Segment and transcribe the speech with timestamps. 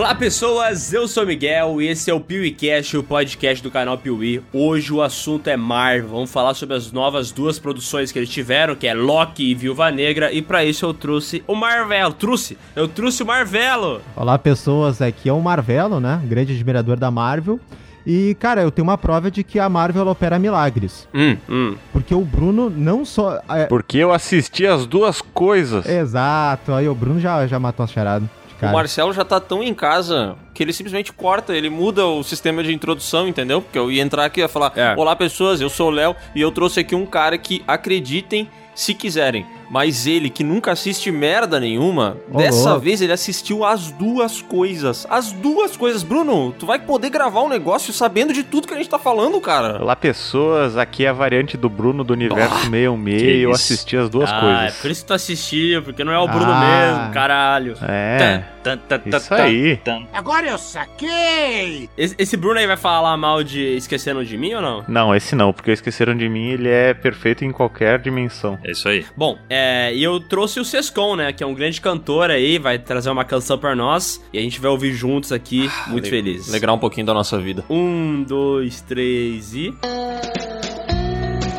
[0.00, 3.98] Olá pessoas, eu sou o Miguel e esse é o PeeWeeCast, o podcast do canal
[3.98, 4.42] Piuí.
[4.50, 8.74] Hoje o assunto é Marvel, vamos falar sobre as novas duas produções que eles tiveram,
[8.74, 12.88] que é Loki e Viúva Negra, e para isso eu trouxe o Marvelo, trouxe, eu
[12.88, 14.00] trouxe o Marvelo.
[14.16, 17.60] Olá pessoas, aqui é o Marvelo, né, grande admirador da Marvel.
[18.06, 21.06] E, cara, eu tenho uma prova de que a Marvel opera milagres.
[21.12, 21.76] Hum, hum.
[21.92, 23.38] Porque o Bruno não só.
[23.50, 23.66] É...
[23.66, 25.86] Porque eu assisti as duas coisas.
[25.86, 28.39] Exato, aí o Bruno já, já matou a charada.
[28.68, 32.62] O Marcelo já tá tão em casa que ele simplesmente corta, ele muda o sistema
[32.62, 33.62] de introdução, entendeu?
[33.62, 34.94] Porque eu ia entrar aqui e ia falar: é.
[34.96, 38.94] Olá pessoas, eu sou o Léo e eu trouxe aqui um cara que acreditem se
[38.94, 39.46] quiserem.
[39.70, 42.80] Mas ele, que nunca assiste merda nenhuma, oh, dessa oh.
[42.80, 45.06] vez ele assistiu as duas coisas.
[45.08, 46.02] As duas coisas.
[46.02, 49.40] Bruno, tu vai poder gravar um negócio sabendo de tudo que a gente tá falando,
[49.40, 49.80] cara.
[49.80, 50.76] Olá, pessoas.
[50.76, 54.28] Aqui é a variante do Bruno do universo oh, 66 e eu assisti as duas
[54.28, 54.78] ah, coisas.
[54.78, 57.76] É por isso que tu assistiu, porque não é o Bruno ah, mesmo, caralho.
[57.82, 58.42] É.
[58.62, 59.80] Tan, tan, tan, isso aí.
[60.12, 61.88] Agora eu saquei!
[61.96, 64.84] Esse, esse, Bruno aí vai falar mal de Esqueceram de Mim ou não?
[64.86, 68.58] Não, esse não, porque Esqueceram de Mim ele é perfeito em qualquer dimensão.
[68.62, 69.06] É isso aí.
[69.16, 71.32] Bom, é é, e eu trouxe o Sescon, né?
[71.32, 74.22] Que é um grande cantor aí, vai trazer uma canção pra nós.
[74.32, 76.48] E a gente vai ouvir juntos aqui, ah, muito felizes.
[76.48, 77.64] Alegrar um pouquinho da nossa vida.
[77.68, 79.68] Um, dois, três e.
[79.68, 79.74] Uh!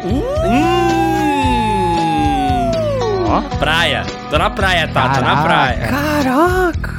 [0.03, 0.81] Hum!
[3.59, 4.03] Praia.
[4.29, 5.09] Tô na praia, tá?
[5.09, 5.19] Caraca.
[5.19, 5.87] Tô na praia.
[5.87, 6.97] Caraca!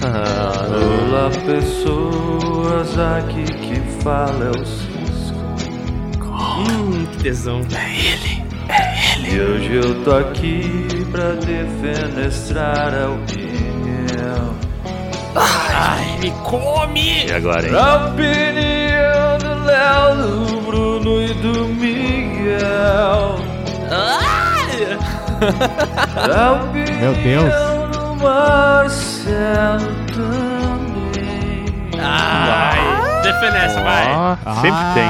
[0.70, 5.36] Olá, pessoas aqui que fala é o Cisco.
[6.58, 7.60] Hum, que tesão.
[7.74, 8.51] É ele.
[8.68, 9.34] É ele.
[9.34, 14.54] E hoje eu tô aqui pra defenestrar a opinião.
[15.34, 17.26] Ai, me come!
[17.26, 17.74] E agora, hein?
[17.74, 23.36] A opinião do Léo, do Bruno e do Miguel.
[23.90, 24.98] Ai!
[26.16, 27.52] A opinião Meu Deus!
[27.96, 31.64] do Marcelo também.
[32.00, 34.14] Ai, defenestra, vai.
[34.14, 35.08] Oh, sempre ah, tem.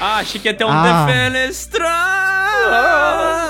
[0.00, 1.04] Ah, achei que ia ter um ah.
[1.06, 2.47] defenestrar.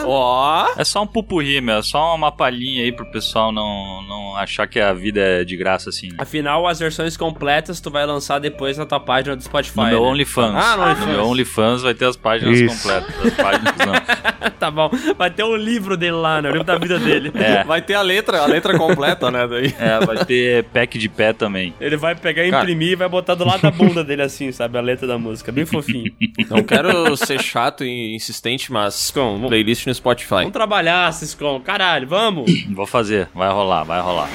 [0.04, 0.68] Ó.
[0.76, 1.76] É só um pupurri, meu.
[1.76, 5.56] É só uma palhinha aí pro pessoal não, não achar que a vida é de
[5.56, 6.08] graça assim.
[6.18, 9.76] Afinal, as versões completas tu vai lançar depois na tua página do Spotify.
[9.76, 10.08] No meu né?
[10.08, 10.54] OnlyFans.
[10.54, 11.06] Ah, no OnlyFans.
[11.06, 12.82] No meu OnlyFans vai ter as páginas Isso.
[12.82, 13.26] completas.
[13.26, 14.50] As páginas não.
[14.58, 14.90] tá bom.
[15.16, 16.48] Vai ter um livro dele lá, né?
[16.48, 17.32] O livro da vida dele.
[17.34, 17.64] É.
[17.64, 19.46] Vai ter a letra, a letra completa, né?
[19.46, 19.74] Daí.
[19.78, 21.72] É, vai ter pack de pé também.
[21.80, 24.76] Ele vai pegar e imprimir e vai botar do lado da bunda dele assim, sabe?
[24.76, 25.52] A letra da música.
[25.52, 26.12] Bem fofinho.
[26.50, 30.28] Não quero ser chato e insistente, mas com playlist no Spotify.
[30.36, 31.60] Vamos trabalhar, Ciscom.
[31.60, 32.50] Caralho, vamos.
[32.70, 33.28] Vou fazer.
[33.34, 34.28] Vai rolar, vai rolar.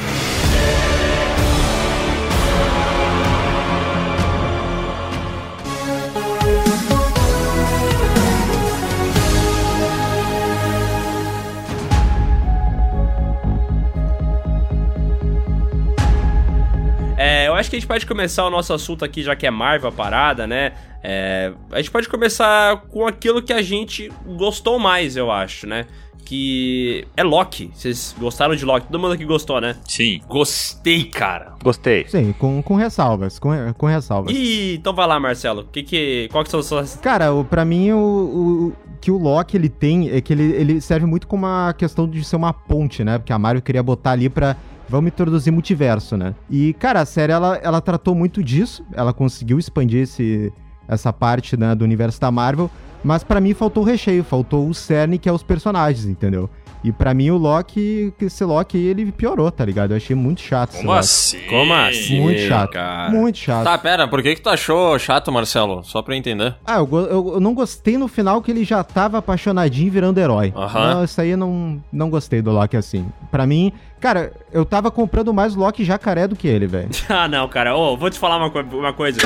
[17.64, 19.92] Acho que a gente pode começar o nosso assunto aqui, já que é Marvel a
[19.92, 20.74] parada, né?
[21.02, 25.86] É, a gente pode começar com aquilo que a gente gostou mais, eu acho, né?
[26.26, 27.72] Que é Loki.
[27.74, 28.88] Vocês gostaram de Loki?
[28.88, 29.78] Todo mundo aqui gostou, né?
[29.88, 30.22] Sim.
[30.28, 31.54] Gostei, cara.
[31.64, 32.06] Gostei.
[32.08, 34.34] Sim, com, com ressalvas, com, com ressalvas.
[34.34, 35.66] E então vai lá, Marcelo.
[35.72, 36.96] Que que, qual que são as suas...
[36.98, 40.82] Cara, o, pra mim, o, o que o Loki ele tem é que ele, ele
[40.82, 43.18] serve muito como uma questão de ser uma ponte, né?
[43.18, 44.56] Porque a Mario queria botar ali pra
[44.94, 46.36] vamos introduzir multiverso, né?
[46.48, 50.54] E, cara, a série, ela, ela tratou muito disso, ela conseguiu expandir esse,
[50.88, 52.70] essa parte né, do universo da Marvel,
[53.04, 56.48] mas para mim faltou o recheio, faltou o cerne que é os personagens, entendeu?
[56.84, 59.92] E para mim o Loki, esse Loki ele piorou, tá ligado?
[59.92, 60.76] Eu achei muito chato.
[60.76, 61.40] Como assim?
[61.48, 62.20] Como assim?
[62.20, 62.72] Muito chato.
[62.72, 63.10] Cara?
[63.10, 63.64] Muito chato.
[63.64, 65.84] Tá, pera, por que que tu achou chato, Marcelo?
[65.84, 66.56] Só pra eu entender.
[66.66, 70.54] Ah, eu, eu, eu não gostei no final que ele já tava apaixonadinho virando herói.
[70.56, 70.96] Aham.
[70.96, 73.06] Não, isso aí eu não, não gostei do Loki assim.
[73.32, 76.90] Para mim, cara, eu tava comprando mais Loki jacaré do que ele, velho.
[77.08, 77.76] ah, não, cara.
[77.76, 79.22] Ô, oh, vou te falar uma, uma coisa.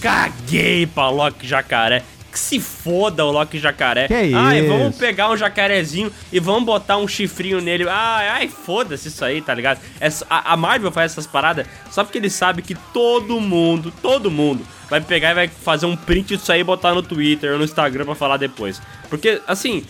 [0.00, 2.02] Caguei pra Loki jacaré
[2.32, 4.08] que se foda o Loki jacaré.
[4.08, 4.36] Que isso?
[4.36, 7.86] Ai, vamos pegar um jacarezinho e vamos botar um chifrinho nele.
[7.88, 9.80] Ai, ai, foda-se isso aí, tá ligado?
[10.00, 14.30] É, a, a Marvel faz essas paradas só porque ele sabe que todo mundo, todo
[14.30, 17.58] mundo vai pegar e vai fazer um print disso aí e botar no Twitter ou
[17.58, 18.80] no Instagram pra falar depois.
[19.08, 19.84] Porque, assim,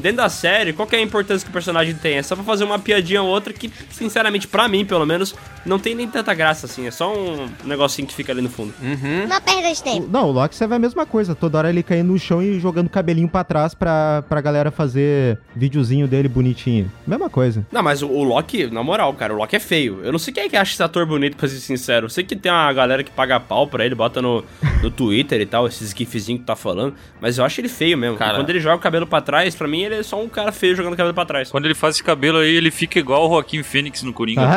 [0.00, 2.16] dentro da série, qual que é a importância que o personagem tem?
[2.16, 5.34] É só pra fazer uma piadinha ou outra que, sinceramente, pra mim, pelo menos,
[5.64, 6.86] não tem nem tanta graça, assim.
[6.86, 8.72] É só um negocinho que fica ali no fundo.
[8.80, 9.26] Uhum.
[9.26, 10.06] Não perda de tempo.
[10.06, 11.34] O, não, o Loki serve a mesma coisa.
[11.34, 15.38] Toda hora ele caindo no chão e jogando cabelinho pra trás pra, pra galera fazer
[15.54, 16.90] videozinho dele bonitinho.
[17.06, 17.66] Mesma coisa.
[17.72, 20.00] Não, mas o, o Loki, na moral, cara, o Loki é feio.
[20.04, 22.06] Eu não sei quem é que acha esse ator bonito, pra ser sincero.
[22.06, 24.43] Eu sei que tem uma galera que paga pau pra ele, bota no,
[24.82, 28.16] no Twitter e tal, esses gifzinhos que tá falando, mas eu acho ele feio mesmo.
[28.16, 28.36] Cara.
[28.36, 30.76] Quando ele joga o cabelo pra trás, pra mim ele é só um cara feio
[30.76, 31.50] jogando o cabelo pra trás.
[31.50, 34.42] Quando ele faz esse cabelo aí, ele fica igual o Joaquim Fênix no Coringa.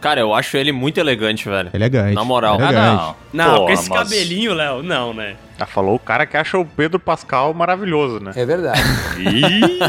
[0.00, 1.70] Cara, eu acho ele muito elegante, velho.
[1.72, 2.14] Elegante.
[2.14, 2.58] Na moral.
[2.60, 3.14] Ah, Elegante.
[3.32, 3.46] não.
[3.46, 5.36] Não, Pô, com esse mas- cabelinho, Léo, não, né?
[5.62, 8.32] Ah, falou o cara que acha o Pedro Pascal maravilhoso, né?
[8.34, 8.80] É verdade.
[9.18, 9.80] Ih,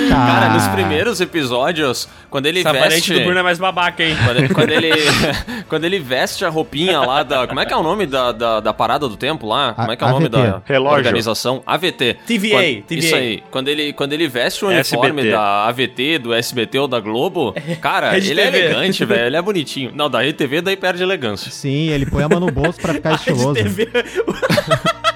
[0.10, 0.54] Cara, Ah.
[0.54, 3.12] nos primeiros episódios, quando ele Essa veste...
[3.14, 4.16] do Bruno é mais babaca, hein?
[4.24, 4.90] Quando ele, quando ele,
[5.68, 7.46] quando ele veste a roupinha lá da.
[7.46, 9.72] Como é que é o nome da, da, da parada do tempo lá?
[9.74, 10.36] Como é que é o nome AVT.
[10.50, 10.96] da Relógio.
[10.98, 11.62] organização?
[11.66, 12.18] AVT.
[12.26, 12.98] TVA, Quando- TVA.
[12.98, 13.42] Isso aí.
[13.50, 15.30] Quando ele, quando ele veste o uniforme SBT.
[15.30, 18.58] da AVT, do SBT ou da Globo, cara, Rede ele é TV.
[18.64, 19.26] elegante, velho.
[19.26, 19.92] Ele é bonitinho.
[19.94, 21.50] Não, da RTV daí perde elegância.
[21.52, 23.54] Sim, ele põe a mão no bolso pra ficar estiloso.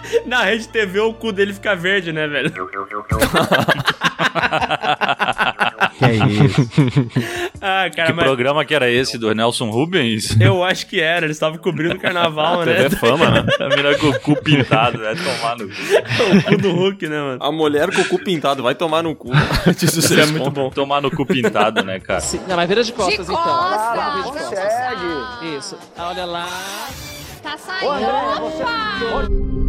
[0.27, 2.53] Na Rede TV o cu dele fica verde, né, velho?
[5.99, 6.71] Que é isso.
[7.67, 10.39] Ah, cara, que mas programa que era esse do Nelson Rubens?
[10.39, 12.75] eu acho que era, eles estavam cobrindo o carnaval, né?
[12.75, 13.47] TV Fama, né?
[13.59, 15.15] A mina com o cu pintado, né?
[15.15, 15.65] Tomar no...
[15.65, 17.39] o cu do Hulk, né, mano?
[17.41, 19.31] A mulher com o cu pintado vai tomar no cu.
[19.83, 20.69] Isso é muito bom.
[20.69, 22.23] Tomar no cu pintado, né, cara?
[22.47, 23.43] Não, mas vira de costas, De então.
[23.43, 23.97] costas.
[23.97, 24.59] Vamos ver de costas.
[24.59, 25.57] Consegue.
[25.57, 25.79] Isso.
[25.97, 26.49] Olha lá.
[27.43, 27.95] Tá saindo.
[28.45, 29.64] Opa!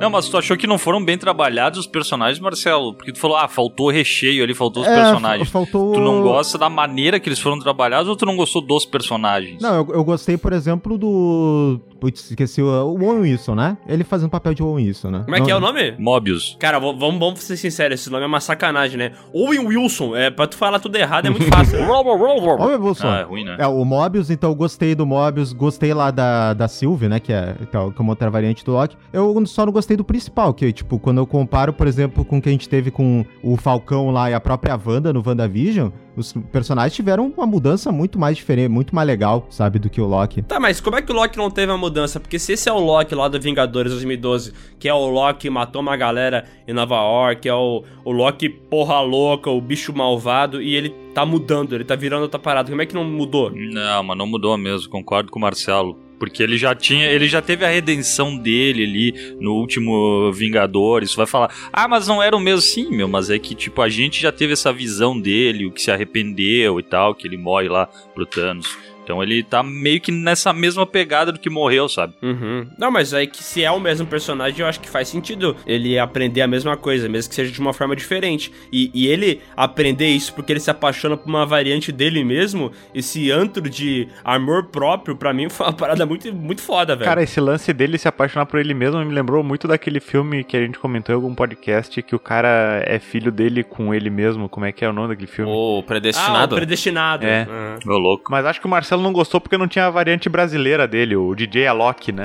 [0.00, 2.94] Não, mas tu achou que não foram bem trabalhados os personagens, Marcelo?
[2.94, 5.48] Porque tu falou, ah, faltou recheio ali, faltou os É, personagens.
[5.48, 8.62] fa- faltou- Tu não gosta da maneira que eles foram trabalhados ou tu não gostou
[8.62, 9.60] dos personagens?
[9.62, 11.80] Não, eu, eu gostei, por exemplo, do.
[12.00, 13.76] Putz, esqueci o, o Owen Wilson, né?
[13.86, 15.22] Ele fazendo o papel de Owen Wilson, né?
[15.24, 15.94] Como é que é o nome?
[15.98, 16.56] Mobius.
[16.58, 19.12] Cara, vamos, vamos ser sinceros, esse nome é uma sacanagem, né?
[19.34, 21.78] Owen Wilson, é, pra tu falar tudo errado é muito fácil.
[21.78, 21.86] né?
[21.86, 23.08] Owen Wilson.
[23.08, 23.56] Ah, é ruim, né?
[23.58, 27.32] É, o Mobius, então eu gostei do Mobius, gostei lá da, da Sylvie, né, que
[27.32, 28.96] é, que é o- que é uma outra variante do Loki.
[29.12, 32.42] Eu só não gostei do principal, que, tipo, quando eu comparo, por exemplo, com o
[32.42, 36.32] que a gente teve com o Falcão lá e a própria Wanda no WandaVision, os
[36.52, 40.42] personagens tiveram uma mudança muito mais diferente, muito mais legal, sabe, do que o Loki.
[40.42, 42.20] Tá, mas como é que o Loki não teve uma mudança?
[42.20, 45.50] Porque se esse é o Loki lá do Vingadores 2012, que é o Loki que
[45.50, 50.60] matou uma galera em Nova York, é o, o Loki porra louca, o bicho malvado,
[50.60, 53.50] e ele tá mudando, ele tá virando outra parada, como é que não mudou?
[53.50, 56.09] Não, mas não mudou mesmo, concordo com o Marcelo.
[56.20, 61.14] Porque ele já tinha, ele já teve a redenção dele ali no último Vingadores.
[61.14, 62.60] Vai falar, ah, mas não era o mesmo.
[62.60, 65.80] Sim, meu, mas é que, tipo, a gente já teve essa visão dele, o que
[65.80, 68.76] se arrependeu e tal, que ele morre lá pro Thanos.
[69.02, 72.14] Então ele tá meio que nessa mesma pegada do que morreu, sabe?
[72.22, 72.68] Uhum.
[72.78, 75.98] Não, mas aí que se é o mesmo personagem, eu acho que faz sentido ele
[75.98, 78.52] aprender a mesma coisa, mesmo que seja de uma forma diferente.
[78.72, 83.30] E, e ele aprender isso porque ele se apaixona por uma variante dele mesmo, esse
[83.30, 87.08] antro de amor próprio, pra mim, foi uma parada muito, muito foda, velho.
[87.08, 90.56] Cara, esse lance dele se apaixonar por ele mesmo me lembrou muito daquele filme que
[90.56, 94.48] a gente comentou em algum podcast, que o cara é filho dele com ele mesmo.
[94.48, 95.50] Como é que é o nome daquele filme?
[95.50, 96.54] O ah, predestinado.
[96.54, 97.26] o predestinado.
[97.26, 97.46] É.
[97.48, 97.78] Uhum.
[97.86, 98.30] Meu louco.
[98.30, 101.34] Mas acho que o Marcelo não gostou porque não tinha a variante brasileira dele, o
[101.34, 102.22] DJ Alok, né?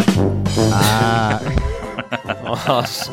[0.73, 1.39] Ah,
[2.67, 3.11] Nossa.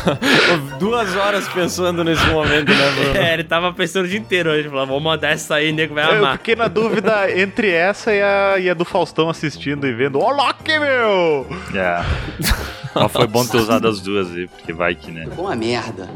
[0.78, 3.16] Duas horas pensando nesse momento, né, Bruno?
[3.16, 6.04] É, ele tava pensando o dia inteiro hoje, falou, vou mandar essa aí, nego vai
[6.04, 6.38] Eu amar.
[6.38, 10.18] fiquei na dúvida entre essa e a, e a do Faustão assistindo e vendo.
[10.18, 11.46] Ô, Alok, meu!
[11.74, 12.04] É.
[12.94, 15.26] Mas foi bom ter usado as duas aí, porque vai que, né?
[15.38, 16.08] Uma merda.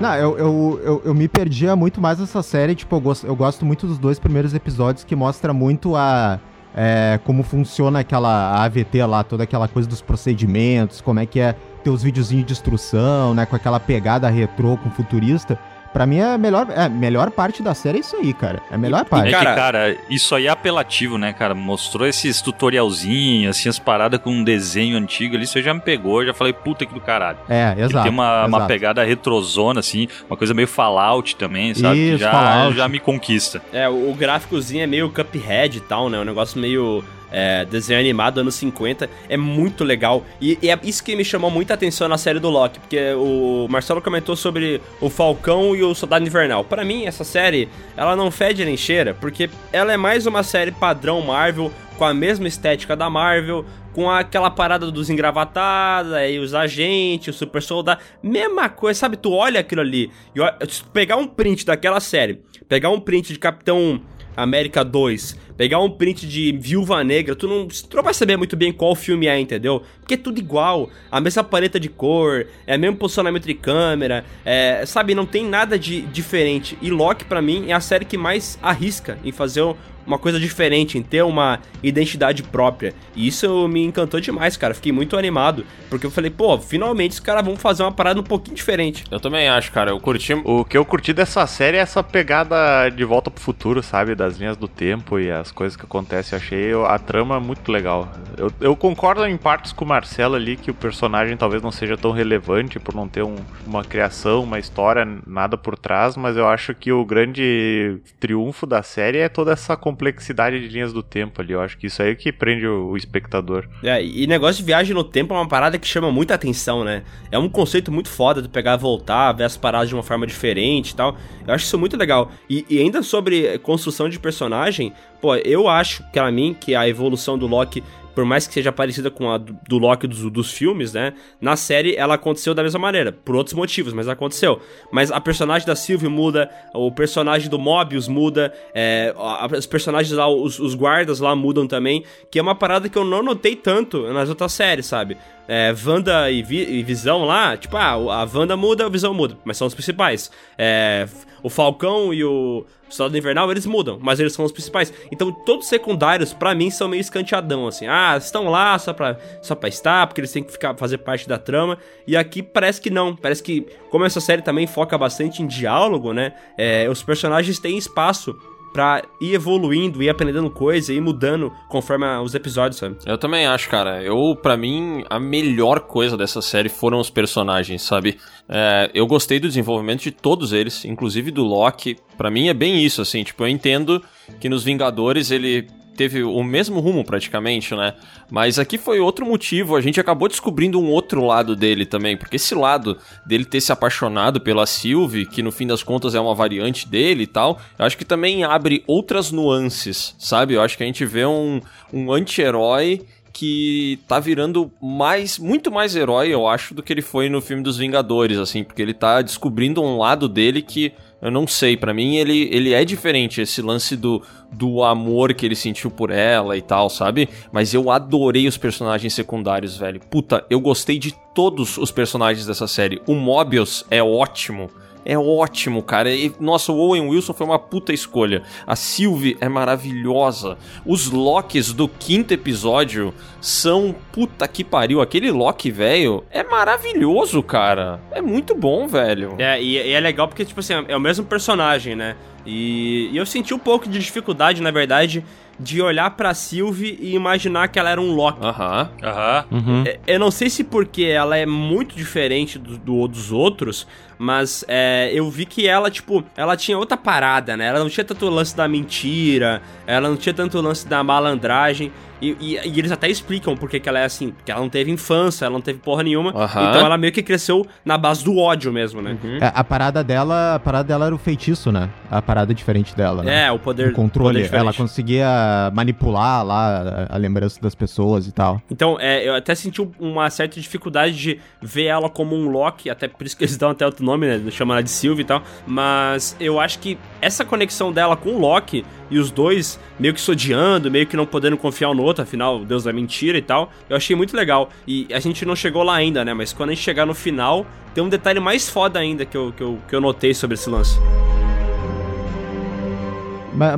[0.00, 3.34] Não, eu, eu, eu, eu me perdia muito mais nessa série, tipo, eu gosto, eu
[3.34, 6.38] gosto muito dos dois primeiros episódios que mostra muito a...
[6.76, 11.54] é, como funciona aquela AVT lá, toda aquela coisa dos procedimentos, como é que é
[11.82, 15.58] ter os videozinhos de instrução, né, com aquela pegada retrô com futurista.
[15.96, 18.60] Pra mim, é a melhor, é, a melhor parte da série é isso aí, cara.
[18.70, 19.30] É a melhor É parte.
[19.30, 21.54] Cara- que, cara, isso aí é apelativo, né, cara?
[21.54, 25.80] Mostrou esses tutorialzinhos, assim, as paradas com um desenho antigo ali, isso aí já me
[25.80, 27.38] pegou, eu já falei, puta que do caralho.
[27.48, 28.02] É, Ele exato.
[28.02, 28.66] tem uma, uma exato.
[28.66, 31.94] pegada retrozona, assim, uma coisa meio Fallout também, sabe?
[31.96, 32.76] que Isso, já, Fallout.
[32.76, 33.62] já me conquista.
[33.72, 36.18] É, o, o gráficozinho é meio Cuphead e tal, né?
[36.18, 39.08] Um negócio meio é, desenho animado anos 50.
[39.28, 40.24] É muito legal.
[40.40, 42.78] E, e é isso que me chamou muita atenção na série do Loki.
[42.80, 46.64] Porque o Marcelo comentou sobre o Falcão e o Soldado Invernal.
[46.64, 49.14] Pra mim, essa série, ela não fede nem cheira.
[49.14, 53.64] Porque ela é mais uma série padrão Marvel, com a mesma estética da Marvel.
[53.92, 57.98] Com aquela parada dos engravatados, aí os agentes, o super soldado.
[58.22, 59.16] Mesma coisa, sabe?
[59.16, 60.10] Tu olha aquilo ali.
[60.34, 60.54] E olha-
[60.92, 63.98] pegar um print daquela série, pegar um print de Capitão
[64.36, 68.56] América 2, pegar um print de Viúva Negra, tu não, tu não vai saber muito
[68.56, 69.82] bem qual filme é, entendeu?
[70.00, 74.24] Porque é tudo igual, a mesma paleta de cor, é o mesmo posicionamento de câmera,
[74.44, 76.78] é, sabe, não tem nada de diferente.
[76.80, 79.62] E Loki, pra mim, é a série que mais arrisca em fazer
[80.06, 82.94] uma coisa diferente, em ter uma identidade própria.
[83.14, 84.74] E isso me encantou demais, cara.
[84.74, 88.24] Fiquei muito animado, porque eu falei, pô, finalmente os caras vão fazer uma parada um
[88.24, 89.04] pouquinho diferente.
[89.10, 89.90] Eu também acho, cara.
[89.90, 90.34] Eu curti.
[90.44, 94.14] O que eu curti dessa série é essa pegada de volta pro futuro, sabe?
[94.14, 96.36] Das linhas do tempo e as coisas que acontecem.
[96.36, 98.08] Eu achei a trama muito legal.
[98.36, 101.96] Eu, eu concordo em partes com o Marcelo ali que o personagem talvez não seja
[101.96, 103.36] tão relevante por não ter um,
[103.66, 108.82] uma criação, uma história, nada por trás, mas eu acho que o grande triunfo da
[108.82, 111.54] série é toda essa complexidade de linhas do tempo ali.
[111.54, 113.66] Eu acho que isso aí é que prende o, o espectador.
[113.82, 117.02] É, e negócio de viagem no tempo é uma parada que chama muita atenção, né?
[117.30, 120.90] É um conceito muito foda de pegar voltar, ver as paradas de uma forma diferente
[120.90, 121.16] e tal.
[121.46, 122.30] Eu acho isso muito legal.
[122.48, 127.38] E, e ainda sobre construção de personagem, pô, eu acho, pra mim, que a evolução
[127.38, 127.82] do Loki
[128.16, 131.12] por mais que seja parecida com a do, do Loki dos, dos filmes, né?
[131.38, 134.58] Na série ela aconteceu da mesma maneira, por outros motivos, mas aconteceu.
[134.90, 139.14] Mas a personagem da Sylvie muda, o personagem do Mobius muda, é,
[139.54, 143.04] os personagens lá, os, os guardas lá mudam também, que é uma parada que eu
[143.04, 145.18] não notei tanto nas outras séries, sabe?
[145.48, 149.36] é, Wanda e, Vi e, Visão lá, tipo, ah, a Wanda muda, a Visão muda,
[149.44, 150.30] mas são os principais.
[150.58, 151.06] É,
[151.46, 154.92] o Falcão e o Soldado Invernal, eles mudam, mas eles são os principais.
[155.12, 157.86] Então, todos secundários, para mim, são meio escanteadão, assim.
[157.86, 161.28] Ah, estão lá só pra, só pra estar, porque eles têm que ficar, fazer parte
[161.28, 161.78] da trama.
[162.04, 163.14] E aqui parece que não.
[163.14, 166.32] Parece que, como essa série também foca bastante em diálogo, né?
[166.58, 168.36] É, os personagens têm espaço
[168.76, 172.98] pra ir evoluindo, ir aprendendo coisa, ir mudando conforme os episódios, sabe?
[173.06, 174.02] Eu também acho, cara.
[174.02, 178.18] Eu, para mim, a melhor coisa dessa série foram os personagens, sabe?
[178.46, 181.96] É, eu gostei do desenvolvimento de todos eles, inclusive do Loki.
[182.18, 183.24] Para mim é bem isso, assim.
[183.24, 184.04] Tipo, eu entendo
[184.38, 187.94] que nos Vingadores ele teve o mesmo rumo praticamente, né?
[188.30, 192.36] Mas aqui foi outro motivo, a gente acabou descobrindo um outro lado dele também, porque
[192.36, 196.34] esse lado dele ter se apaixonado pela Sylvie, que no fim das contas é uma
[196.34, 200.54] variante dele e tal, eu acho que também abre outras nuances, sabe?
[200.54, 201.60] Eu acho que a gente vê um,
[201.92, 207.28] um anti-herói que tá virando mais, muito mais herói, eu acho, do que ele foi
[207.28, 211.46] no filme dos Vingadores, assim, porque ele tá descobrindo um lado dele que eu não
[211.46, 215.90] sei, para mim ele, ele é diferente, esse lance do, do amor que ele sentiu
[215.90, 217.28] por ela e tal, sabe?
[217.50, 220.00] Mas eu adorei os personagens secundários, velho.
[220.10, 223.00] Puta, eu gostei de todos os personagens dessa série.
[223.06, 224.70] O Mobius é ótimo
[225.06, 226.10] é ótimo, cara.
[226.12, 228.42] E, nossa, o Owen Wilson foi uma puta escolha.
[228.66, 230.58] A Sylvie é maravilhosa.
[230.84, 235.00] Os Locks do quinto episódio são puta que pariu.
[235.00, 238.00] Aquele Loki, velho, é maravilhoso, cara.
[238.10, 239.34] É muito bom, velho.
[239.38, 242.16] É, e, e é legal porque, tipo assim, é o mesmo personagem, né?
[242.44, 245.24] E, e eu senti um pouco de dificuldade, na verdade,
[245.58, 248.38] de olhar pra Sylvie e imaginar que ela era um Loki.
[248.44, 248.90] Aham.
[249.02, 249.44] Aham.
[249.50, 249.84] Uhum.
[249.86, 253.86] É, Eu não sei se porque ela é muito diferente do, do- dos outros,
[254.18, 257.66] mas é, eu vi que ela, tipo, ela tinha outra parada, né?
[257.66, 261.92] Ela não tinha tanto lance da mentira, ela não tinha tanto lance da malandragem.
[262.18, 264.30] E, e- e eles até explicam por que que ela é assim.
[264.30, 266.30] Porque ela não teve infância, ela não teve porra nenhuma.
[266.30, 266.70] Aham.
[266.70, 269.18] Então ela meio que cresceu na base do ódio mesmo, né?
[269.38, 271.90] É, a parada dela, a parada dela era o feitiço, né?
[272.10, 273.44] A parada diferente dela, né?
[273.48, 273.88] É, o poder.
[273.90, 274.44] o controle.
[274.44, 278.62] poder ela conseguia manipular lá a, a lembrança das pessoas e tal.
[278.70, 282.88] Então, é, eu até senti um- uma certa dificuldade de ver ela como um Loki,
[282.88, 284.50] até por isso que eles dão até outro nome, né?
[284.50, 285.42] Chamam ela de Sylvie e tal.
[285.66, 290.20] Mas eu acho que essa conexão dela com o Loki e os dois meio que
[290.20, 293.42] se odiando, meio que não podendo confiar um no outro, afinal, Deus da mentira e
[293.42, 294.70] tal, eu achei muito legal.
[294.86, 296.32] E a gente não chegou lá ainda, né?
[296.32, 299.52] Mas quando a gente chegar no final, tem um detalhe mais foda ainda que eu,
[299.56, 300.98] que eu, que eu notei sobre esse lance.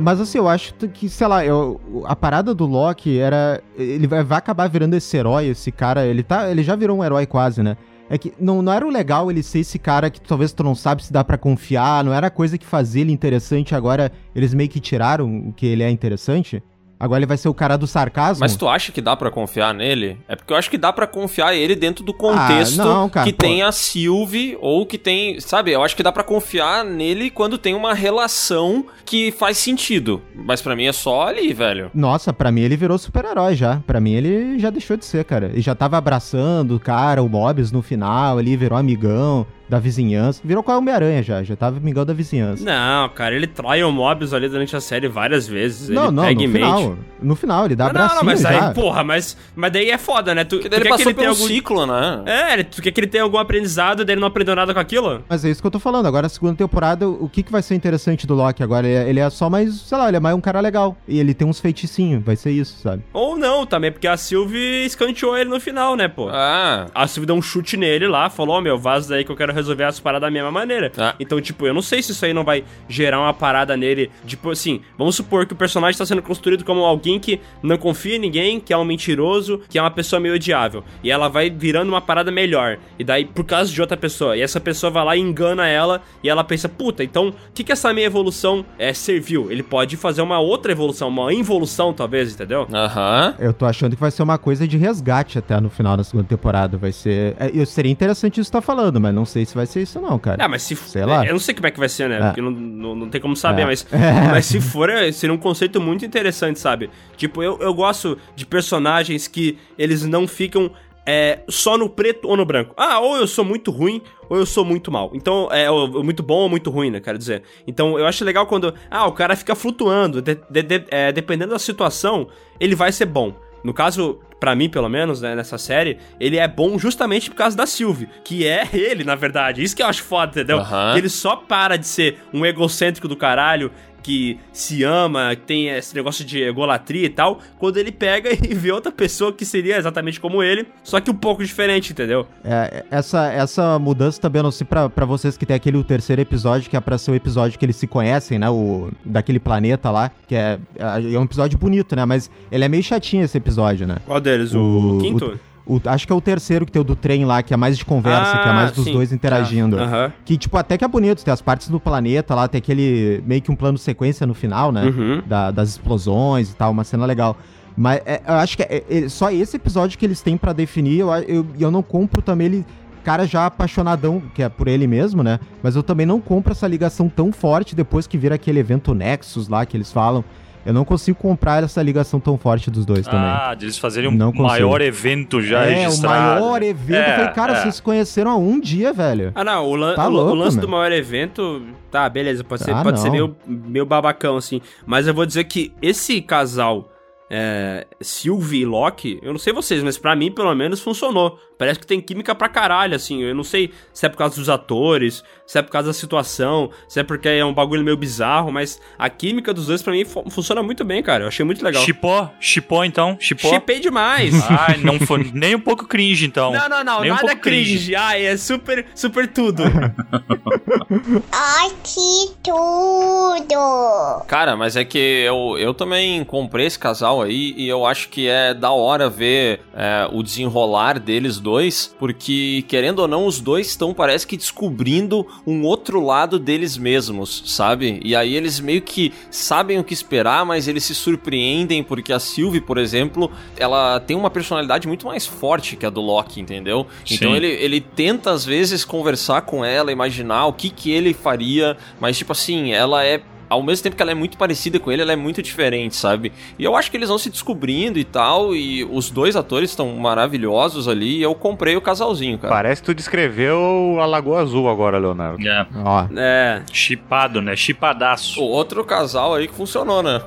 [0.01, 3.61] Mas, assim, eu acho que, sei lá, eu- a parada do Loki era.
[3.77, 6.05] Ele vai acabar virando esse herói, esse cara.
[6.05, 7.77] Ele, tá, ele já virou um herói quase, né?
[8.09, 10.73] É que não, não era o legal ele ser esse cara que talvez tu não
[10.73, 14.69] sabe se dá pra confiar, não era coisa que fazia ele interessante, agora eles meio
[14.69, 16.63] que tiraram o que ele é interessante.
[16.99, 18.41] Agora ele vai ser o cara do sarcasmo.
[18.41, 20.17] Mas tu acha que dá pra confiar nele?
[20.27, 23.25] É porque eu acho que dá pra confiar ele dentro do contexto Ah, não, cara,
[23.25, 23.37] que pô.
[23.45, 25.71] tem a Sylvie ou que tem, sabe?
[25.71, 30.21] Eu acho que dá pra confiar nele quando tem uma relação que faz sentido.
[30.35, 31.89] Mas pra mim é só ali, velho.
[31.93, 33.81] Nossa, pra mim ele virou super-herói já.
[33.87, 35.47] Pra mim ele já deixou de ser, cara.
[35.53, 40.41] Ele já tava abraçando o cara, o Mobius no final ali, virou amigão da vizinhança.
[40.43, 42.63] Virou qual Homem-Aranha já, já tava amigão da vizinhança.
[42.63, 45.89] Não, cara, ele trai o Mobius ali durante a série várias vezes.
[45.89, 46.53] Não, ele não, pega no mente.
[46.65, 46.97] final.
[47.21, 48.67] No final, ele dá Não, não, abracinho não, mas já.
[48.69, 50.43] aí, porra, mas, mas daí é foda, né?
[50.43, 51.47] Tu, Porque tu daí ele quer que passou ele pelo algum...
[51.47, 52.23] ciclo, né?
[52.25, 55.23] É, ele- tu quer que ele tenha algum aprendizado dele não aprendeu nada com aquilo?
[55.29, 56.05] Mas é isso que eu tô falando.
[56.07, 58.87] Agora, a segunda temporada, o que, que vai ser interessante do Loki agora?
[58.87, 60.95] Ele é, ele é só mais, sei lá, ele é mais um cara legal.
[61.07, 63.03] E ele tem uns feiticinhos, vai ser isso, sabe?
[63.13, 66.29] Ou não, também, porque a Sylvie escanteou ele no final, né, pô?
[66.31, 69.35] Ah, A Sylvie deu um chute nele lá, falou, ó, meu, vaza daí que eu
[69.35, 70.91] quero resolver as paradas da mesma maneira.
[70.97, 71.15] Ah.
[71.19, 74.09] Então, tipo, eu não sei se isso aí não vai gerar uma parada nele.
[74.25, 78.15] Tipo assim, vamos supor que o personagem tá sendo construído como alguém que não confia
[78.15, 80.83] em ninguém, que é um mentiroso, que é uma pessoa meio odiável.
[81.03, 82.77] E ela vai virando uma parada melhor.
[82.97, 84.35] E daí, por causa de outra pessoa.
[84.37, 86.01] E essa pessoa vai lá e engana ela.
[86.23, 89.51] E ela pensa, puta, então, o que, que essa minha evolução é, serviu?
[89.51, 92.67] Ele pode fazer uma outra evolução, uma involução, talvez, entendeu?
[92.73, 93.35] Aham.
[93.39, 96.27] Eu tô achando que vai ser uma coisa de resgate até no final da segunda
[96.27, 96.77] temporada.
[96.77, 97.35] Vai ser.
[97.39, 99.99] é, eu- seria interessante isso que tá falando, mas não sei se vai ser isso,
[99.99, 100.43] não, cara.
[100.43, 101.25] Ah, mas se Sei lá.
[101.25, 102.17] Eu não sei como é que vai ser, né?
[102.19, 102.25] É.
[102.27, 103.65] Porque não, não, não tem como saber, É.
[103.65, 103.85] mas.
[104.31, 106.89] Mas se for, é, seria um conceito muito interessante, sabe?
[107.17, 110.71] Tipo, eu, eu gosto de personagens que eles não ficam.
[111.05, 112.73] é, só no preto ou no branco.
[112.77, 115.09] Ah, ou eu sou muito ruim, ou eu sou muito mal.
[115.15, 115.67] Então, é
[116.03, 116.99] muito bom ou muito ruim, né?
[116.99, 117.41] Quero dizer.
[117.65, 118.73] Então, eu acho legal quando.
[118.91, 120.21] Ah, o cara fica flutuando.
[120.21, 122.27] de- de- de- é, dependendo da situação,
[122.59, 123.33] ele vai ser bom.
[123.63, 127.57] No caso, pra mim, pelo menos, né, nessa série, ele é bom justamente por causa
[127.57, 129.61] da Sylvie, que é ele, na verdade.
[129.61, 130.59] Isso que eu acho foda, entendeu?
[130.93, 133.71] Que ele só para de ser um egocêntrico do caralho,
[134.09, 138.55] que se ama, que tem esse negócio de egolatria e tal, quando ele pega e
[138.55, 142.25] vê outra pessoa que seria exatamente como ele, só que um pouco diferente, entendeu?
[142.43, 145.83] É, essa, essa mudança também, eu não sei pra, pra vocês que tem aquele o
[145.83, 148.49] terceiro episódio, que é pra ser o episódio que eles se conhecem, né?
[148.49, 152.03] O, daquele planeta lá, que é, é um episódio bonito, né?
[152.03, 153.97] Mas ele é meio chatinho esse episódio, né?
[154.07, 154.55] Qual deles?
[154.55, 155.25] O, O- quinto?
[155.27, 155.48] O-
[155.85, 157.85] acho que é o terceiro que tem o do trem lá, que é mais de
[157.85, 158.93] conversa, que é mais dos Ah, sim.
[158.93, 159.77] dois interagindo.
[159.79, 160.13] Ah, Aham.
[160.25, 163.41] Que, tipo, até que é bonito, tem as partes do planeta lá, tem aquele meio
[163.41, 164.85] que um plano sequência no final, né?
[164.85, 165.21] Uhum.
[165.27, 167.37] Da- das explosões e tal, uma cena legal.
[167.77, 170.99] Mas é, eu acho que é, é só esse episódio que eles têm pra definir,
[170.99, 172.65] eu, eu, eu não compro também ele.
[173.01, 175.39] Cara já apaixonadão, que é por ele mesmo, né?
[175.63, 179.47] Mas eu também não compro essa ligação tão forte depois que vira aquele evento Nexus
[179.47, 180.23] lá que eles falam.
[180.69, 183.19] Eu não consigo comprar essa ligação tão forte dos dois também.
[183.27, 184.47] Ah, de eles fazerem um Não consigo.
[184.47, 186.41] maior evento já é, o registrado.
[186.41, 186.95] maior evento.
[187.07, 187.55] É, eu falei, cara, é.
[187.61, 189.31] vocês se conheceram há um dia, velho.
[189.33, 190.65] Ah, não, o, lan- Tá o- o louco, lance meu.
[190.67, 194.61] do maior evento, tá, beleza, pode ser, Ah, pode ser meio, meio babacão, assim.
[194.85, 196.87] Mas eu vou dizer que esse casal,
[197.31, 201.37] é, Sylvie e Loki, eu não sei vocês, mas pra mim, pelo menos, funcionou.
[201.57, 203.21] Parece que tem química pra caralho, assim.
[203.21, 206.69] Eu não sei se é por causa dos atores, se é por causa da situação,
[206.87, 210.05] se é porque é um bagulho meio bizarro, mas a química dos dois, pra mim,
[210.05, 211.23] fu- funciona muito bem, cara.
[211.23, 211.81] Eu achei muito legal.
[211.83, 212.29] Chipó?
[212.39, 213.17] Chipó, então?
[213.19, 213.49] Chipó?
[213.49, 214.31] Chipei demais.
[214.47, 216.51] Ai, não foi nem um pouco cringe, então.
[216.53, 217.95] Não, não, não, Nem um nada pouco cringe.
[217.95, 219.63] Ai, é super, super tudo.
[221.33, 224.23] Ai, que tudo!
[224.27, 228.27] Cara, mas é que eu, eu também comprei esse casal aí e eu acho que
[228.27, 233.67] é da hora ver é, o desenrolar deles dois, porque, querendo ou não, os dois
[233.67, 237.99] estão, parece que, descobrindo um outro lado deles mesmos, sabe?
[238.03, 242.19] E aí eles meio que sabem o que esperar, mas eles se surpreendem, porque a
[242.19, 246.85] Sylvie, por exemplo, ela tem uma personalidade muito mais forte que a do Loki, entendeu?
[247.09, 247.35] Então Sim.
[247.35, 252.17] ele, ele tenta, às vezes, conversar com ela, imaginar o que, que ele faria, mas,
[252.17, 255.13] tipo assim, ela é ao mesmo tempo que ela é muito parecida com ele, ela
[255.13, 256.31] é muito diferente, sabe?
[256.57, 259.95] E eu acho que eles vão se descobrindo e tal, e os dois atores estão
[259.95, 262.53] maravilhosos ali, e eu comprei o casalzinho, cara.
[262.53, 265.45] Parece que tu descreveu a Lagoa Azul agora, Leonardo.
[265.45, 265.67] É.
[265.83, 266.61] Ó, é.
[266.71, 267.55] Chipado, né?
[267.55, 268.41] Chipadaço.
[268.41, 270.21] O outro casal aí que funcionou, né?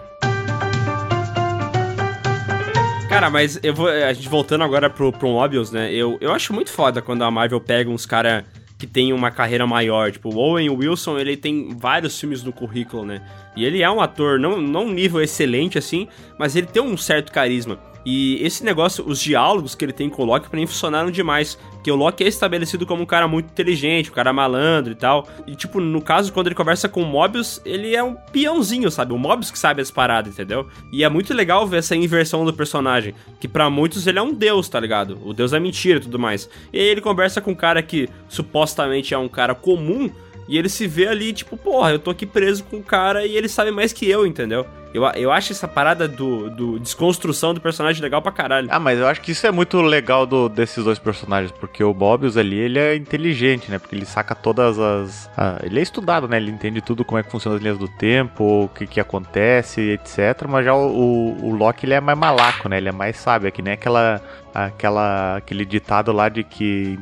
[3.09, 3.89] Cara, mas eu vou.
[3.89, 5.93] A gente voltando agora pro, pro Mobius, né?
[5.93, 8.43] Eu, eu acho muito foda quando a Marvel pega uns cara
[8.83, 10.11] que tem uma carreira maior.
[10.11, 13.23] Tipo, o Owen Wilson, ele tem vários filmes no currículo, né?
[13.55, 16.97] E ele é um ator, não, não um nível excelente assim, mas ele tem um
[16.97, 17.79] certo carisma.
[18.05, 21.59] E esse negócio, os diálogos que ele tem com o Loki, pra mim funcionaram demais.
[21.73, 25.27] Porque o Loki é estabelecido como um cara muito inteligente, um cara malandro e tal.
[25.47, 29.13] E, tipo, no caso, quando ele conversa com o Mobius, ele é um peãozinho, sabe?
[29.13, 30.69] O Mobius que sabe as paradas, entendeu?
[30.93, 33.15] E é muito legal ver essa inversão do personagem.
[33.41, 35.19] Que pra muitos ele é um deus, tá ligado?
[35.25, 36.49] O deus é mentira e tudo mais.
[36.73, 40.11] E aí ele conversa com um cara que supostamente é um cara comum.
[40.49, 43.37] E ele se vê ali, tipo, porra, eu tô aqui preso com o cara e
[43.37, 44.67] ele sabe mais que eu, entendeu?
[44.93, 48.69] Eu, eu acho essa parada do, do desconstrução do personagem legal pra caralho.
[48.71, 51.95] Ah, mas eu acho que isso é muito legal do- desses dois personagens, porque o
[51.95, 53.79] Mobius ali, ele é inteligente, né?
[53.79, 55.31] Porque ele saca todas as...
[55.35, 56.37] ah, ele é estudado, né?
[56.37, 59.81] Ele entende tudo como é que funciona as linhas do tempo, o que que acontece,
[59.81, 60.47] etc.
[60.47, 62.77] Mas já o, o, o Loki, ele é mais malaco, né?
[62.77, 64.21] Ele é mais sábio, é que nem aquela,
[64.53, 66.99] aquela, aquele ditado lá de que...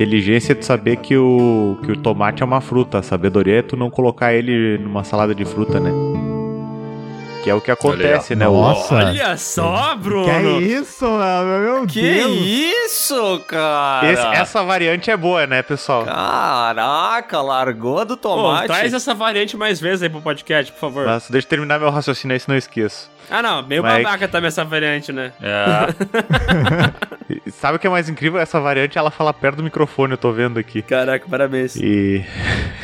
[0.00, 3.00] Inteligência tu saber que o, que o tomate é uma fruta.
[3.00, 5.90] A sabedoria é tu não colocar ele numa salada de fruta, né?
[7.42, 8.44] Que é o que acontece, né?
[8.44, 8.94] Nossa.
[8.96, 10.24] Olha só, Bruno.
[10.26, 11.58] Que é isso, mano?
[11.60, 12.36] Meu Que Deus.
[12.44, 14.12] isso, cara?
[14.12, 16.04] Esse- essa variante é boa, né, pessoal?
[16.04, 18.66] Caraca, largou do Pô, tomate.
[18.66, 21.06] traz essa variante mais vezes aí pro podcast, por favor.
[21.06, 23.10] Nossa, deixa eu terminar meu raciocínio aí, senão eu esqueço.
[23.30, 25.32] Ah, não, meio Mas- babaca também essa variante, né?
[25.40, 25.86] É.
[27.52, 28.38] Sabe o que é mais incrível?
[28.40, 30.82] Essa variante, ela fala perto do microfone, eu tô vendo aqui.
[30.82, 31.74] Caraca, parabéns.
[31.76, 32.22] E.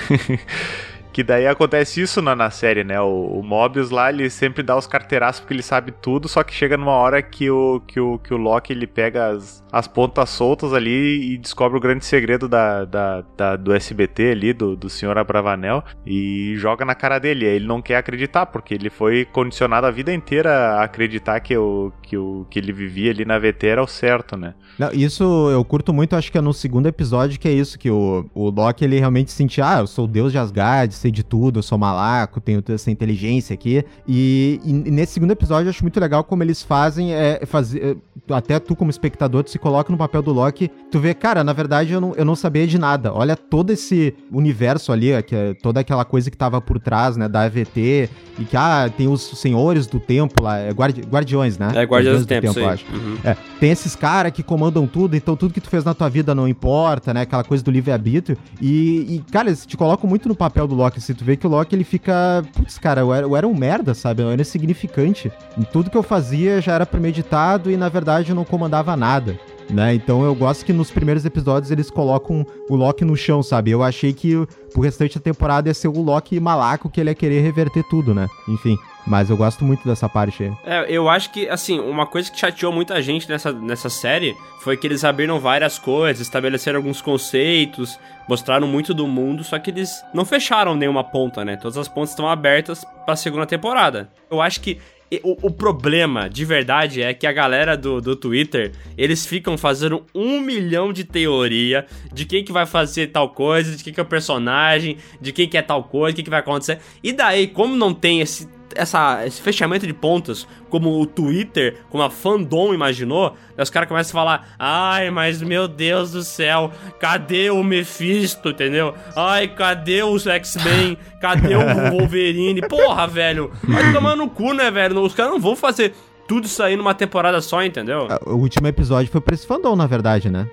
[1.17, 3.01] que daí acontece isso na, na série, né?
[3.01, 6.53] O, o Mobius lá, ele sempre dá os carteiraços porque ele sabe tudo, só que
[6.53, 10.29] chega numa hora que o, que o, que o Loki ele pega as, as pontas
[10.29, 14.91] soltas ali e descobre o grande segredo da, da, da- do SBT ali, do, do
[14.91, 17.47] senhor Abravanel, e joga na cara dele.
[17.47, 21.93] Ele não quer acreditar, porque ele foi condicionado a vida inteira a acreditar que o
[22.03, 24.53] que, o, que ele vivia ali na VT era o certo, né?
[24.79, 27.91] Não, isso eu curto muito, acho que é no segundo episódio que é isso, que
[27.91, 31.23] o, o Loki ele realmente sentia, ah, eu sou o deus de Asgard, sei de
[31.23, 33.85] tudo, eu sou malaco, tenho essa inteligência aqui.
[34.07, 37.97] E, e nesse segundo episódio eu acho muito legal como eles fazem, é, fazer,
[38.29, 41.45] é, até tu como espectador, tu se coloca no papel do Loki, tu vê, cara,
[41.45, 43.13] na verdade eu não, eu não sabia de nada.
[43.13, 47.29] Olha todo esse universo ali, é, que toda aquela coisa que tava por trás, né,
[47.29, 51.69] da AVT, e que, ah, tem os senhores do tempo lá, é guardi, guardiões, né?
[51.75, 52.75] É, Guardiões do Guardiões Tempo, aí.
[52.75, 52.85] acho.
[52.93, 53.17] Uhum.
[53.25, 56.35] É, tem esses caras que comandam tudo, então tudo que tu fez na tua vida
[56.35, 57.23] não importa, né?
[57.23, 58.37] Aquela coisa do livre-arbítrio.
[58.61, 60.96] E, e, cara, eles te colocam muito no papel do Loki.
[61.01, 62.43] Se tu vê que o Loki, ele fica...
[62.55, 64.23] Putz, cara, eu era, eu era um merda, sabe?
[64.23, 65.31] Eu era insignificante.
[65.57, 69.39] Em tudo que eu fazia já era premeditado e, na verdade, eu não comandava nada.
[69.69, 69.95] Né?
[69.95, 73.73] Então eu gosto que nos primeiros episódios eles colocam o Loki no chão, sabe?
[73.73, 77.15] Eu achei que pro restante da temporada ia ser o Loki malaco que ele ia
[77.15, 78.29] querer reverter tudo, né?
[78.49, 80.53] Enfim, mas eu gosto muito dessa parte aí.
[80.65, 84.77] É, eu acho que, assim, uma coisa que chateou muita gente nessa, nessa série foi
[84.77, 90.03] que eles abriram várias coisas, estabeleceram alguns conceitos, mostraram muito do mundo, só que eles
[90.13, 91.57] não fecharam nenhuma ponta, né?
[91.57, 94.11] Todas as pontas estão abertas pra segunda temporada.
[94.29, 94.79] Eu acho que
[95.23, 100.05] o, o problema, de verdade, é que a galera do, do Twitter, eles ficam fazendo
[100.15, 104.03] um milhão de teoria de quem que vai fazer tal coisa, de quem que é
[104.03, 106.81] o personagem, de quem que é tal coisa, o que que vai acontecer.
[107.03, 112.03] E daí, como não tem esse essa, esse fechamento de pontas, como o Twitter, como
[112.03, 116.71] a fandom imaginou, aí os caras começam a falar: ai, mas meu Deus do céu,
[117.01, 118.95] cadê o Mephisto, entendeu?
[119.15, 120.99] Ai, cadê os X-Men?
[121.21, 121.61] Cadê o
[121.91, 122.61] Wolverine?
[122.69, 125.01] Porra, velho, vai tomar no cu, né, velho?
[125.03, 125.95] Os caras não vão fazer
[126.29, 128.09] tudo isso aí numa temporada só, entendeu?
[128.27, 130.49] O último episódio foi pra esse fandom, na verdade, né?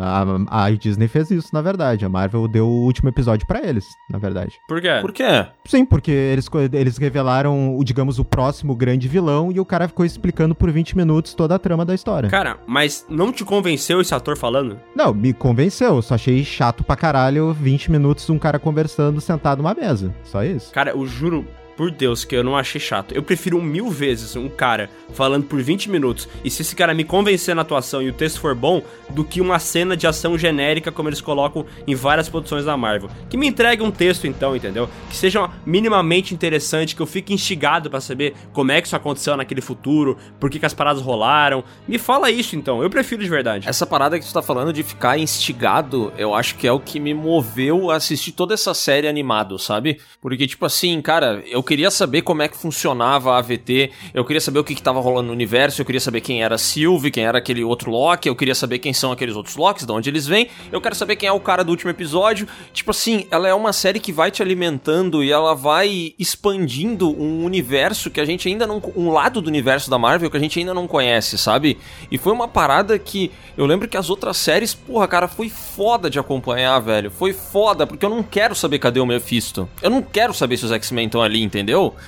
[0.00, 2.04] A, a Disney fez isso, na verdade.
[2.04, 4.58] A Marvel deu o último episódio pra eles, na verdade.
[4.68, 4.98] Por quê?
[5.00, 5.46] Por quê?
[5.66, 10.04] Sim, porque eles, eles revelaram, o, digamos, o próximo grande vilão e o cara ficou
[10.04, 12.28] explicando por 20 minutos toda a trama da história.
[12.28, 14.78] Cara, mas não te convenceu esse ator falando?
[14.94, 15.96] Não, me convenceu.
[15.96, 20.14] eu Só achei chato pra caralho 20 minutos um cara conversando sentado numa mesa.
[20.24, 20.72] Só isso.
[20.72, 21.46] Cara, eu juro
[21.78, 23.14] por Deus que eu não achei chato.
[23.14, 27.04] Eu prefiro mil vezes um cara falando por 20 minutos e se esse cara me
[27.04, 30.90] convencer na atuação e o texto for bom, do que uma cena de ação genérica
[30.90, 33.08] como eles colocam em várias produções da Marvel.
[33.30, 34.90] Que me entregue um texto então, entendeu?
[35.08, 39.36] Que seja minimamente interessante, que eu fique instigado pra saber como é que isso aconteceu
[39.36, 41.62] naquele futuro, por que, que as paradas rolaram.
[41.86, 43.68] Me fala isso então, eu prefiro de verdade.
[43.68, 46.98] Essa parada que tu tá falando de ficar instigado, eu acho que é o que
[46.98, 50.00] me moveu a assistir toda essa série animado, sabe?
[50.20, 54.40] Porque, tipo assim, cara, eu queria saber como é que funcionava a AVT, eu queria
[54.40, 57.26] saber o que, que tava rolando no universo, eu queria saber quem era Sylvie, quem
[57.26, 60.26] era aquele outro Loki, eu queria saber quem são aqueles outros Locks, de onde eles
[60.26, 62.48] vêm, eu quero saber quem é o cara do último episódio.
[62.72, 67.44] Tipo assim, ela é uma série que vai te alimentando e ela vai expandindo um
[67.44, 68.80] universo que a gente ainda não.
[68.96, 71.76] um lado do universo da Marvel que a gente ainda não conhece, sabe?
[72.10, 76.08] E foi uma parada que eu lembro que as outras séries, porra, cara, foi foda
[76.08, 77.10] de acompanhar, velho.
[77.10, 79.68] Foi foda, porque eu não quero saber cadê o Mephisto.
[79.82, 81.57] Eu não quero saber se os X-Men estão ali, entendeu?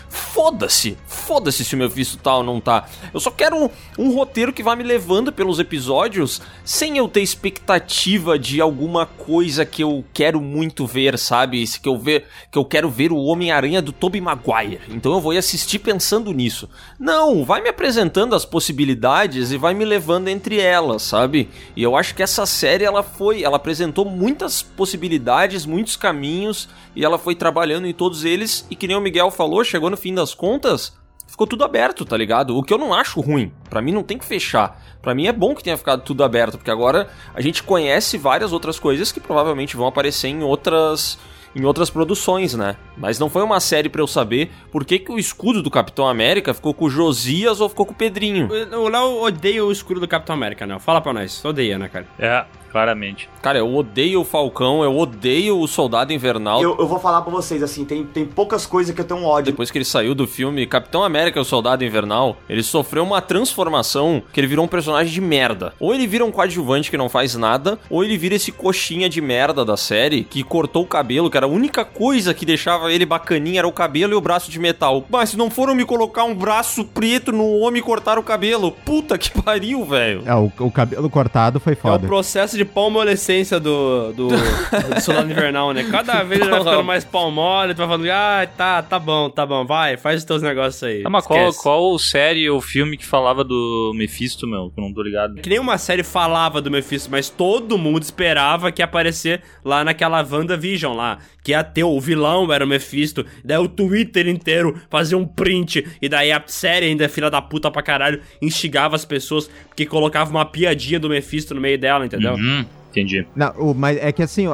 [0.09, 0.97] Foda-se.
[1.07, 2.87] Foda-se se o Mephisto tá ou não tá.
[3.13, 7.21] Eu só quero um, um roteiro que vai me levando pelos episódios sem eu ter
[7.21, 11.65] expectativa de alguma coisa que eu quero muito ver, sabe?
[11.81, 14.81] Que eu, ver, que eu quero ver o Homem-Aranha do Tobey Maguire.
[14.89, 16.69] Então eu vou ir assistir pensando nisso.
[16.99, 21.49] Não, vai me apresentando as possibilidades e vai me levando entre elas, sabe?
[21.77, 27.05] E eu acho que essa série ela foi, ela apresentou muitas possibilidades, muitos caminhos e
[27.05, 30.13] ela foi trabalhando em todos eles e que nem o Miguel falou, chegou no fim
[30.13, 30.93] das contas,
[31.27, 32.55] ficou tudo aberto, tá ligado?
[32.59, 33.51] O que eu não acho ruim.
[33.71, 34.79] Pra mim não tem que fechar.
[35.01, 38.53] Pra mim é bom que tenha ficado tudo aberto, porque agora a gente conhece várias
[38.53, 41.19] outras coisas que provavelmente vão aparecer em outras
[41.55, 42.77] em outras produções, né?
[42.97, 46.07] Mas não foi uma série para eu saber por que, que o escudo do Capitão
[46.07, 48.49] América ficou com o Josias ou ficou com o Pedrinho.
[48.73, 50.79] O Léo odeia o escudo do Capitão América, né?
[50.79, 51.45] Fala pra nós.
[51.45, 52.07] Odeia, né, cara?
[52.19, 53.29] É, claramente.
[53.43, 56.63] Cara, eu odeio o Falcão, eu odeio o Soldado Invernal.
[56.63, 59.25] Eu, eu vou falar pra vocês, assim, tem, tem poucas coisas que eu tenho um
[59.25, 59.53] ódio.
[59.53, 63.21] Depois que ele saiu do filme Capitão América e o Soldado Invernal, ele sofreu uma
[63.21, 65.75] transformação que ele virou um personagem de merda.
[65.81, 69.21] Ou ele vira um coadjuvante que não faz nada, ou ele vira esse coxinha de
[69.21, 73.05] merda da série que cortou o cabelo, que era a única coisa que deixava ele
[73.07, 75.05] bacaninha, era o cabelo e o braço de metal.
[75.09, 78.73] Mas se não foram me colocar um braço preto no homem e cortar o cabelo,
[78.85, 80.23] puta que pariu, velho.
[80.27, 82.07] É, o, o cabelo cortado foi É o foda.
[82.07, 85.87] processo de palmolescência do, do, do Invernal, né?
[85.91, 89.47] Cada vez ele vai ficando mais palmole, tu vai falando, ah, tá, tá bom, tá
[89.47, 91.03] bom, vai, faz os teus negócios aí.
[91.05, 94.71] Ah, mas qual, qual série ou filme que falava do Mephisto, meu?
[94.71, 95.37] Que eu não tô ligado.
[95.37, 100.23] Que nenhuma série falava do Mephisto, mas todo mundo esperava que ia aparecer lá naquela
[100.23, 101.19] WandaVision lá.
[101.43, 103.25] Que ia ter o vilão, era o Mephisto.
[103.45, 105.87] Daí o Twitter inteiro fazia um print.
[106.01, 110.31] E daí a série ainda, filha da puta pra caralho, instigava as pessoas porque colocava
[110.31, 112.35] uma piadinha do Mephisto no meio dela, entendeu?
[112.35, 113.27] Uhum, entendi.
[113.35, 114.53] Não, o- mas é que assim, a-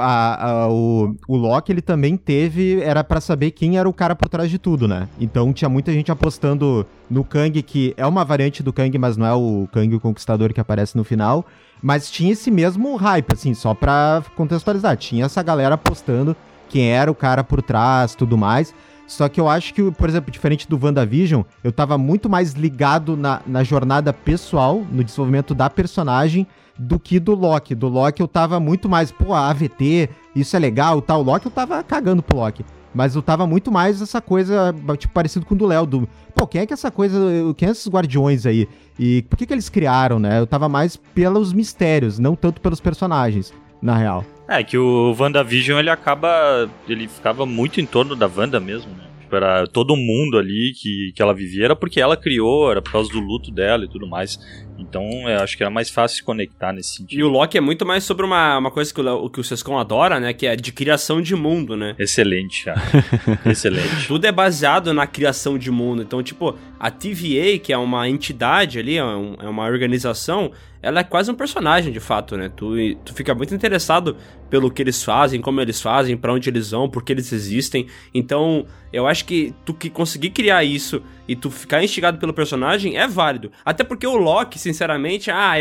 [0.64, 2.80] a- o, o Loki ele também teve.
[2.80, 5.08] Era pra saber quem era o cara por trás de tudo, né?
[5.20, 9.26] Então tinha muita gente apostando no Kang, que é uma variante do Kang, mas não
[9.26, 11.44] é o Kang o Conquistador que aparece no final.
[11.82, 14.96] Mas tinha esse mesmo hype, assim, só pra contextualizar.
[14.96, 16.34] Tinha essa galera apostando
[16.68, 18.74] quem era o cara por trás tudo mais.
[19.06, 23.16] Só que eu acho que, por exemplo, diferente do WandaVision, eu tava muito mais ligado
[23.16, 27.74] na, na jornada pessoal, no desenvolvimento da personagem, do que do Loki.
[27.74, 31.20] Do Loki eu tava muito mais, pô, AVT, isso é legal, tal.
[31.20, 32.64] O Loki eu tava cagando pro Loki.
[32.92, 36.08] Mas eu tava muito mais essa coisa, tipo, parecido com o do Léo, do...
[36.34, 37.18] Pô, quem é que essa coisa,
[37.56, 38.66] quem é esses guardiões aí?
[38.98, 40.40] E por que que eles criaram, né?
[40.40, 43.52] Eu tava mais pelos mistérios, não tanto pelos personagens,
[43.82, 44.24] na real.
[44.48, 46.70] É que o WandaVision ele acaba.
[46.88, 49.04] Ele ficava muito em torno da Wanda mesmo, né?
[49.20, 52.92] Tipo, era todo mundo ali que, que ela vivia, era porque ela criou, era por
[52.92, 54.38] causa do luto dela e tudo mais.
[54.78, 57.26] Então eu acho que era mais fácil se conectar nesse E sentido.
[57.26, 60.20] o Loki é muito mais sobre uma, uma coisa que o, que o Sescon adora,
[60.20, 60.32] né?
[60.32, 61.96] Que é de criação de mundo, né?
[61.98, 62.80] Excelente, cara.
[63.44, 64.06] Excelente.
[64.06, 66.02] Tudo é baseado na criação de mundo.
[66.02, 70.52] Então, tipo, a TVA, que é uma entidade ali, é, um- é uma organização,
[70.86, 72.48] ela é quase um personagem, de fato, né?
[72.48, 74.16] Tu, tu fica muito interessado
[74.48, 77.88] pelo que eles fazem, como eles fazem, pra onde eles vão, por que eles existem.
[78.14, 82.96] Então, eu acho que tu que conseguir criar isso e tu ficar instigado pelo personagem
[82.96, 83.50] é válido.
[83.64, 85.54] Até porque o Loki, sinceramente, ah,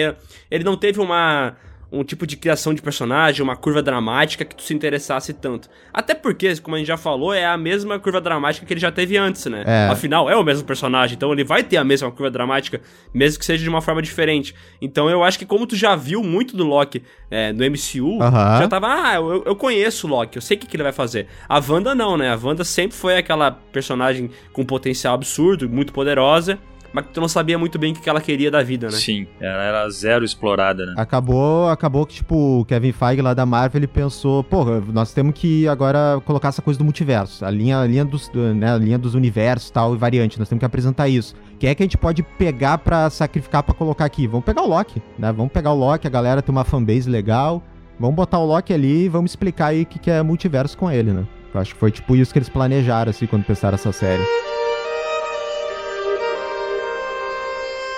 [0.52, 1.56] ele não teve uma
[1.92, 5.70] um tipo de criação de personagem, uma curva dramática que tu se interessasse tanto.
[5.94, 8.92] Até porque, como a gente já falou, é a mesma curva dramática que ele já
[8.92, 9.64] teve antes, né?
[9.66, 9.88] É.
[9.90, 12.82] Afinal, é o mesmo personagem, então ele vai ter a mesma curva dramática,
[13.14, 14.54] mesmo que seja de uma forma diferente.
[14.82, 18.60] Então eu acho que como tu já viu muito do Loki é, no MCU, Aham.
[18.60, 20.92] já tava, ah, eu, eu conheço o Loki, eu sei o que, que ele vai
[20.92, 21.28] fazer.
[21.48, 22.32] A Wanda não, né?
[22.32, 26.60] A Wanda sempre foi aquela personagem com potencial absurdo, muito poderosa,
[26.96, 28.94] mas que tu não sabia muito bem o que ela queria da vida, né?
[28.94, 30.94] Sim, ela era zero explorada, né?
[30.96, 35.34] Acabou, acabou que, tipo, o Kevin Feige lá da Marvel, ele pensou, pô, nós temos
[35.38, 38.98] que agora colocar essa coisa do multiverso, a linha, a linha, dos, né, a linha
[38.98, 41.36] dos universos tal, e variante, nós temos que apresentar isso.
[41.60, 44.26] Quem é que a gente pode pegar pra sacrificar pra colocar aqui?
[44.26, 45.34] Vamos pegar o Loki, né?
[45.34, 47.62] Vamos pegar o Loki, a galera tem uma fanbase legal,
[48.00, 50.90] vamos botar o Loki ali e vamos explicar aí o que, que é multiverso com
[50.90, 51.28] ele, né?
[51.54, 54.24] Eu acho que foi tipo isso que eles planejaram, assim, quando pensaram essa série.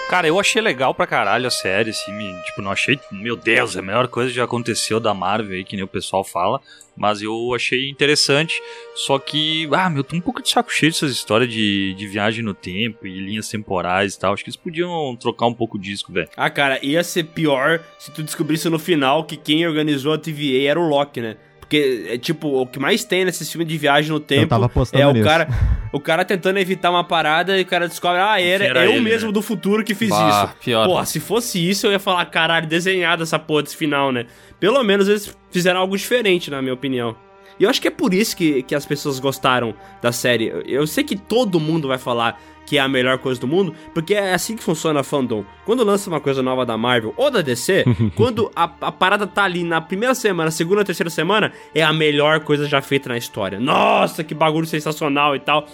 [0.09, 3.75] Cara, eu achei legal pra caralho a série, assim, me- tipo, não achei, meu Deus,
[3.75, 6.61] é a melhor coisa que já aconteceu da Marvel aí, que nem o pessoal fala,
[6.95, 8.55] mas eu achei interessante,
[8.95, 12.41] só que, ah, meu, tô um pouco de saco cheio dessas histórias de, de viagem
[12.41, 16.05] no tempo e linhas temporais e tal, acho que eles podiam trocar um pouco disso,
[16.09, 16.29] velho.
[16.37, 20.69] Ah, cara, ia ser pior se tu descobrisse no final que quem organizou a TVA
[20.69, 21.35] era o Loki, né?
[21.67, 24.55] Porque, é tipo, o que mais tem nesse filme de viagem no tempo
[24.93, 25.25] é o nisso.
[25.25, 25.49] cara,
[25.91, 29.01] o cara tentando evitar uma parada e o cara descobre, ah, era, era eu ele,
[29.01, 29.33] mesmo né?
[29.33, 30.63] do futuro que fiz Bah, isso.
[30.63, 30.85] pior.
[30.85, 34.25] Porra, se fosse isso, eu ia falar, caralho, desenhado essa porra desse final, né?
[34.61, 37.13] Pelo menos eles fizeram algo diferente, na minha opinião.
[37.59, 40.51] E eu acho que é por isso que, que as pessoas gostaram da série.
[40.65, 44.13] Eu- sei que todo mundo vai falar que é a melhor coisa do mundo, porque
[44.13, 45.45] é assim que funciona a fandom.
[45.65, 49.45] Quando lança uma coisa nova da Marvel ou da DC, quando a, a parada tá
[49.45, 53.57] ali na primeira semana, segunda, terceira semana, é a melhor coisa já feita na história.
[53.57, 55.65] Nossa, que bagulho sensacional e tal.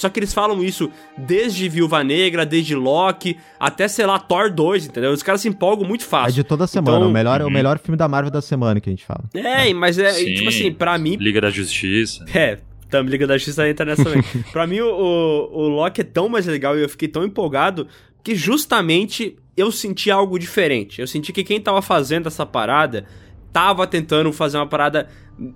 [0.00, 4.86] Só que eles falam isso desde Viúva Negra, desde Loki, até, sei lá, Thor 2,
[4.86, 5.12] entendeu?
[5.12, 6.32] Os caras se empolgam muito É fácil.
[6.32, 7.50] de toda semana, Então- o, melhor, o Uhum.
[7.50, 9.24] melhor filme da Marvel da semana que a gente fala.
[9.34, 10.32] É, mas é, Sim.
[10.34, 12.24] tipo assim, pra mim, Liga da Justiça.
[12.34, 12.58] É,
[12.88, 14.22] também Liga da Justiça entra nessa também.
[14.50, 17.86] pra mim, o, o, o Loki é tão mais legal e eu fiquei tão empolgado
[18.24, 21.00] que justamente eu senti algo diferente.
[21.00, 23.04] Eu senti que quem tava fazendo essa parada
[23.52, 25.08] tava tentando fazer uma parada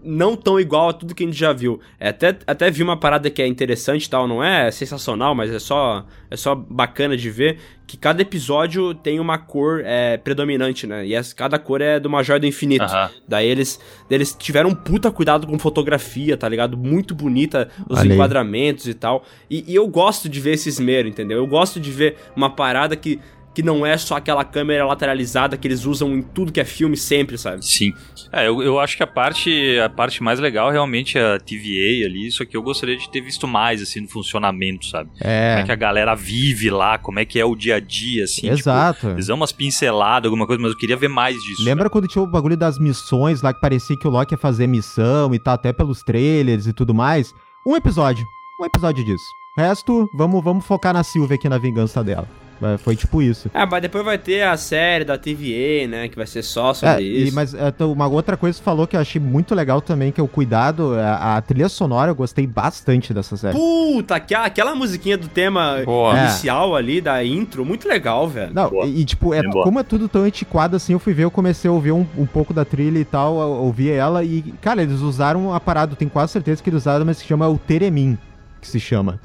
[0.03, 1.79] não tão igual a tudo que a gente já viu.
[2.01, 5.51] É, até, até vi uma parada que é interessante e tal, não é sensacional, mas
[5.51, 10.87] é só, é só bacana de ver, que cada episódio tem uma cor é, predominante,
[10.87, 11.07] né?
[11.07, 12.85] E essa, cada cor é de uma joia do infinito.
[12.85, 13.11] Aham.
[13.29, 13.79] Daí eles,
[14.11, 16.79] eles tiveram um puta cuidado com fotografia, tá ligado?
[16.79, 18.09] Muito bonita os aí.
[18.09, 19.23] enquadramentos e tal.
[19.51, 21.37] E, e eu gosto de ver esse esmero, entendeu?
[21.37, 23.21] Eu gosto de ver uma parada que,
[23.55, 26.97] que não é só aquela câmera lateralizada que eles usam em tudo que é filme
[26.97, 27.65] sempre, sabe?
[27.65, 27.93] Sim.
[28.33, 32.05] É, eu, eu acho que a parte, a parte mais legal realmente é a TVA
[32.07, 35.11] ali, isso aqui eu gostaria de ter visto mais, assim, no funcionamento, sabe?
[35.11, 37.81] Como é É, que a galera vive lá, como é que é o dia a
[37.81, 38.49] dia, assim.
[38.49, 39.01] exato.
[39.01, 41.63] Tipo, eles dão umas pinceladas, alguma coisa, mas eu queria ver mais disso.
[41.65, 44.67] Lembra quando tinha o bagulho das missões lá que parecia que o Loki ia fazer
[44.67, 47.33] missão e tal, até pelos trailers e tudo mais?
[47.67, 48.27] Um episódio.
[48.61, 49.25] Um episódio disso.
[49.57, 52.29] O resto, vamos, vamos focar na Sylvie aqui na vingança dela.
[52.63, 53.51] É, Foi tipo isso.
[53.53, 56.09] Ah, mas depois vai ter a série da TVA, né?
[56.09, 57.35] Que vai ser só sobre É, e- isso.
[57.35, 60.21] mas é, uma outra coisa que você falou que eu achei muito legal também, que
[60.21, 63.55] é o cuidado, a, a trilha sonora, eu gostei bastante dessa série.
[63.57, 66.17] Puta, aquela, aquela musiquinha do tema Boa.
[66.19, 68.53] inicial ali, da intro, muito legal, velho.
[68.55, 69.65] Não, e, e, tipo, é, boa.
[69.65, 72.27] como é tudo tão antiquado assim, eu fui ver, eu comecei a ouvir um, um
[72.27, 76.11] pouco da trilha e tal, ouvi ela e, cara, eles usaram a parada, eu tenho
[76.11, 78.17] quase certeza que eles usaram, mas que se chama o Teremin,
[78.61, 79.21] que se chama.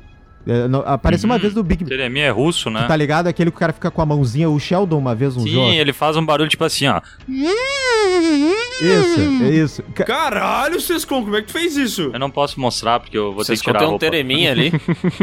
[0.47, 1.41] É, não- apareceu uma Uhum.
[1.41, 2.86] vez no Big Jeremia é russo, né?
[2.88, 3.28] Tá ligado?
[3.28, 5.69] Aquele que o cara fica com a mãozinha, o Sheldon uma vez um Sim, jogo.
[5.71, 7.02] ele faz um barulho tipo assim, ó.
[8.82, 9.84] Isso, é isso.
[9.93, 12.10] Ca- Caralho, Sescon, como é que tu fez isso?
[12.13, 14.06] Eu não posso mostrar porque eu vou Vocês ter que tirar a contêm um roupa.
[14.06, 14.71] tereminha ali.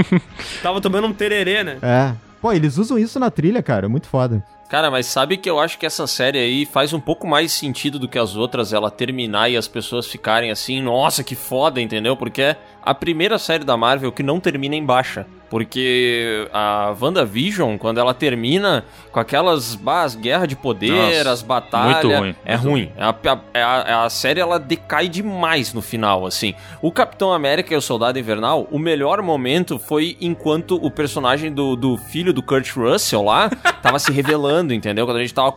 [0.63, 1.79] Tava tomando um tererê, né?
[1.83, 2.13] É.
[2.41, 4.45] Pô, eles usam isso na trilha, cara, muito foda.
[4.69, 8.01] Cara, mas sabe que eu acho que essa série aí faz um pouco mais sentido
[8.01, 12.17] do que as outras, ela terminar e as pessoas ficarem assim, nossa, que foda, entendeu?
[12.17, 15.27] Porque é a primeira série da Marvel que não termina em baixa.
[15.49, 21.41] Porque a WandaVision, quando ela termina com aquelas bah, as guerras de poder, Nossa, as
[21.43, 22.03] batalhas.
[22.05, 22.93] muito ruim, É muito ruim.
[22.99, 26.53] A, a- a- a série ela decai demais no final, assim.
[26.83, 31.77] O Capitão América e o Soldado Invernal, o melhor momento foi enquanto o personagem do,
[31.77, 33.49] do filho do Kurt Russell lá
[33.81, 35.07] tava se revelando, entendeu?
[35.07, 35.53] Quando a gente tava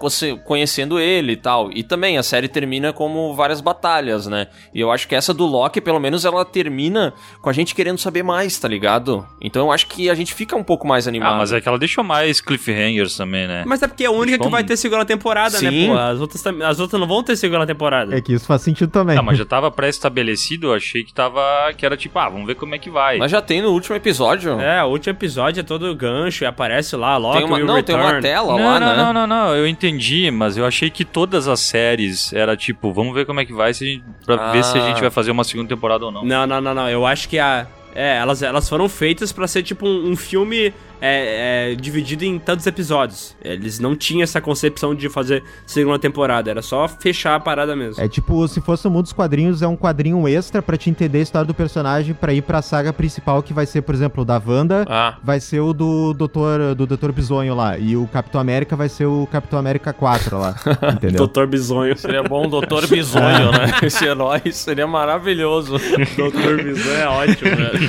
[0.46, 1.72] conhecendo ele e tal.
[1.74, 4.46] E também a série termina como várias batalhas, né?
[4.72, 7.12] E eu acho que essa do Loki, pelo menos, ela termina
[7.42, 9.26] com a gente querendo saber mais, tá ligado?
[9.42, 11.36] Então eu acho que a gente fica um pouco mais animado.
[11.36, 13.64] Ah, mas é que ela deixou mais cliffhangers também, né?
[13.66, 15.88] Mas é porque é a única que vai ter segunda temporada, né, Sim.
[15.88, 15.98] pô?
[15.98, 18.16] As outras, as outras não vão ter segunda temporada.
[18.16, 19.16] É que isso faz sentido também.
[19.16, 21.42] Não, mas já tava pré-estabelecido, eu achei que tava.
[21.78, 23.18] que era tipo, ah, vamos ver como é que vai.
[23.18, 24.60] Mas já tem no último episódio.
[24.60, 27.96] É, o último episódio é todo gancho e aparece lá, Loki Tem uma, não, tem
[27.96, 28.04] return.
[28.16, 28.96] uma tela não, lá, não, né?
[28.98, 33.14] não, não, não, eu entendi, mas eu achei que todas as séries era tipo, vamos
[33.14, 34.52] ver como é que vai se a gente, pra Ah.
[34.52, 36.24] ver se a gente vai fazer uma segunda temporada ou não.
[36.24, 36.90] Não, não, não, não.
[36.90, 37.68] Eu acho que a.
[37.96, 42.38] É, elas, elas foram feitas pra ser tipo um, um filme é, é, dividido em
[42.40, 43.36] tantos episódios.
[43.44, 48.02] Eles não tinham essa concepção de fazer segunda temporada, era só fechar a parada mesmo.
[48.04, 51.20] É tipo, se fosse o mundo dos quadrinhos, é um quadrinho extra pra te entender
[51.20, 54.26] a história do personagem pra ir pra saga principal, que vai ser, por exemplo, o
[54.26, 57.78] da Wanda, Ah, vai ser o do Doutor, do Doutor Bisonho lá.
[57.78, 60.56] E o Capitão América vai ser o Capitão América 4 lá.
[60.94, 61.18] entendeu?
[61.18, 61.98] Doutor Bisonho.
[61.98, 63.72] seria bom o Doutor Bisonho, né?
[63.84, 65.78] Esse herói seria maravilhoso.
[66.18, 67.80] Doutor Bisonho é ótimo, velho.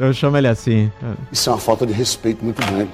[0.00, 0.90] É, eu chamo ele assim.
[1.30, 2.90] Isso é uma falta de respeito muito grande.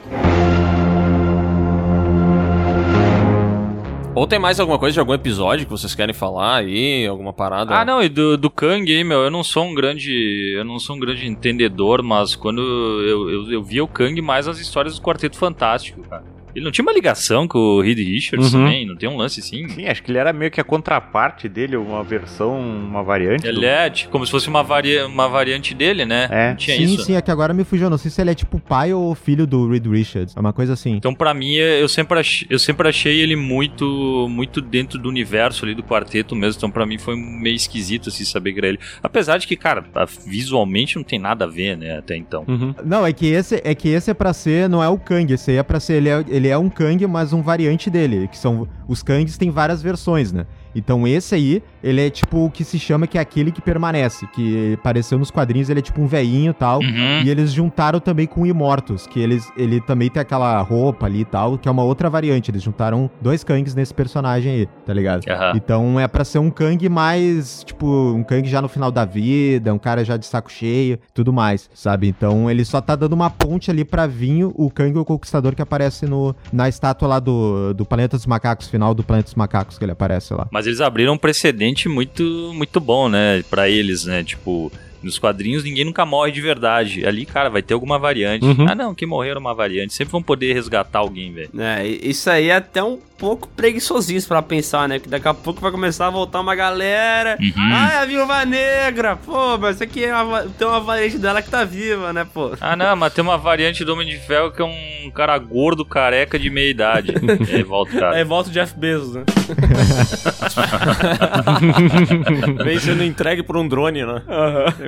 [4.15, 7.07] Ou tem mais alguma coisa de algum episódio que vocês querem falar aí?
[7.07, 7.75] Alguma parada?
[7.75, 10.55] Ah, não, e do, do Kang aí, meu, eu não sou um grande.
[10.57, 14.47] Eu não sou um grande entendedor, mas quando eu, eu, eu via o Kang mais
[14.47, 16.25] nas histórias do Quarteto Fantástico, cara.
[16.57, 18.65] Ele não tinha uma ligação com o Reed Richards Uhum.
[18.65, 18.87] também?
[18.87, 19.69] Não tem um lance assim?
[19.69, 23.47] Sim, acho que ele era meio que a contraparte dele, uma versão, uma variante.
[23.47, 26.29] Ele do- é tipo, como se fosse uma, varia, uma variante dele, né?
[26.31, 26.49] É.
[26.51, 27.05] Não tinha sim, isso.
[27.05, 27.91] sim, é que agora me fugiu.
[27.91, 30.35] Não sei se ele é tipo pai ou filho do Reed Richards.
[30.37, 30.93] É uma coisa assim.
[30.93, 35.65] Então, pra mim, eu sempre, achei, eu sempre achei ele muito muito dentro do universo
[35.65, 36.57] ali do quarteto mesmo.
[36.59, 38.79] Então, pra mim, foi meio esquisito assim, saber que era ele.
[39.03, 39.85] Apesar de que, cara,
[40.27, 42.45] visualmente não tem nada a ver, né, até então.
[42.49, 42.75] Uhum.
[42.85, 45.51] Não, é que esse é que esse é para ser, não é o Kang, esse
[45.51, 48.39] aí é para ser, ele é, ele é um Kang, mas um variante dele, que
[48.39, 50.47] são os Kangs tem várias versões, né?
[50.75, 54.27] Então esse aí, ele é tipo o que se chama que é aquele que permanece,
[54.35, 56.81] que apareceu nos quadrinhos, ele é tipo um veinho e tal.
[56.81, 57.23] Uhum.
[57.25, 61.21] E eles juntaram também com o Imortus, que eles, ele também tem aquela roupa ali
[61.21, 62.51] e tal, que é uma outra variante.
[62.51, 65.23] Eles juntaram dois Kangs nesse personagem aí, tá ligado?
[65.29, 65.53] Aham.
[65.55, 69.73] Então é pra ser um Kang mais, tipo, um Kang já no final da vida,
[69.73, 72.09] um cara já de saco cheio, tudo mais, sabe?
[72.09, 75.63] Então ele só tá dando uma ponte ali pra vir o Kang o Conquistador que
[75.63, 79.79] aparece no, na estátua lá do, do Planeta dos Macacos, final do Planeta dos Macacos
[79.79, 80.49] que ele aparece lá.
[80.51, 84.25] Mas eles abriram um precedente muito, muito bom, né, Pra eles, né?
[84.25, 87.07] Tipo, Nos quadrinhos ninguém nunca morre de verdade.
[87.07, 88.45] Ali, cara, vai ter alguma variante.
[88.45, 88.67] Uhum.
[88.69, 89.95] Ah, não, que morreram uma variante.
[89.95, 91.51] Sempre vão poder resgatar alguém, velho.
[91.59, 94.99] É, isso aí é até um pouco preguiçosinho pra pensar, né?
[94.99, 97.37] Que daqui a pouco vai começar a voltar uma galera.
[97.41, 97.73] Uhum.
[97.73, 99.17] Ah, a viúva negra!
[99.17, 102.53] Pô, mas isso aqui é uma, tem uma variante dela que tá viva, né, pô?
[102.61, 105.85] Ah, não, mas tem uma variante do Homem de Ferro que é um cara gordo,
[105.85, 107.15] careca de meia idade.
[107.53, 108.17] aí volta o cara.
[108.17, 109.25] Aí volta o Jeff Bezos, né?
[112.65, 114.23] Vem sendo entregue por um drone, né?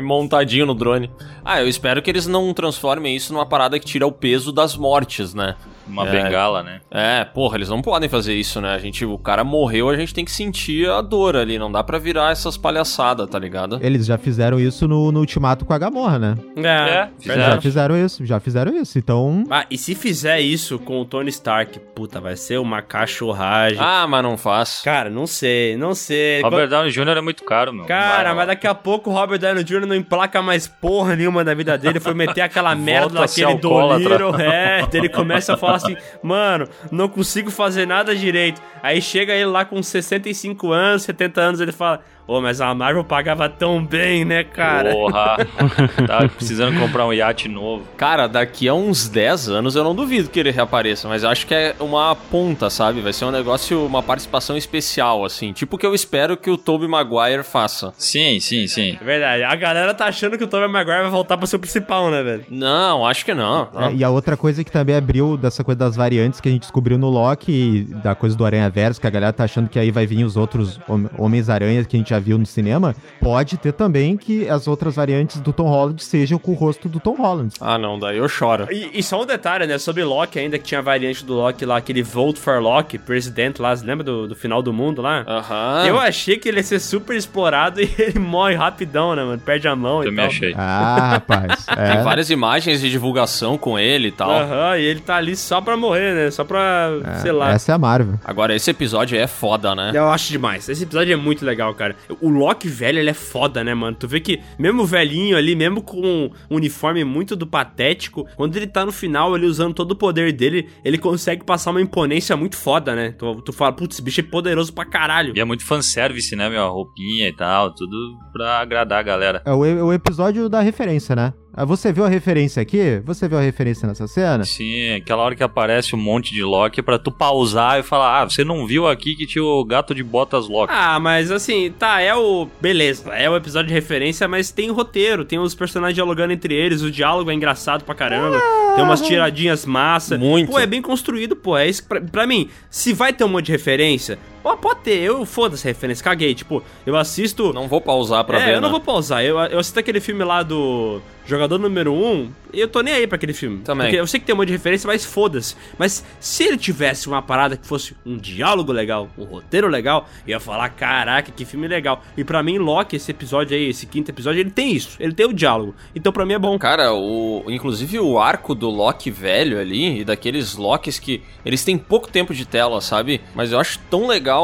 [0.00, 1.10] Montadinho no drone.
[1.44, 4.76] Ah, eu espero que eles não transformem isso numa parada que tira o peso das
[4.76, 5.56] mortes, né?
[5.88, 6.10] Uma É.
[6.22, 6.80] bengala, né?
[6.90, 8.74] É, porra, eles não podem fazer isso, né?
[8.74, 11.82] A gente, o cara morreu, a gente tem que sentir a dor ali, não dá
[11.82, 13.78] pra virar essas palhaçadas, tá ligado?
[13.82, 16.34] Eles já fizeram isso no, no Ultimato com a Gamorra, né?
[16.56, 17.42] É, fizeram.
[17.54, 18.98] Já fizeram isso, já fizeram isso.
[18.98, 23.78] Então, Ah, e se fizer isso com o Tony Stark, puta, vai ser uma cachorragem.
[23.80, 24.80] Ah, mas não faz.
[24.84, 26.40] Cara, não sei, não sei.
[26.42, 27.16] Robert Downey Jr.
[27.16, 27.84] é muito caro, meu.
[27.86, 29.86] Cara, mas daqui a pouco o Robert Downey Jr.
[29.86, 33.42] não emplaca mais porra nenhuma na vida dele, foi meter aquela merda Volta a ser
[33.46, 34.18] daquele alcoólatra.
[34.18, 38.60] Dolittle, é, ele começa a falar assim, mano, não consigo fazer nada direito.
[38.82, 43.02] Aí chega ele lá com 65 anos, 70 anos, ele fala, ô, mas a Marvel
[43.02, 44.92] pagava tão bem, né, cara?
[44.92, 45.36] Porra.
[46.06, 47.84] tá precisando comprar um iate novo.
[47.96, 51.46] Cara, daqui a uns 10 anos eu não duvido que ele reapareça, mas eu acho
[51.46, 53.00] que é uma ponta, sabe?
[53.00, 55.52] Vai ser um negócio, uma participação especial, assim.
[55.52, 57.92] Tipo o que eu espero que o Tobey Maguire faça.
[57.96, 58.98] Sim, sim, sim.
[59.00, 61.58] É verdade, a galera tá achando que o Tobey Maguire vai voltar pra ser o
[61.58, 62.44] principal, né, velho?
[62.50, 63.68] Não, acho que não.
[63.74, 66.62] É, e a outra coisa que também abriu dessa coisa das variantes que a gente
[66.62, 69.78] descobriu no Loki, e da coisa do Aranha Verso, que a galera tá achando que
[69.78, 73.56] aí vai vir os outros Hom- Homens-Aranhas que a gente já viu no cinema, pode
[73.56, 77.14] ter também que as outras variantes do Tom Holland sejam com o rosto do Tom
[77.16, 77.54] Holland.
[77.60, 78.66] Ah, não, daí eu choro.
[78.70, 81.64] E, e só um detalhe, né, sobre Loki ainda, que tinha a variante do Loki
[81.64, 85.24] lá, aquele Vote for Loki, presidente lá, você lembra do, do final do mundo lá?
[85.26, 85.84] Aham.
[85.86, 89.38] Eu achei que ele ia ser super explorado e ele morre rapidão, né, mano?
[89.40, 90.26] Perde a mão e Também tal.
[90.26, 90.54] achei.
[90.56, 91.64] Ah, rapaz.
[91.66, 92.02] Tem É.
[92.02, 94.30] várias imagens de divulgação com ele e tal.
[94.30, 96.30] Aham, e ele tá ali só pra morrer, né?
[96.30, 96.90] Só pra,
[97.20, 97.50] sei lá.
[97.52, 98.18] Essa é a Marvel.
[98.24, 99.92] Agora, esse episódio é foda, né?
[99.94, 100.68] Eu acho demais.
[100.68, 101.94] Esse episódio é muito legal, cara.
[102.20, 103.96] O Loki velho, ele é foda, né, mano?
[103.96, 108.66] Tu vê que, mesmo velhinho ali, mesmo com um uniforme muito do patético, quando ele
[108.66, 112.56] tá no final, ele usando todo o poder dele, ele consegue passar uma imponência muito
[112.56, 113.12] foda, né?
[113.12, 115.32] Tu, tu fala, putz, esse bicho é poderoso pra caralho.
[115.36, 116.62] E é muito fanservice, né, meu?
[116.62, 117.96] A roupinha e tal, tudo
[118.32, 119.42] pra agradar a galera.
[119.44, 121.32] É o, o episódio da referência, né?
[121.60, 123.02] Ah, Você viu a referência aqui?
[123.04, 124.44] Você viu a referência nessa cena?
[124.44, 128.24] Sim, aquela hora que aparece um monte de Loki pra tu pausar e falar, ah,
[128.30, 130.72] você não viu aqui que tinha o gato de botas Loki.
[130.72, 132.46] Ah, mas assim, tá, é o.
[132.60, 136.82] Beleza, é o episódio de referência, mas tem roteiro, tem os personagens dialogando entre eles,
[136.82, 138.40] o diálogo é engraçado pra caramba,
[138.76, 140.16] tem umas tiradinhas massa.
[140.16, 140.52] Muito.
[140.52, 141.58] Pô, é bem construído, pô.
[141.58, 144.98] É isso que pra, pra mim, se vai ter um monte de referência, pode ter,
[145.00, 146.34] eu foda-se a referência, caguei.
[146.34, 147.52] Tipo, eu assisto.
[147.52, 148.72] Não vou pausar pra é, ver, eu não né?
[148.72, 149.24] vou pausar.
[149.24, 153.06] Eu, eu assisto aquele filme lá do Jogador Número 1 e eu tô nem aí
[153.06, 153.58] pra aquele filme.
[153.58, 153.88] Também.
[153.88, 155.54] Porque eu sei que tem um monte de referência, mas foda-se.
[155.76, 160.30] Mas se ele tivesse uma parada que fosse um diálogo legal, um roteiro legal, eu
[160.30, 162.02] ia falar, caraca, que filme legal.
[162.16, 164.96] E pra mim, Loki, esse episódio aí, esse quinto episódio, ele tem isso.
[164.98, 165.74] Ele tem o diálogo.
[165.94, 166.58] Então pra mim é bom.
[166.58, 171.76] Cara, o, inclusive o arco do Loki velho ali, e daqueles Lokis que eles têm
[171.76, 173.20] pouco tempo de tela, sabe?
[173.34, 174.37] Mas eu acho tão legal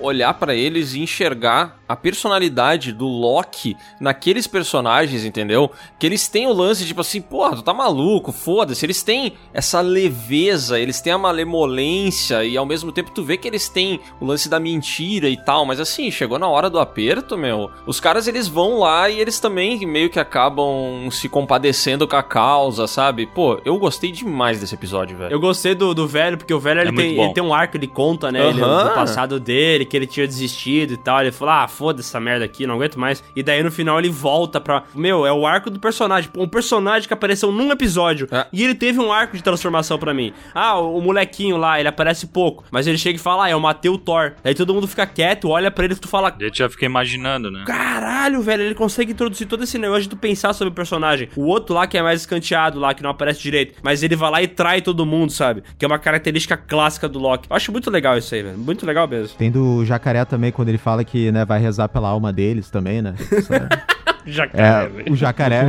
[0.00, 5.70] olhar pra eles e enxergar a personalidade do Loki naqueles personagens, entendeu?
[5.98, 8.84] Que eles têm o lance, tipo assim, porra, tu tá maluco, foda-se.
[8.84, 13.48] Eles têm essa leveza, eles têm a malemolência e ao mesmo tempo tu vê que
[13.48, 15.64] eles têm o lance da mentira e tal.
[15.64, 17.70] Mas assim, chegou na hora do aperto, meu.
[17.86, 22.22] Os caras eles vão lá e eles também meio que acabam se compadecendo com a
[22.22, 23.26] causa, sabe?
[23.26, 25.32] Pô, eu gostei demais desse episódio, velho.
[25.32, 27.76] Eu gostei do, do velho, porque o velho ele, muito tem, ele tem um arco,
[27.76, 28.48] ele conta, né?
[28.48, 28.88] ele- Aham.
[28.88, 31.20] do passado dele, que ele tinha desistido e tal.
[31.20, 33.22] Ele falou: ah, foda essa merda aqui, não aguento mais.
[33.36, 34.82] E daí no final ele volta pra.
[34.94, 36.28] Meu, é o arco do personagem.
[36.36, 38.26] Um personagem que apareceu num episódio.
[38.32, 38.46] É.
[38.52, 40.32] E ele teve um arco de transformação pra mim.
[40.52, 42.64] Ah, o, o molequinho lá, ele aparece pouco.
[42.72, 44.32] Mas ele chega e fala: ah, eu matei o Thor.
[44.42, 46.34] Aí todo mundo fica quieto, olha pra ele e tu fala.
[46.40, 47.62] Gente já fica imaginando, né?
[47.64, 51.28] Caralho, velho, ele consegue introduzir todo esse negócio de tu pensar sobre o personagem.
[51.36, 54.30] O outro lá, que é mais escanteado lá, que não aparece direito, mas ele vai
[54.30, 55.62] lá e trai todo mundo, sabe?
[55.78, 57.48] Que é uma característica clássica do Loki.
[57.48, 58.58] Eu acho muito legal isso aí, velho.
[58.58, 59.36] Muito legal mesmo.
[59.36, 63.00] Tem do Jacaré também, quando ele fala que né, vai rezar pela alma deles também,
[63.02, 63.14] né?
[63.50, 63.98] É-
[64.30, 65.64] Jacaré, É, o jacaré.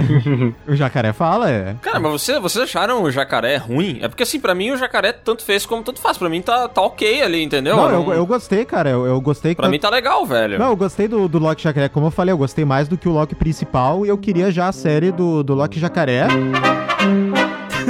[0.67, 1.75] o jacaré fala, é.
[1.81, 3.99] Cara, mas você, vocês acharam o jacaré ruim?
[4.01, 6.17] É porque assim, pra mim o jacaré tanto fez como tanto faz.
[6.17, 7.77] Pra mim tá, tá ok ali, entendeu?
[7.77, 8.89] Não, eu, eu gostei, cara.
[8.89, 9.55] Eu, eu gostei.
[9.55, 10.59] Pra mim tá legal, velho.
[10.59, 11.87] Não, eu gostei do, do Loki Jacaré.
[11.87, 14.05] Como eu falei, eu gostei mais do que o Loki principal.
[14.05, 16.27] E eu queria já a série do, do Loki Jacaré.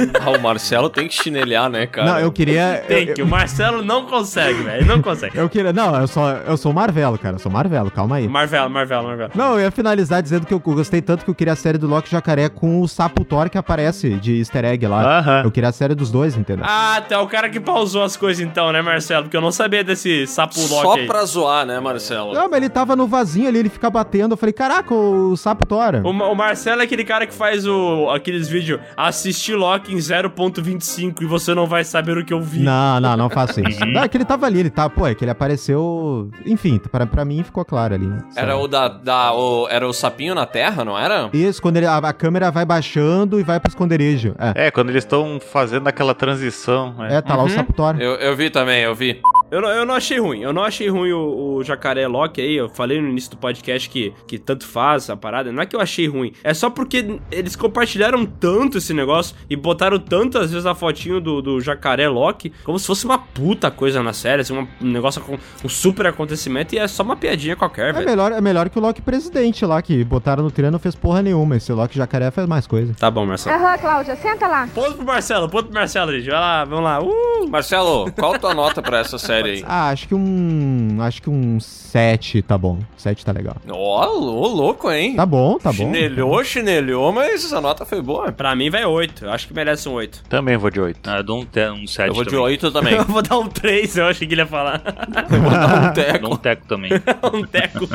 [0.20, 2.12] Ah, o Marcelo tem que chinelhar, né, cara?
[2.12, 2.84] Não, eu queria.
[2.86, 4.80] Tem eu, que, o Marcelo não consegue, velho.
[4.82, 5.36] Ele não consegue.
[5.36, 5.72] eu queria.
[5.72, 7.36] Não, eu sou, eu sou o Marvelo, cara.
[7.36, 8.28] Eu sou o Marvelo, calma aí.
[8.28, 9.30] Marvelo, Marvelo, Marvelo.
[9.34, 11.86] Não, eu ia finalizar dizendo que eu gostei tanto que eu queria a série do
[11.86, 15.18] Loki Jacaré com o sapo Thor que aparece de easter egg lá.
[15.18, 15.42] Aham.
[15.44, 16.64] Eu queria a série dos dois, entendeu?
[16.68, 19.24] Ah, tá o cara que pausou as coisas então, né, Marcelo?
[19.24, 21.06] Porque eu não sabia desse sapo Só Loki aí.
[21.06, 22.34] pra zoar, né, Marcelo?
[22.34, 24.32] Não, mas ele tava no vasinho ali, ele fica batendo.
[24.32, 26.00] Eu falei, caraca, o sapo Thor.
[26.04, 31.22] O, o Marcelo é aquele cara que faz o, aqueles vídeos assistir Loki em 0.25
[31.22, 32.60] e você não vai saber o que eu vi.
[32.60, 33.84] Não, não, não faço isso.
[33.84, 36.30] não, é que ele tava ali, ele tá, pô, é que ele apareceu.
[36.46, 38.10] Enfim, pra, pra mim ficou claro ali.
[38.36, 38.88] Era o da.
[38.88, 41.30] da o, era o sapinho na terra, não era?
[41.32, 44.34] Isso, quando ele- a, a câmera vai baixando e vai pro esconderijo.
[44.38, 46.94] É, É, quando eles estão fazendo aquela transição.
[47.04, 47.20] é, É.
[47.20, 47.96] tá lá o sapo Thor.
[48.00, 49.20] Eu, eu vi também, eu vi.
[49.50, 50.40] Eu, não- eu não achei ruim.
[50.42, 52.54] Eu não achei ruim o, o Jacaré Loki aí.
[52.56, 55.50] Eu falei no início do podcast que, que tanto faz a parada.
[55.52, 56.32] Não é que eu achei ruim.
[56.44, 61.40] É só porque eles compartilharam tanto esse negócio e botaram tantas vezes a fotinho do,
[61.42, 64.42] do Jacaré Loki como se fosse uma puta coisa na série.
[64.42, 67.92] Assim, uma- um negócio com um super acontecimento e é só uma piadinha qualquer, É
[67.92, 68.06] velho.
[68.06, 71.22] melhor, é melhor que o Loki presidente lá, que botaram no treino não fez porra
[71.22, 71.56] nenhuma.
[71.56, 72.94] Esse Loki jacaré faz mais coisa.
[72.94, 73.56] Tá bom, Marcelo.
[73.56, 74.68] Aham, Cláudia, senta lá.
[74.74, 76.30] Ponto pro Marcelo, ponto pro Marcelo, gente.
[76.30, 77.00] Vai lá, vamos lá.
[77.02, 77.48] Uh!
[77.48, 79.64] Marcelo, qual a tua nota pra essa série aí?
[79.66, 80.98] Ah, acho que um.
[81.00, 82.78] Acho que um 7 tá bom.
[82.96, 83.56] 7 tá legal.
[83.68, 85.16] Ó, ô, louco, hein?
[85.16, 85.78] Tá bom, tá bom.
[85.78, 88.32] Chinelhou, chinelhou, mas essa nota foi boa.
[88.32, 89.24] Pra mim vai 8.
[89.24, 90.24] Eu acho que merece um 8.
[90.28, 91.00] Também vou de 8.
[91.08, 92.44] Ah, eu dou um, te, um 7 Eu vou de também.
[92.44, 92.94] 8 também.
[93.00, 94.82] Eu vou dar um 3, eu achei que ele ia falar.
[95.30, 96.34] Eu vou dar um Dou teco.
[96.34, 96.90] um teco também.
[97.32, 97.88] um teco.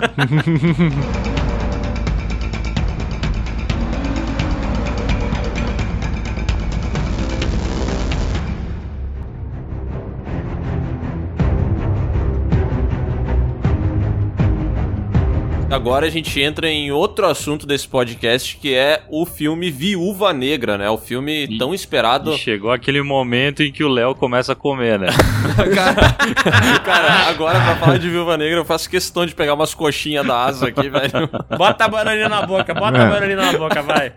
[15.75, 20.77] Agora a gente entra em outro assunto desse podcast, que é o filme Viúva Negra,
[20.77, 20.89] né?
[20.89, 22.31] O filme tão esperado.
[22.31, 25.07] E chegou aquele momento em que o Léo começa a comer, né?
[25.75, 30.25] cara, cara, agora pra falar de Viúva Negra, eu faço questão de pegar umas coxinhas
[30.25, 31.29] da asa aqui, velho.
[31.57, 34.13] Bota a bananinha na boca, bota a bananinha na boca, vai.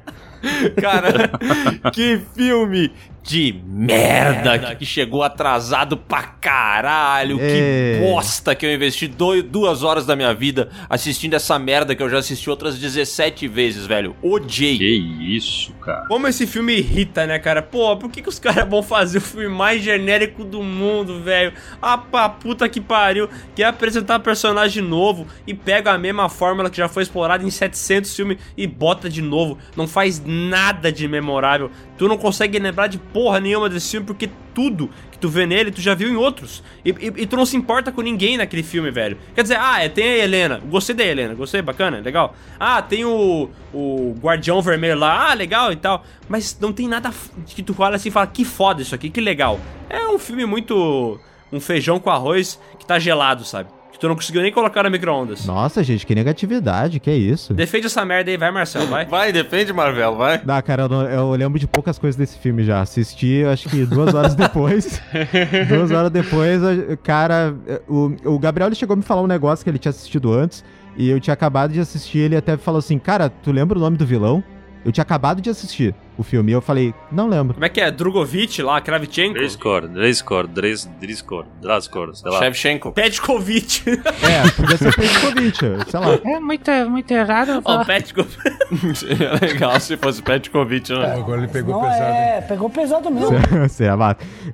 [0.80, 2.92] Cara, que filme
[3.28, 7.36] de merda que chegou atrasado pra caralho.
[7.38, 8.00] Que É.
[8.00, 12.08] bosta que eu investi doi- duas horas da minha vida assistindo essa merda que eu
[12.08, 14.16] já assisti outras 17 vezes, velho.
[14.22, 14.78] Odiei.
[14.78, 16.06] que isso, cara.
[16.08, 17.60] Como esse filme irrita, né, cara?
[17.60, 21.52] Pô, por que, que os caras vão fazer o filme mais genérico do mundo, velho?
[21.82, 23.28] Ah, pra puta que pariu.
[23.54, 28.14] Quer apresentar personagem novo e pega a mesma fórmula que já foi explorada em 700
[28.16, 29.58] filmes e bota de novo.
[29.76, 31.70] Não faz nada de memorável.
[31.98, 35.70] Tu não consegue lembrar de porra nenhuma desse filme porque tudo que tu vê nele
[35.72, 36.62] tu já viu em outros.
[36.84, 39.18] E, e- e tu não se importa com ninguém naquele filme, velho.
[39.34, 40.60] Quer dizer, ah, é, tem a Helena.
[40.70, 41.34] Gostei da Helena.
[41.34, 42.34] Gostei, bacana, legal.
[42.58, 45.30] Ah, tem o, o Guardião Vermelho lá.
[45.30, 46.04] Ah, legal e tal.
[46.28, 47.10] Mas não tem nada
[47.46, 49.58] que tu olha assim e fala, que foda isso aqui, que legal.
[49.90, 51.20] É um filme muito...
[51.52, 53.70] Um feijão com arroz que tá gelado, sabe?
[53.98, 55.44] Que tu não conseguiu nem colocar no micro-ondas.
[55.44, 57.52] Nossa, gente, que negatividade, que é isso?
[57.52, 59.04] Defende essa merda aí, vai, Marcelo, vai.
[59.06, 60.40] Vai, depende, Marvel, vai.
[60.46, 62.80] Ah, cara, eu, não- eu lembro de poucas coisas desse filme já.
[62.80, 65.02] Assisti, acho que duas horas depois.
[65.68, 66.60] duas horas depois,
[67.02, 67.52] cara.
[67.88, 70.64] O, o Gabriel ele chegou a me falar um negócio que ele tinha assistido antes.
[70.96, 72.18] E eu tinha acabado de assistir.
[72.18, 74.44] Ele até falou assim: Cara, tu lembra o nome do vilão?
[74.84, 76.50] Eu tinha acabado de assistir o filme.
[76.50, 77.54] E eu falei: Não lembro.
[77.54, 77.90] Como é que é?
[77.90, 79.34] Drugovic lá, Kravchenko?
[79.34, 82.38] Driscor, Driscor, Dris, Driscor, Draskor, sei lá.
[82.40, 82.92] Shevchenko.
[82.92, 83.84] Petkovic.
[84.18, 85.56] É, podia ser Petkovic,
[85.90, 86.18] sei lá.
[86.24, 87.62] É muito, muito errado.
[87.64, 88.36] Ó, Petkovic.
[88.94, 91.14] Seria legal se fosse Petkovic, né?
[91.14, 93.38] Agora ele pegou Não, é, pegou pesado mesmo.
[93.62, 93.90] Você é.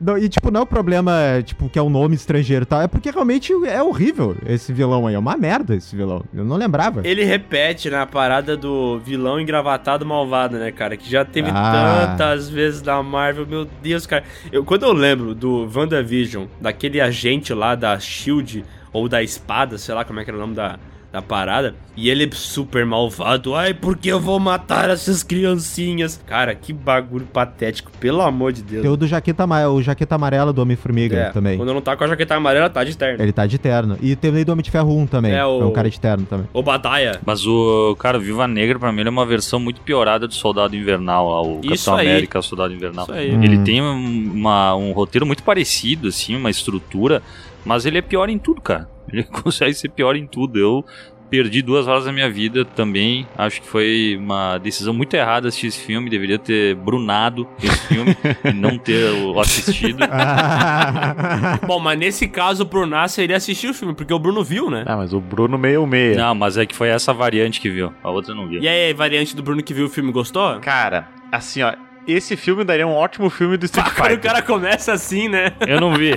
[0.01, 2.83] Não, e, tipo, não é o problema, tipo, que é um nome estrangeiro e tal.
[2.83, 5.15] É porque realmente é horrível esse vilão aí.
[5.15, 6.23] É uma merda esse vilão.
[6.35, 7.01] Eu não lembrava.
[7.05, 10.97] Ele repete na parada do vilão engravatado malvado, né, cara?
[10.97, 11.54] Que já teve.
[11.55, 13.47] Tantas vezes na Marvel.
[13.47, 14.25] Meu Deus, cara.
[14.53, 19.95] Eu, quando eu lembro do WandaVision, daquele agente lá da Shield ou da espada, sei
[19.95, 20.79] lá como é que era o nome da,
[21.15, 23.55] da parada, e ele é super malvado.
[23.55, 26.21] Ai, porque eu vou matar essas criancinhas?
[26.27, 28.83] Cara, que bagulho patético, pelo amor de Deus.
[28.83, 31.57] Tem o do jaqueta, ama- o jaqueta amarela do Homem-Formiga É, também.
[31.57, 33.23] Quando não tá com a jaqueta amarela, tá de terno.
[33.23, 33.97] Ele tá de terno.
[34.03, 35.31] E tem o do Homem de Ferro 1 também.
[35.33, 36.49] É, É, o- um cara de terno também.
[36.53, 37.21] Ô, Badaia.
[37.25, 40.35] Mas o cara, o Viva Negra, pra mim, ele é uma versão muito piorada do
[40.35, 42.09] Soldado Invernal, lá, o Isso Capitão aí.
[42.09, 43.05] América, o Soldado Invernal.
[43.05, 43.29] Isso aí.
[43.31, 43.63] Ele Hum.
[43.65, 47.23] tem um- uma- um roteiro muito parecido, assim, uma estrutura,
[47.65, 48.89] mas ele é pior em tudo, cara.
[49.13, 50.59] Ele consegue ser pior em tudo.
[50.59, 50.85] Eu
[51.31, 53.27] perdi duas horas da minha vida também.
[53.37, 56.09] Acho que foi uma decisão muito errada assistir esse filme.
[56.09, 59.99] Deveria ter brunado esse filme e não ter o- assistido.
[61.67, 64.85] Bom, mas nesse caso, o Brunar seria assistir o filme, porque o Bruno viu, né?
[64.87, 66.17] Ah, mas o Bruno meio meia.
[66.17, 67.93] Não, mas é que foi essa variante que viu.
[68.03, 68.61] A outra não viu.
[68.61, 70.59] E aí, variante do Bruno que viu o filme, gostou?
[70.61, 71.73] Cara, assim, ó,
[72.07, 74.31] esse filme daria um ótimo filme do Street Pá, quando o Fighter.
[74.33, 75.53] cara começa assim, né?
[75.67, 76.15] Eu não vi.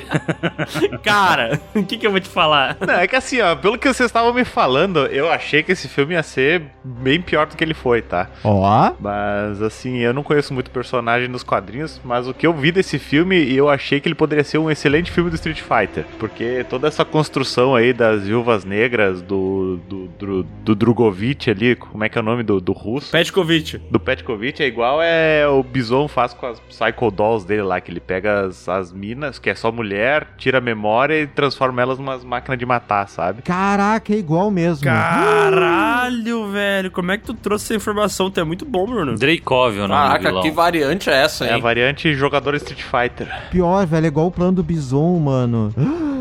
[1.03, 2.77] Cara, o que, que eu vou te falar?
[2.85, 5.87] Não, é que assim, ó, pelo que vocês estavam me falando, eu achei que esse
[5.87, 8.29] filme ia ser bem pior do que ele foi, tá?
[8.43, 12.71] Ó, Mas assim, eu não conheço muito personagem nos quadrinhos, mas o que eu vi
[12.71, 16.05] desse filme, eu achei que ele poderia ser um excelente filme do Street Fighter.
[16.19, 22.03] Porque toda essa construção aí das viúvas negras, do, do, do, do Drogovic ali, como
[22.03, 23.11] é que é o nome do, do russo?
[23.11, 23.77] Petkovic.
[23.89, 27.91] Do Petkovic é igual é o Bison faz com as Psycho Dolls dele lá, que
[27.91, 31.97] ele pega as, as minas, que é só mulher, tira a memória e transforma elas
[31.99, 33.41] numas máquinas de matar, sabe?
[33.43, 34.83] caraca, é igual mesmo.
[34.85, 36.91] Caralho, velho.
[36.91, 38.29] Como é que tu trouxe essa informação?
[38.31, 39.15] Tu é muito bom, Bruno.
[39.15, 40.41] Dreykov é o nome do Caraca, vilão.
[40.43, 41.61] que variante é essa, É a hein?
[41.61, 43.27] variante jogador Street Fighter.
[43.51, 45.73] Pior, velho, é igual o plano do Bison, mano.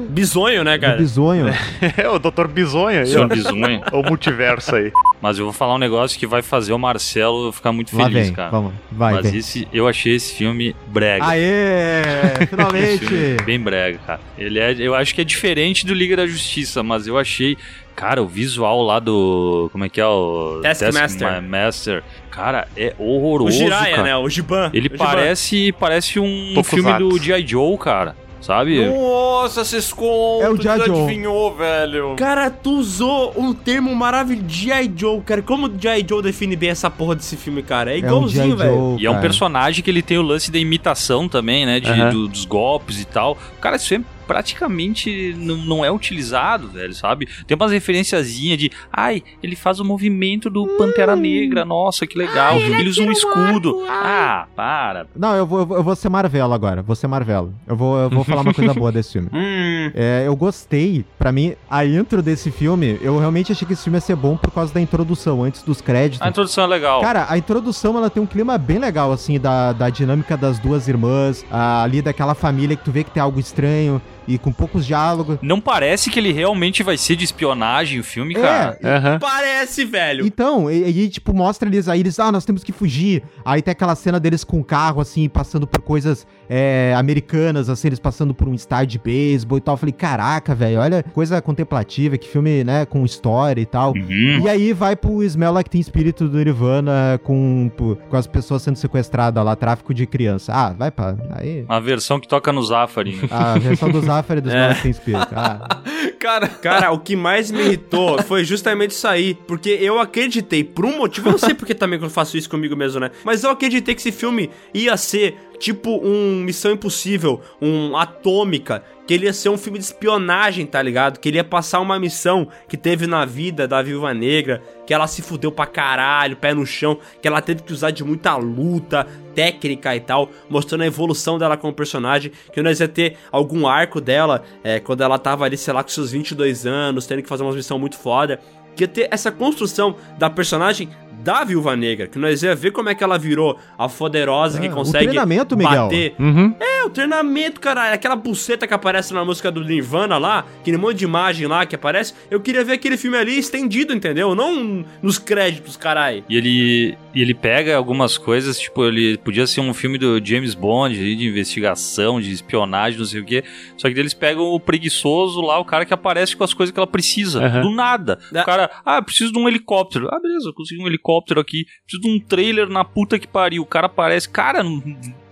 [0.09, 0.97] Bisonho, né, Do cara?
[0.97, 1.47] Bisonho.
[1.97, 2.47] É o Dr.
[2.49, 3.27] Bizonho aí, Seu ó.
[3.27, 3.81] bizonho.
[3.93, 4.93] O multiverso aí.
[5.21, 8.27] Mas eu vou falar um negócio que vai fazer o Marcelo ficar muito Lá feliz,
[8.27, 8.51] vem, cara.
[8.51, 9.39] vamos, vai, Mas vem.
[9.41, 11.25] esse, eu achei esse filme brega.
[11.25, 13.05] Aê, finalmente.
[13.07, 14.21] filme bem brega, cara.
[14.39, 17.57] Ele é, eu acho que é diferente do Liga da Justiça, mas eu achei,
[17.95, 21.43] cara, o visual lá do, como é que é o Taskmaster.
[21.43, 24.03] Master, cara, é horroroso, O Jiraiya, cara.
[24.09, 24.17] né?
[24.17, 24.71] O Giban.
[24.73, 25.05] Ele O Giban.
[25.05, 26.77] parece, parece um Tokusatsu.
[26.77, 27.47] filme do G.I.
[27.47, 28.15] Joe, cara.
[28.41, 28.87] Sabe?
[28.87, 30.79] Nossa, contos, É o tu G.I.
[30.87, 30.91] Joe.
[31.03, 32.15] adivinhou, velho.
[32.17, 34.93] Cara, tu usou um termo maravilhoso, G.I.
[34.97, 35.43] Joe, cara.
[35.43, 36.05] Como o G.I.
[36.09, 37.91] Joe define bem essa porra desse filme, cara?
[37.93, 38.75] É É um igualzinho, velho.
[38.93, 41.81] Joe, E é um personagem que ele tem o lance da imitação também, né?
[41.81, 43.37] De, do- dos golpes e tal.
[43.61, 47.29] Cara, isso é praticamente não, não é utilizado, velho, sabe?
[47.47, 52.59] Tem umas referenciazinhas de, ai, ele faz o movimento do Pantera Negra, nossa, que legal.
[52.59, 53.85] ele usa um escudo.
[53.89, 55.07] Ah, para.
[55.17, 56.83] Não, eu vou, eu vou- ser Marvelo agora.
[56.83, 57.55] Vou ser Marvelo.
[57.67, 59.29] Eu vou, eu vou falar uma coisa boa desse filme.
[59.33, 59.91] Hum.
[59.95, 61.05] É, eu gostei.
[61.19, 64.37] Pra mim, a intro desse filme, eu realmente achei que esse filme ia ser bom
[64.37, 66.21] por causa da introdução, antes dos créditos.
[66.21, 67.01] A introdução é legal.
[67.01, 70.87] Cara, a introdução ela tem um clima bem legal, assim, da, da dinâmica das duas
[70.87, 74.87] irmãs, ah, ali daquela família que tu vê que tem algo estranho e com poucos
[74.87, 75.39] diálogos.
[75.41, 78.79] Não parece que ele realmente vai ser de espionagem o filme, cara.
[78.83, 79.19] É, Aham.
[79.19, 80.27] Parece, velho.
[80.27, 83.23] Então, e aí, tipo, mostra eles aí, eles, ah, nós temos que fugir.
[83.45, 87.89] Aí tem aquela cena deles com o carro, assim, passando por coisas é, americanas, assim,
[87.89, 89.75] eles passando por um estádio de beisebol e tal.
[89.75, 93.93] Eu falei, caraca, velho, olha, coisa contemplativa, que filme, né, com história e tal.
[93.93, 94.41] Uhum.
[94.45, 97.71] E aí vai pro Smell Like Teen Spirit do Nirvana com,
[98.09, 100.53] com as pessoas sendo sequestradas lá, tráfico de criança.
[100.53, 101.17] Ah, vai pra.
[101.31, 101.65] Aí.
[101.69, 103.19] Uma versão que toca no Zafari.
[103.31, 105.29] A versão do Zafari do Smell Like Teen Spirit.
[105.35, 105.83] Ah,
[106.19, 109.35] Cara, Cara, o que mais me irritou foi justamente isso aí.
[109.47, 112.49] Porque eu acreditei, por um motivo, eu não sei porque também que eu faço isso
[112.49, 113.11] comigo mesmo, né?
[113.25, 119.15] Mas eu acreditei que esse filme ia ser tipo um Missão Impossível, um Atômica, que
[119.15, 121.21] ele ia ser um filme de espionagem, tá ligado?
[121.21, 125.07] Que ele ia passar uma missão que teve na vida da Viúva Negra, que ela
[125.07, 129.07] se fudeu pra caralho, pé no chão, que ela teve que usar de muita luta,
[129.35, 134.01] técnica e tal, mostrando a evolução dela como personagem, que nós ia ter algum arco
[134.01, 137.45] dela, é, quando ela tava ali, sei lá, com seus 22 anos, tendo que fazer
[137.45, 138.41] uma missão muito foda,
[138.75, 140.89] que ia ter essa construção da personagem
[141.27, 144.69] da Viúva Negra, que nós ia ver como é que ela virou a poderosa que
[144.69, 145.83] Ah, o consegue treinamento, Miguel.
[145.89, 146.15] bater.
[146.21, 146.55] Uhum.
[146.61, 147.93] É, o treinamento, caralho.
[147.95, 151.75] Aquela buceta que aparece na música do Nirvana lá, aquele monte de imagem lá que
[151.75, 152.15] aparece.
[152.31, 154.35] Eu queria ver aquele filme ali estendido, entendeu?
[154.37, 156.23] Não nos créditos, caralho.
[156.29, 160.55] E ele, e ele pega algumas coisas, tipo, ele podia ser um filme do James
[160.55, 163.43] Bond, de investigação, de espionagem, não sei o quê.
[163.77, 166.79] Só que eles pegam o preguiçoso lá, o cara que aparece com as coisas que
[166.79, 167.45] ela precisa.
[167.45, 167.63] Aham.
[167.63, 168.19] Do nada.
[168.31, 170.09] Da- O cara, ah, preciso de um helicóptero.
[170.13, 171.65] Ah, beleza, eu consegui um helicóptero aqui.
[171.85, 173.63] Preciso de um trailer na puta que pariu.
[173.63, 174.83] O cara aparece, cara, o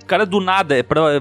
[0.07, 0.77] cara do nada.
[0.77, 1.21] É pra.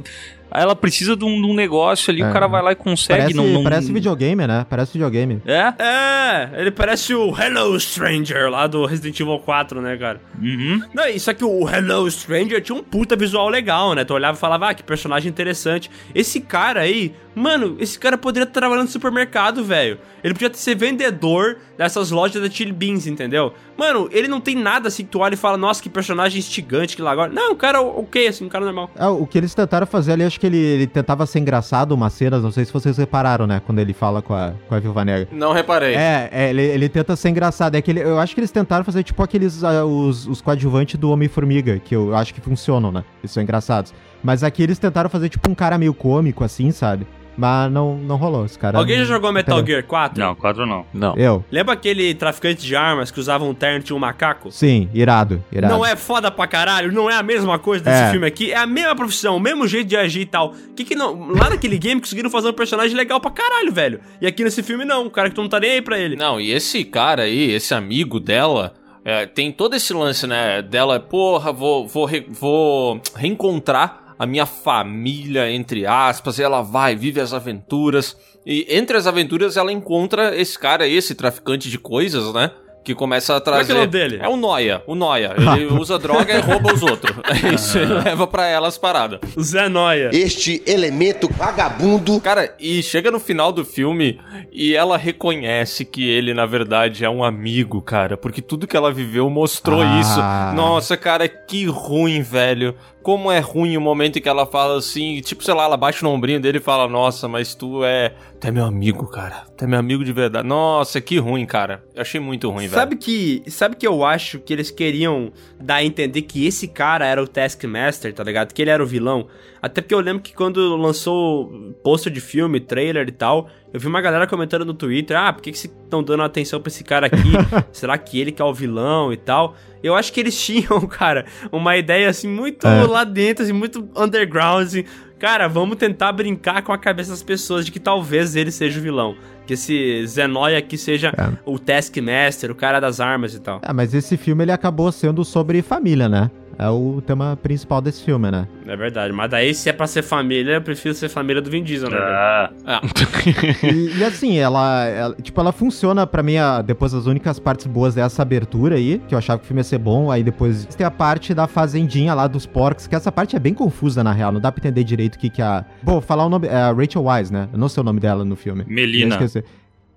[0.55, 2.29] Ela precisa de um, de um negócio ali, É.
[2.29, 3.17] o cara vai lá e consegue.
[3.21, 4.63] parece, não, não- parece videogame, né?
[4.69, 5.41] Parece videogame.
[5.47, 5.73] É?
[5.83, 10.21] É, ele parece o Hello Stranger lá do Resident Evil 4, né, cara?
[10.39, 10.79] Uhum.
[10.93, 14.03] Não, isso aqui, o Hello Stranger tinha um puta visual legal, né?
[14.05, 15.89] Tu olhava e falava, ah, que personagem interessante.
[16.13, 19.97] Esse cara aí, mano, esse cara poderia estar trabalhando no supermercado, velho.
[20.23, 23.53] Ele podia ser vendedor dessas lojas da Chili Beans, entendeu?
[23.77, 26.95] Mano, ele não tem nada assim que tu olha e fala, nossa, que personagem instigante
[26.95, 27.31] que lá agora.
[27.31, 28.89] Não, o cara ok, assim, um cara normal.
[28.95, 32.13] É, o que eles tentaram fazer ali, acho que ele, ele tentava ser engraçado umas
[32.13, 33.61] cenas, não sei se vocês repararam, né?
[33.65, 35.27] Quando ele fala com a, com a Viúva Negra.
[35.31, 35.95] não reparei.
[35.95, 37.75] É, é, ele, ele tenta ser engraçado.
[37.75, 40.97] É que ele- eu acho que eles tentaram fazer tipo aqueles ah, os, os coadjuvantes
[40.99, 43.03] do Homem-Formiga, que eu acho que funcionam, né?
[43.21, 43.93] Eles são engraçados.
[44.23, 47.05] Mas aqui eles tentaram fazer tipo um cara meio cômico, assim, sabe?
[47.35, 48.77] Mas não, não rolou, esse cara.
[48.77, 49.75] Alguém já jogou Metal entendeu?
[49.77, 50.19] Gear 4?
[50.19, 50.85] Não, quatro não.
[50.93, 51.15] Não.
[51.15, 51.43] Eu.
[51.51, 54.51] Lembra aquele traficante de armas que usava um terno e tinha um macaco?
[54.51, 55.73] Sim, irado, irado.
[55.73, 56.91] Não é foda pra caralho?
[56.91, 58.11] Não é a mesma coisa desse É.
[58.11, 58.51] filme aqui?
[58.51, 60.53] É a mesma profissão, o mesmo jeito de agir e tal.
[60.75, 61.31] Que que não...
[61.31, 63.99] Lá naquele game conseguiram fazer um personagem legal pra caralho, velho.
[64.21, 66.15] E aqui nesse filme não, o cara que tu não tá nem aí pra ele.
[66.15, 68.73] Não, e esse cara aí, esse amigo dela,
[69.05, 70.61] É, tem todo esse lance, né?
[70.61, 73.01] Dela, porra, vou, vou, re- vou
[73.37, 76.37] reencontrar a minha família, entre aspas.
[76.39, 78.15] E ela vai, vive as aventuras.
[78.45, 82.51] E entre as aventuras ela encontra esse cara, esse traficante de coisas, né?
[82.83, 83.71] Que começa a Como é que trazer.
[83.71, 84.19] é o nome dele?
[84.21, 85.33] É o Noia, o Noia.
[85.55, 87.15] Ele usa droga e rouba os outros.
[87.23, 89.21] É isso, ele leva pra ela as paradas.
[89.37, 90.09] O Zé Noia.
[90.11, 92.19] Este elemento vagabundo.
[92.19, 94.19] Cara, e chega no final do filme
[94.51, 98.17] e ela reconhece que ele, na verdade, é um amigo, cara.
[98.17, 99.99] Porque tudo que ela viveu mostrou Ah.
[100.01, 100.19] isso.
[100.53, 102.75] Nossa, cara, que ruim, velho.
[103.03, 106.01] Como é ruim o momento em que ela fala assim, tipo, sei lá, ela bate
[106.01, 108.13] no ombrinho dele e fala, nossa, mas tu é.
[108.39, 109.43] Tu é meu amigo, cara.
[109.57, 110.47] Tu é meu amigo de verdade.
[110.47, 111.83] Nossa, que ruim, cara.
[111.93, 112.73] Eu achei muito ruim, velho.
[112.73, 117.05] Sabe que, sabe que eu acho que eles queriam dar a entender que esse cara
[117.05, 118.53] era o Taskmaster, tá ligado?
[118.53, 119.27] Que ele era o vilão.
[119.61, 121.49] Até porque eu lembro que quando lançou
[121.81, 125.41] pôster de filme, trailer e tal, eu vi uma galera comentando no Twitter, ah, por
[125.41, 127.31] que que estão dando atenção pra esse cara aqui?
[127.71, 129.55] Será que ele que é o vilão e tal?
[129.83, 132.83] Eu acho que eles tinham, cara, uma ideia assim muito É.
[132.83, 134.83] lá dentro, assim, muito underground, assim.
[135.19, 138.83] Cara, vamos tentar brincar com a cabeça das pessoas de que talvez ele seja o
[138.83, 139.15] vilão.
[139.45, 141.29] Que esse Zenoia aqui seja É.
[141.45, 143.59] o Taskmaster, o cara das armas e tal.
[143.63, 146.29] Ah, mas esse filme ele acabou sendo sobre família, né?
[146.57, 148.47] É o tema principal desse filme, né?
[148.67, 151.63] É verdade, mas daí se é pra ser família, eu prefiro ser família do Vin
[151.63, 151.97] Diesel, né?
[151.97, 152.81] Ah, Ah,
[153.63, 156.37] E, e assim, ela, ela- Tipo, ela funciona pra mim.
[156.37, 159.59] a- depois as únicas partes boas dessa abertura aí, que eu achava que o filme
[159.59, 160.11] ia ser bom.
[160.11, 163.53] Aí depois tem a parte da fazendinha lá dos porcos, que essa parte é bem
[163.53, 164.31] confusa, na real.
[164.31, 165.65] Não dá pra entender direito o que, que a.
[165.81, 166.47] Bom, vou falar o nome.
[166.47, 167.49] É a Rachel Wise, né?
[167.51, 168.63] Eu não sei o nome dela no filme.
[168.67, 169.17] Melina.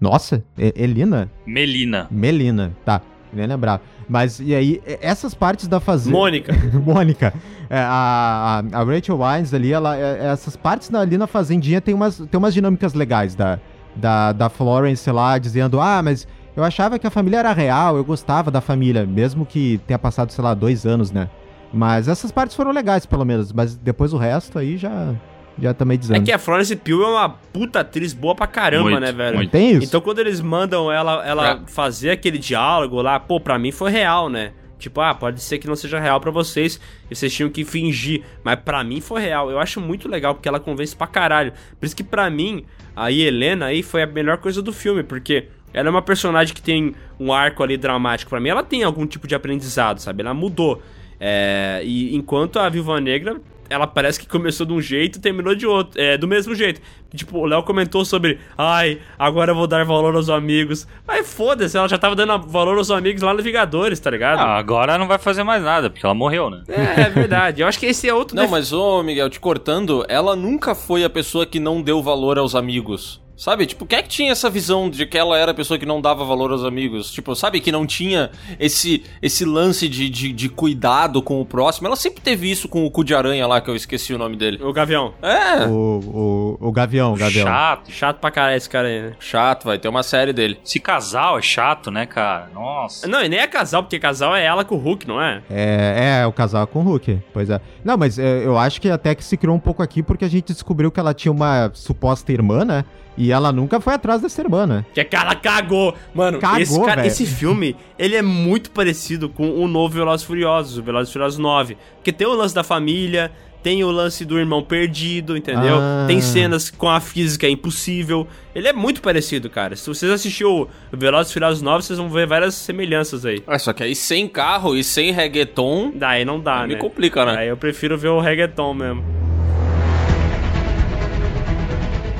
[0.01, 1.31] Nossa, Elina?
[1.47, 2.07] Melina.
[2.11, 3.01] Melina, tá.
[3.33, 3.81] Nem lembrar.
[4.09, 6.17] Mas e aí, essas partes da fazenda.
[6.17, 6.55] Mônica.
[6.85, 7.35] Mônica.
[7.69, 12.19] É, a, a, Rachel Wines ali, ela, é- essas partes ali na fazendinha tem umas,
[12.19, 13.59] tem umas dinâmicas legais da,
[13.97, 16.27] da, da Florence lá dizendo: Ah, mas
[16.57, 20.31] eu achava que a família era real, eu gostava da família, mesmo que tenha passado,
[20.33, 21.29] sei lá, dois anos, né?
[21.73, 23.53] Mas essas partes foram legais, pelo menos.
[23.53, 25.15] Mas depois o resto aí já,
[25.61, 26.25] já tá meio É dizendo.
[26.25, 29.37] que a Florence Pugh é uma puta atriz boa pra caramba, Muito, né, velho?
[29.37, 29.51] muito.
[29.51, 29.85] Tem isso?
[29.85, 31.59] Então quando eles mandam ela, ela É.
[31.71, 34.53] fazer aquele diálogo lá, pô, pra mim foi real, né?
[34.79, 36.79] Tipo, ah, pode ser que não seja real pra vocês,
[37.11, 39.51] e vocês tinham que fingir, mas pra mim foi real.
[39.51, 41.53] Eu acho muito legal porque ela convence pra caralho.
[41.81, 42.63] Por isso que pra mim,
[42.95, 46.61] a Helena aí foi a melhor coisa do filme, porque ela é uma personagem que
[46.61, 48.29] tem um arco ali dramático.
[48.29, 50.21] Pra mim, ela tem algum tipo de aprendizado, sabe?
[50.23, 50.83] Ela mudou.
[51.19, 55.55] É, e enquanto a Viúva Negra, ela parece que começou de um jeito e terminou
[55.55, 56.81] de outro, é, do mesmo jeito.
[57.15, 60.87] Tipo, o Léo comentou sobre, ai, agora eu vou dar valor aos amigos.
[61.07, 64.41] Mas foda-se, ela já tava dando valor aos amigos lá no Vingadores, tá ligado?
[64.41, 66.63] Ah, agora não vai fazer mais nada, porque ela morreu, né?
[66.69, 67.63] É, é verdade.
[67.63, 70.75] Eu acho que esse é outro Não, def- mas ô Miguel, te cortando, ela nunca
[70.75, 73.25] foi a pessoa que não deu valor aos amigos.
[73.37, 73.67] Sabe?
[73.67, 76.01] Tipo, quem é que tinha essa visão de que ela era a pessoa que não
[76.01, 77.11] dava valor aos amigos?
[77.13, 77.61] Tipo, sabe?
[77.61, 81.87] Que não tinha esse, esse lance de, de, de cuidado com o próximo.
[81.87, 84.37] Ela sempre teve isso com o cu de aranha lá, que eu esqueci o nome
[84.37, 84.63] dele.
[84.63, 85.13] O Gavião.
[85.21, 87.47] É, O, o, o Gavião, o Gavião.
[87.47, 87.91] Chato.
[87.93, 89.13] Chato pra caralho esse cara aí, né?
[89.19, 90.59] chato, vai ter uma série dele.
[90.65, 92.49] Esse casal é chato, né, cara?
[92.55, 93.07] Nossa.
[93.07, 95.43] Não, e nem é casal, porque casal é ela com o Hulk, não é?
[95.51, 97.21] É, é, o casal com o Hulk.
[97.35, 97.61] Pois é.
[97.85, 100.29] Não, mas é, eu acho que até que se criou um pouco aqui porque a
[100.29, 102.85] gente descobriu que ela tinha uma suposta irmã, né?
[103.17, 104.85] E ela nunca foi atrás dessa irmã, né?
[104.93, 105.95] Que cara cagou.
[106.15, 110.27] Mano, Cagou, esse, cara- esse filme, ele é muito parecido com o novo Velozes e
[110.27, 111.77] Furiosos, o Velozes e Furiosos 9.
[111.97, 115.77] Porque tem o lance da família, tem o lance do irmão perdido, entendeu?
[115.79, 116.05] Ah.
[116.07, 118.29] Tem cenas com a física impossível.
[118.55, 119.75] Ele é muito parecido, cara.
[119.75, 123.43] Se vocês assistiu o Velozes e Furiosos 9, vocês vão ver várias semelhanças aí.
[123.47, 126.81] É, só que aí sem carro e sem reggaeton, Daí não dá, me né?
[126.81, 127.39] complica, né?
[127.39, 129.26] Aí eu prefiro ver o reggaeton mesmo.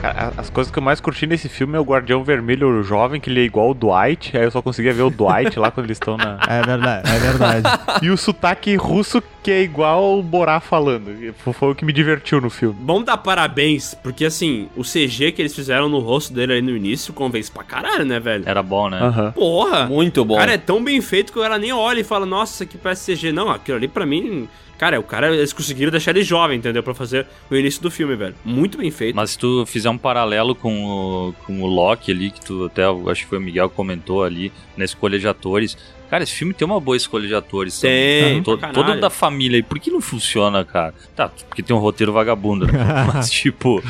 [0.07, 3.29] Cara, as coisas que eu mais curti nesse filme é o Guardião Vermelho jovem, que
[3.31, 4.37] ele é igual o Dwight.
[4.37, 6.37] Aí eu só conseguia ver o Dwight lá quando eles estão na.
[6.49, 7.69] É verdade, é verdade.
[8.03, 11.11] E o sotaque russo que é igual o Borá falando.
[11.39, 12.77] Foi- o que me divertiu no filme.
[12.85, 16.77] Vamos dar parabéns, porque assim, o CG que eles fizeram no rosto dele aí no
[16.77, 18.45] início convence pra caralho, né, velho?
[18.47, 18.99] Era bom, né?
[19.01, 19.33] Aham.
[19.33, 19.87] Porra!
[19.87, 20.37] Muito bom.
[20.37, 22.79] Cara, é tão bem feito que o cara nem olha e fala, nossa, isso aqui
[22.79, 23.33] parece CG.
[23.33, 24.49] Não, aquilo ali pra mim.
[24.79, 26.83] Cara, o cara, eles conseguiram deixar ele jovem, entendeu?
[26.83, 28.35] Pra fazer o início do filme, velho.
[28.45, 29.17] Muito bem feito.
[29.17, 32.83] Mas se tu fizer um paralelo com o, com o Loki ali, que tu até,
[33.11, 35.77] acho que foi o Miguel que comentou ali, na escolha de atores.
[36.11, 37.81] Cara, esse filme tem uma boa escolha de atores.
[37.81, 38.43] Tem.
[38.43, 39.59] Todo da família.
[39.59, 40.95] E por que não funciona, cara?
[41.15, 42.73] Tá, porque tem um roteiro vagabundo, né?
[43.13, 43.83] Mas, tipo,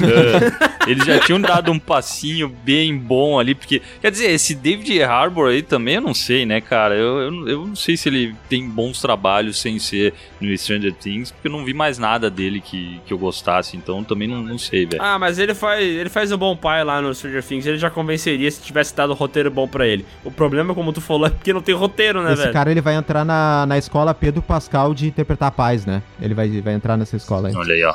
[0.00, 5.02] é, eles já tinham dado um passinho bem bom ali, porque, quer dizer, esse David
[5.02, 6.94] Harbour aí também eu não sei, né, cara?
[6.94, 10.92] Eu, eu, não- eu não sei se ele tem bons trabalhos sem ser no Stranger
[10.94, 14.42] Things, porque eu não vi mais nada dele que, que eu gostasse, então também não,
[14.42, 15.02] não sei, velho.
[15.02, 17.66] Ah, mas ele faz, ele faz o bom pai lá no Stranger Things.
[17.66, 20.04] Ele já convenceria se tivesse dado um roteiro bom pra ele.
[20.24, 22.52] O problema, como tu falou, é porque não não tem roteiro, né, Esse velho?
[22.52, 26.02] cara ele vai entrar na, na escola Pedro Pascal de interpretar a paz, né?
[26.20, 27.54] Ele vai, vai entrar nessa escola aí.
[27.54, 27.94] Olha aí, ó.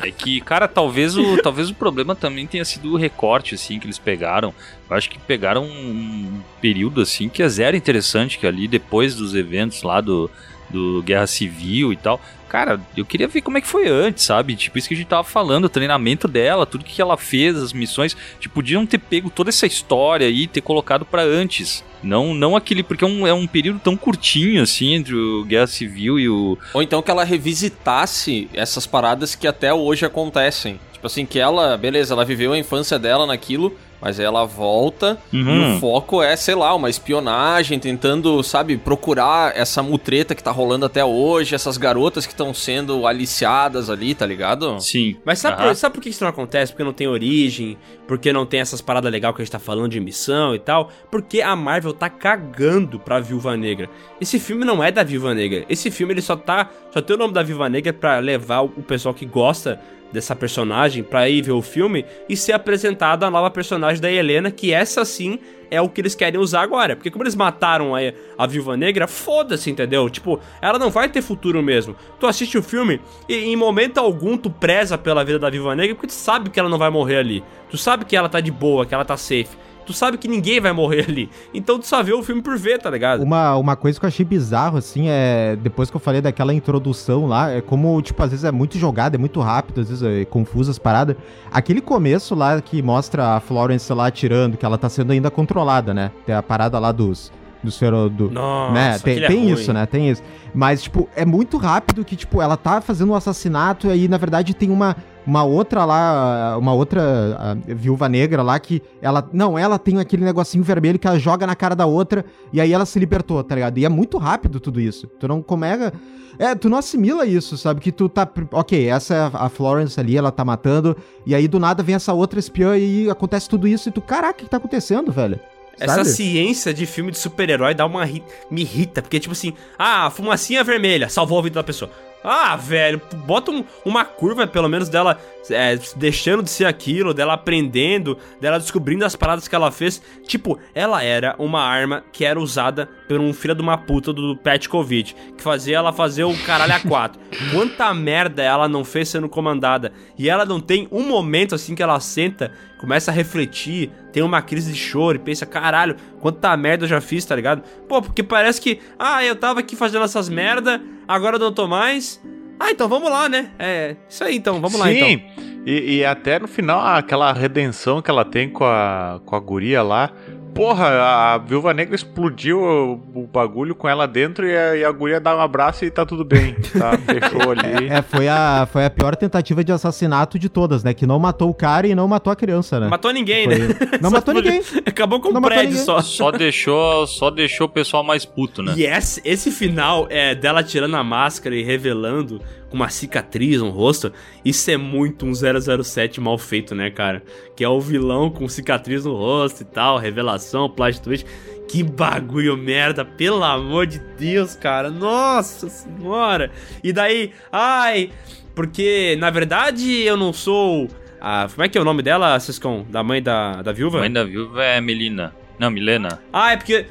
[0.00, 3.86] é que, cara, talvez o, talvez o problema também tenha sido o recorte, assim, que
[3.86, 4.54] eles pegaram.
[4.88, 9.34] Eu acho que pegaram um período, assim, que é zero interessante, que ali, depois dos
[9.34, 10.30] eventos lá do,
[10.72, 12.20] do Guerra Civil e tal.
[12.48, 14.54] Cara, eu queria ver como é que foi antes, sabe?
[14.54, 17.72] Tipo, isso que a gente tava falando, o treinamento dela, tudo que ela fez, as
[17.72, 18.14] missões.
[18.38, 21.82] Tipo, podiam ter pego toda essa história e ter colocado pra antes.
[22.02, 25.66] Não, não aquele, porque é um, é um período tão curtinho, assim, entre o Guerra
[25.66, 26.58] Civil e o.
[26.74, 30.78] Ou então que ela revisitasse essas paradas que até hoje acontecem.
[30.92, 35.72] Tipo assim, que ela, beleza, ela viveu a infância dela naquilo, mas ela volta Uhum.
[35.72, 40.50] e o foco é, sei lá, uma espionagem, tentando, sabe, procurar essa mutreta que tá
[40.50, 44.78] rolando até hoje, essas garotas que estão sendo aliciadas ali, tá ligado?
[44.80, 45.16] Sim.
[45.24, 45.68] Mas sabe, Aham.
[45.68, 46.72] por, sabe por que isso não acontece?
[46.72, 47.78] Porque não tem origem,
[48.08, 50.90] porque não tem essas paradas legais que a gente tá falando de missão e tal.
[51.10, 53.88] Porque a Marvel tá cagando pra Viúva Negra.
[54.20, 55.64] Esse filme não é da Viúva Negra.
[55.68, 56.68] Esse filme ele só tá.
[56.92, 59.80] Só tem o nome da Viúva Negra pra levar o pessoal que gosta
[60.12, 64.50] dessa personagem pra ir ver o filme e ser apresentada a nova personagem da Helena,
[64.50, 65.38] que essa sim
[65.70, 66.94] é o que eles querem usar agora.
[66.94, 68.00] Porque como eles mataram a,
[68.36, 70.10] a Viúva Negra, foda-se, entendeu?
[70.10, 71.96] Tipo, ela não vai ter futuro mesmo.
[72.20, 75.94] Tu assiste o filme e em momento algum tu preza pela vida da Viúva Negra
[75.94, 77.42] porque tu sabe que ela não vai morrer ali.
[77.70, 79.56] Tu sabe que ela tá de boa, que ela tá safe.
[79.86, 81.30] Tu sabe que ninguém vai morrer ali.
[81.52, 83.22] Então tu só vê o filme por ver, tá ligado?
[83.22, 85.56] Uma, uma coisa que eu achei bizarro, assim, é.
[85.60, 89.14] Depois que eu falei daquela introdução lá, é como, tipo, às vezes é muito jogado,
[89.14, 91.16] é muito rápido, às vezes é confuso as paradas.
[91.50, 95.92] Aquele começo lá que mostra a Florence lá atirando, que ela tá sendo ainda controlada,
[95.92, 96.10] né?
[96.24, 97.32] Tem a parada lá dos.
[97.62, 98.98] Dos fero, do, Nossa, né?
[98.98, 99.86] Tem, é tem isso, né?
[99.86, 100.22] Tem isso.
[100.52, 104.16] Mas, tipo, é muito rápido que, tipo, ela tá fazendo um assassinato e aí, na
[104.18, 107.00] verdade, tem uma, uma outra lá, uma outra
[107.38, 109.28] ah, viúva negra lá que ela.
[109.32, 112.72] Não, ela tem aquele negocinho vermelho que ela joga na cara da outra e aí
[112.72, 113.78] ela se libertou, tá ligado?
[113.78, 115.06] E é muito rápido tudo isso.
[115.20, 115.92] Tu não comega.
[116.38, 117.80] É, tu não assimila isso, sabe?
[117.80, 118.28] Que tu tá.
[118.50, 120.96] Ok, essa é a- a Florence ali, ela tá matando.
[121.24, 124.40] E aí do nada vem essa outra espiã e acontece tudo isso e tu, caraca,
[124.40, 125.38] o que tá acontecendo, velho?
[125.78, 126.08] Essa Sabe?
[126.10, 128.04] ciência de filme de super-herói dá uma
[128.50, 131.90] me irrita, porque tipo assim, ah, fumacinha vermelha, salvou a vida da pessoa.
[132.24, 135.18] Ah, velho, bota um- uma curva pelo menos dela
[135.50, 140.00] é, deixando de ser aquilo, dela aprendendo, dela descobrindo as paradas que ela fez.
[140.26, 144.36] Tipo, ela era uma arma que era usada por um filho de uma puta do
[144.36, 147.20] Petkovic, que fazia ela fazer o caralho a quatro.
[147.50, 149.92] Quanta merda ela não fez sendo comandada.
[150.16, 154.40] E ela não tem um momento assim que ela senta, começa a refletir, tem uma
[154.42, 157.62] crise de choro e pensa, caralho, quanta merda eu já fiz, tá ligado?
[157.88, 162.20] Pô, porque parece que, ah, eu tava aqui fazendo essas merda, agora tô mais.
[162.58, 163.50] Ah, então vamos lá, né?
[163.58, 165.52] É, isso aí então, vamos lá Sim, então.
[165.66, 169.82] E, e até no final, aquela redenção que ela tem com a, com a guria
[169.82, 170.10] lá.
[170.54, 170.86] Porra,
[171.34, 172.92] a Viúva Negra explodiu o,
[173.22, 176.04] o bagulho com ela dentro e a, e a guria dá um abraço e tá
[176.04, 176.54] tudo bem.
[176.78, 177.88] Tá, fechou ali.
[177.88, 180.92] É, foi a, foi a pior tentativa de assassinato de todas, né?
[180.92, 182.88] Que não matou o cara e não matou a criança, né?
[182.88, 183.68] Matou ninguém, Foi- né?
[184.00, 184.62] Não Só matou ninguém.
[184.84, 186.00] Acabou com Não o matou prédio só.
[186.02, 188.74] Só deixou, só deixou o pessoal mais puto, né?
[188.76, 192.40] E esse, esse final é dela tirando a máscara e revelando
[192.72, 194.10] com uma cicatriz no rosto,
[194.42, 197.22] isso é muito um 007 mal feito, né, cara?
[197.54, 201.26] Que é o vilão com cicatriz no rosto e tal, revelação, plot twist.
[201.68, 204.90] Que bagulho merda, pelo amor de Deus, cara.
[204.90, 206.50] Nossa senhora.
[206.82, 208.10] E daí, ai,
[208.54, 210.88] porque na verdade eu não sou.
[211.20, 212.86] A, como é que é o nome dela, Ciscon?
[212.88, 214.00] Da mãe da, da viúva?
[214.00, 215.34] Mãe da viúva é Melina.
[215.58, 216.20] Não, Milena.
[216.32, 216.86] Ah, é porque.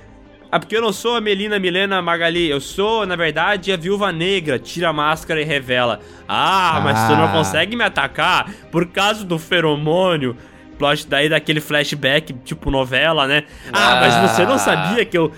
[0.51, 2.49] É porque eu não sou a Melina Milena Magali.
[2.49, 4.59] Eu sou, na verdade, a viúva negra.
[4.59, 6.01] Tira a máscara e revela.
[6.27, 7.31] Ah, mas tu não Ah.
[7.31, 10.35] consegue me atacar por causa do feromônio.
[10.77, 13.43] Plot daí daquele flashback, tipo novela, né?
[13.71, 15.31] Ah, mas você não sabia que eu.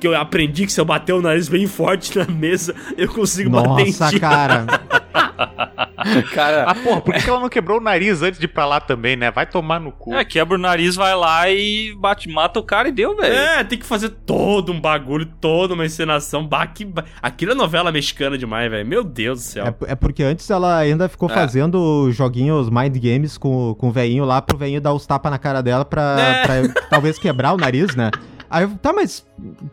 [0.00, 3.50] Que eu aprendi que se eu bater o nariz bem forte na mesa, eu consigo
[3.50, 4.18] bater em Nossa, ti.
[4.18, 4.64] cara.
[6.34, 8.64] Cara, Ah, porra, por que que ela não quebrou o nariz antes de ir pra
[8.66, 9.30] lá também, né?
[9.30, 10.14] Vai tomar no cu.
[10.14, 13.34] É, quebra o nariz, vai lá e bate, mata o cara e deu, velho.
[13.34, 16.46] É, tem que fazer todo um bagulho, toda uma encenação.
[16.46, 18.86] Bah, que ba- Aquilo é novela mexicana demais, velho.
[18.86, 19.66] Meu Deus do céu.
[19.66, 21.34] É, é porque antes ela ainda ficou É.
[21.34, 25.38] fazendo joguinhos mind games com, com o veinho lá pro veinho dar os tapas na
[25.38, 26.42] cara dela pra, É.
[26.46, 28.10] pra talvez quebrar o nariz, né?
[28.48, 29.26] Aí eu, tá, mas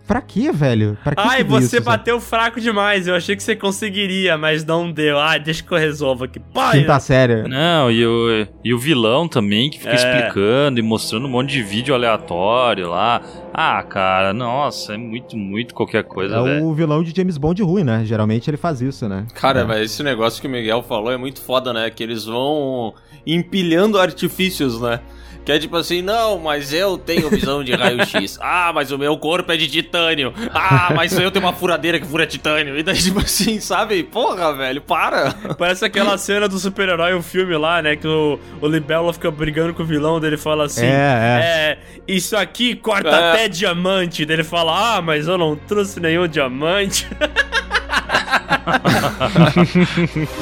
[0.08, 0.98] pra quê, velho?
[1.04, 3.08] Pra que Ai, você isso, bateu fraco demais.
[3.08, 5.20] Eu achei que você conseguiria, mas não deu.
[5.20, 6.40] Ah, deixa que eu resolvo aqui.
[6.40, 7.48] Pai, Quinta série.
[7.48, 9.96] Não, e o, e o vilão também, que fica É.
[9.96, 13.22] explicando e mostrando um monte de vídeo aleatório lá.
[13.54, 16.66] Ah, cara, nossa, é muito, muito qualquer coisa, É velho.
[16.66, 18.04] o vilão de James Bond ruim, né?
[18.04, 19.28] Geralmente ele faz isso, né?
[19.36, 19.64] Cara, é.
[19.64, 21.90] mas esse negócio que o Miguel falou é muito foda, né?
[21.90, 22.94] Que eles vão
[23.26, 25.00] empilhando artifícios, né?
[25.46, 28.40] Que é tipo assim, não, mas eu tenho visão de raio-x.
[28.46, 30.34] Ah, mas o meu corpo é de titânio.
[30.54, 32.78] Ah, mas eu tenho uma furadeira que fura titânio.
[32.78, 34.04] E daí, tipo assim, sabe?
[34.04, 35.34] Porra, velho, para.
[35.58, 37.96] Parece aquela cena do super-herói, o filme lá, né?
[37.96, 41.78] Que o, o Libelo fica brigando com o vilão, dele fala assim: É, é.
[42.08, 43.32] isso aqui corta É.
[43.32, 44.26] até diamante.
[44.26, 47.08] Daí ele fala: Ah, mas eu não trouxe nenhum diamante.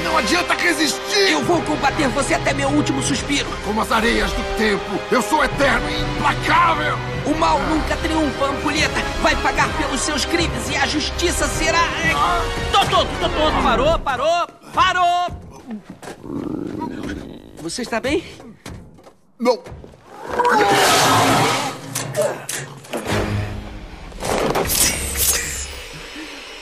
[0.03, 0.55] Não adianta
[1.51, 3.47] vou combater você até meu último suspiro!
[3.65, 6.95] Como as areias do tempo, eu sou eterno e implacável!
[7.25, 9.01] O mal nunca triunfa, Ampulheta!
[9.21, 11.83] Vai pagar pelos seus crimes e a justiça será.
[12.71, 15.41] Doutor, doutor, parou, parou, parou!
[17.61, 18.23] Você está bem?
[19.37, 19.61] Não!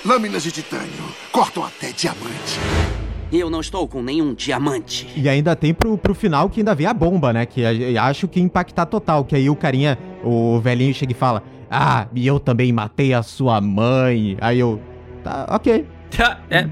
[0.04, 2.60] Lâminas de titânio cortam até diamante.
[3.32, 5.08] Eu não estou com nenhum diamante.
[5.16, 7.46] E ainda tem pro, pro final que ainda vem a bomba, né?
[7.46, 7.64] Que
[7.98, 9.24] acho que impactar total.
[9.24, 13.22] Que aí o carinha, o velhinho chega e fala: Ah, e eu também matei a
[13.22, 14.36] sua mãe.
[14.42, 14.82] Aí eu.
[15.24, 15.86] Tá, ok.
[16.49, 16.68] É.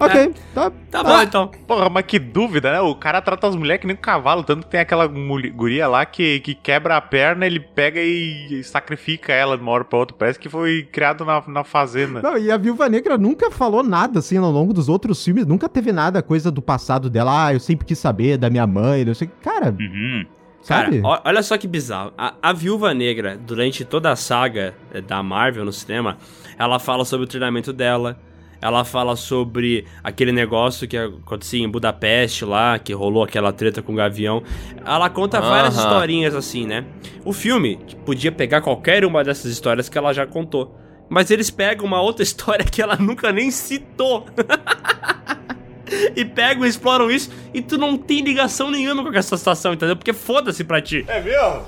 [0.00, 0.72] Ok, tá.
[0.90, 1.50] Tá bom, então.
[1.66, 2.80] Porra, mas que dúvida, né?
[2.80, 6.06] O cara trata as mulheres que nem um cavalo, tanto que tem aquela guria lá
[6.06, 10.16] que, que quebra a perna, ele pega e sacrifica ela de uma hora pra outra.
[10.16, 12.22] Parece que foi criado na, na fazenda.
[12.22, 15.46] Não, e a Viúva Negra nunca falou nada, assim, ao longo dos outros filmes.
[15.46, 17.46] Nunca teve nada, coisa do passado dela.
[17.46, 19.28] Ah, eu sempre quis saber da minha mãe, não sei.
[19.42, 19.76] Cara,
[20.62, 21.02] sabe?
[21.02, 22.12] Cara, olha só que bizarro.
[22.16, 26.16] A, a Viúva Negra, durante toda a saga eh, da Marvel no cinema,
[26.58, 28.18] ela fala sobre o treinamento dela.
[28.60, 33.92] Ela fala sobre aquele negócio que acontecia em Budapeste lá, que rolou aquela treta com
[33.92, 34.42] o Gavião.
[34.84, 36.84] Ela conta várias historinhas assim, né?
[37.24, 40.76] O filme podia pegar qualquer uma dessas histórias que ela já contou.
[41.08, 44.26] Mas eles pegam uma outra história que ela nunca nem citou.
[46.14, 49.96] e pegam e exploram isso e tu não tem ligação nenhuma com essa situação, entendeu?
[49.96, 51.04] Porque foda-se pra ti.
[51.08, 51.62] É mesmo?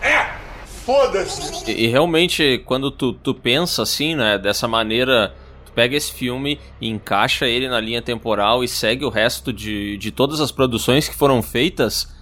[0.00, 0.44] É!
[0.84, 1.70] Foda-se!
[1.70, 5.34] E, e realmente, quando tu, tu pensa assim, né, dessa maneira,
[5.74, 10.10] pega esse filme e encaixa ele na linha temporal e segue o resto de, de
[10.10, 12.13] todas as produções que foram feitas.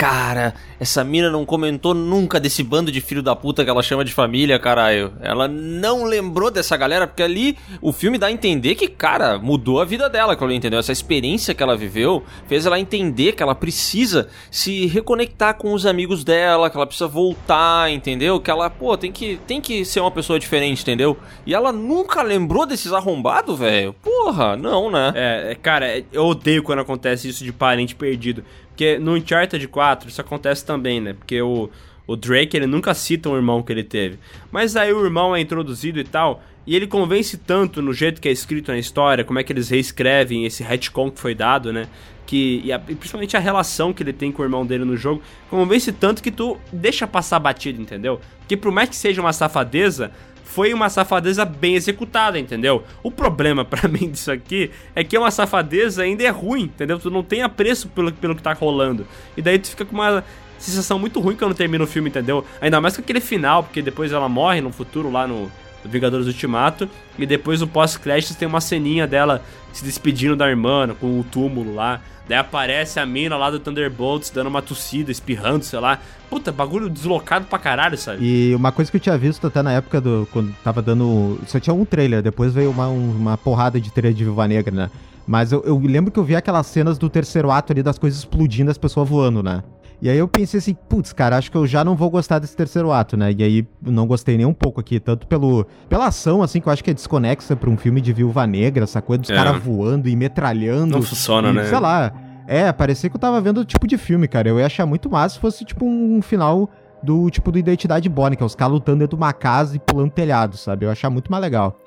[0.00, 4.02] Cara, essa mina não comentou nunca desse bando de filho da puta que ela chama
[4.02, 5.12] de família, caralho.
[5.20, 9.78] Ela não lembrou dessa galera, porque ali o filme dá a entender que, cara, mudou
[9.78, 10.78] a vida dela, que ela entendeu.
[10.78, 15.84] Essa experiência que ela viveu fez ela entender que ela precisa se reconectar com os
[15.84, 18.40] amigos dela, que ela precisa voltar, entendeu?
[18.40, 21.14] Que ela, pô, tem que, tem que ser uma pessoa diferente, entendeu?
[21.44, 23.92] E ela nunca lembrou desses arrombados, velho?
[24.02, 25.12] Porra, não, né?
[25.14, 28.42] É, é, cara, é- eu odeio quando acontece isso de parente perdido.
[28.80, 31.12] Porque no Uncharted 4 isso acontece também, né?
[31.12, 31.68] Porque o,
[32.06, 34.18] o Drake, ele nunca cita um irmão que ele teve.
[34.50, 38.26] Mas aí o irmão é introduzido e tal, e ele convence tanto no jeito que
[38.26, 41.88] é escrito na história, como é que eles reescrevem esse retcon que foi dado, né?
[42.24, 44.96] Que, e, a- e principalmente a relação que ele tem com o irmão dele no
[44.96, 45.20] jogo,
[45.50, 48.18] convence tanto que tu deixa passar batido, entendeu?
[48.38, 50.10] Porque por mais que seja uma safadeza,
[50.50, 52.82] foi uma safadeza bem executada, entendeu?
[53.04, 56.98] O problema pra mim disso aqui é que uma safadeza ainda é ruim, entendeu?
[56.98, 59.06] Tu não tem apreço pelo, pelo que tá rolando.
[59.36, 60.24] E daí tu fica com uma
[60.58, 62.44] sensação muito ruim quando termina o filme, entendeu?
[62.60, 65.50] Ainda mais com aquele final, porque depois ela morre no futuro lá no,
[65.84, 66.88] no Vingadores Ultimato.
[67.18, 71.74] E depois o pós-créditos tem uma ceninha dela se despedindo da irmã, com o túmulo
[71.74, 72.00] lá.
[72.28, 75.98] Daí aparece a mina lá do Thunderbolts dando uma tossida, espirrando, sei lá.
[76.28, 78.24] Puta, bagulho deslocado pra caralho, sabe?
[78.24, 80.28] E uma coisa que eu tinha visto até na época do.
[80.32, 81.40] Quando tava dando.
[81.46, 84.72] Só tinha um trailer, depois veio uma, um- uma porrada de trailer de Viúva Negra,
[84.72, 84.90] né?
[85.26, 88.20] Mas eu, eu lembro que eu vi aquelas cenas do terceiro ato ali das coisas
[88.20, 89.62] explodindo, as pessoas voando, né?
[90.02, 92.56] E aí eu pensei assim, putz, cara, acho que eu já não vou gostar desse
[92.56, 93.32] terceiro ato, né?
[93.36, 96.72] E aí não gostei nem um pouco aqui, tanto pelo, pela ação, assim, que eu
[96.72, 99.34] acho que é desconexa pra um filme de Viúva Negra, essa coisa dos É.
[99.34, 100.92] caras voando e metralhando.
[100.96, 101.64] Não funciona, e, né?
[101.64, 102.12] Sei lá.
[102.48, 104.48] É, parecia que eu tava vendo o tipo de filme, cara.
[104.48, 106.70] Eu ia achar muito massa se fosse, tipo, um final
[107.02, 110.56] do tipo do Identidade é os caras lutando dentro de uma casa e pulando telhado,
[110.56, 110.84] sabe?
[110.84, 111.78] Eu ia achar muito mais legal.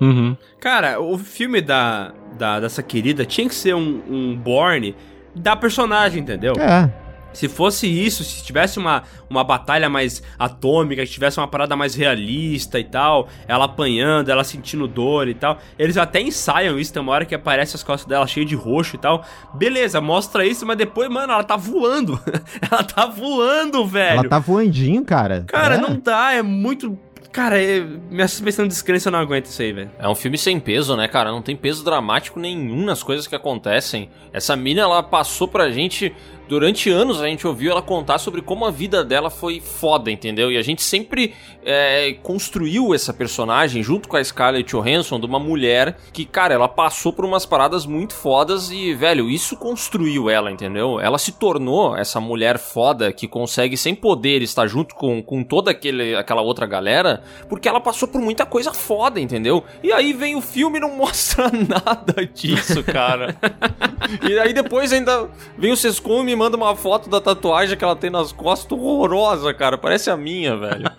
[0.59, 4.95] Cara, o filme da, da- dessa querida tinha que ser um, um Born
[5.35, 6.53] da personagem, entendeu?
[6.57, 6.89] É.
[7.33, 11.95] Se fosse isso, se tivesse uma, uma batalha mais atômica, se tivesse uma parada mais
[11.95, 17.01] realista e tal, ela apanhando, ela sentindo dor e tal, eles até ensaiam isso, tem
[17.01, 19.25] uma hora que aparece as costas dela cheias de roxo e tal.
[19.53, 22.19] Beleza, mostra isso, mas depois, mano, ela tá voando.
[22.69, 24.19] ela tá voando, velho.
[24.19, 25.43] Ela tá voandinho, cara.
[25.47, 25.77] Cara, É.
[25.81, 26.97] não dá, é muito.
[27.31, 27.79] Cara, é...
[28.11, 29.89] minha suspensão de descrença não aguenta isso aí, velho.
[29.97, 31.31] É um filme sem peso, né, cara?
[31.31, 34.07] Não tem peso dramático nenhum nas coisas que acontecem.
[34.31, 36.13] Essa mina, ela passou pra gente
[36.47, 40.51] durante anos a gente ouviu ela contar sobre como a vida dela foi foda, entendeu?
[40.51, 41.33] E a gente sempre
[41.65, 46.67] é, construiu essa personagem junto com a Scarlett Johansson de uma mulher que, cara, ela
[46.67, 50.99] passou por umas paradas muito fodas e, velho, isso construiu ela, entendeu?
[50.99, 55.71] Ela se tornou essa mulher foda que consegue, sem poder, estar junto com, com toda
[55.71, 59.63] aquele, aquela outra galera, porque ela passou por muita coisa foda, entendeu?
[59.81, 63.35] E aí vem o filme e não mostra nada disso, cara.
[64.27, 67.83] e aí depois ainda vem o Sescom e me manda uma foto da tatuagem que
[67.83, 69.77] ela tem nas costas horrorosa, cara.
[69.77, 70.89] Parece a minha, velho.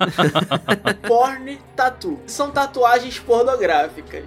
[1.07, 2.20] Porn Tattoo.
[2.24, 4.24] São tatuagens pornográficas.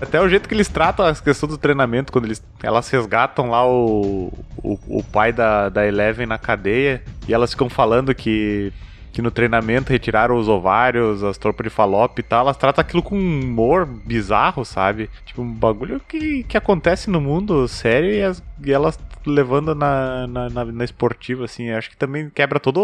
[0.00, 3.66] Até o jeito que eles tratam as questões do treinamento, quando eles, elas resgatam lá
[3.66, 4.32] o,
[4.62, 8.72] o, o pai da, da Eleven na cadeia e elas ficam falando que
[9.12, 13.02] que no treinamento retiraram os ovários, as tropas de falope e tal, elas tratam aquilo
[13.02, 15.10] com um humor bizarro, sabe?
[15.24, 20.26] Tipo, um bagulho que, que acontece no mundo sério e, as, e elas levando na,
[20.26, 21.70] na, na, na esportiva, assim.
[21.70, 22.80] Acho que também quebra toda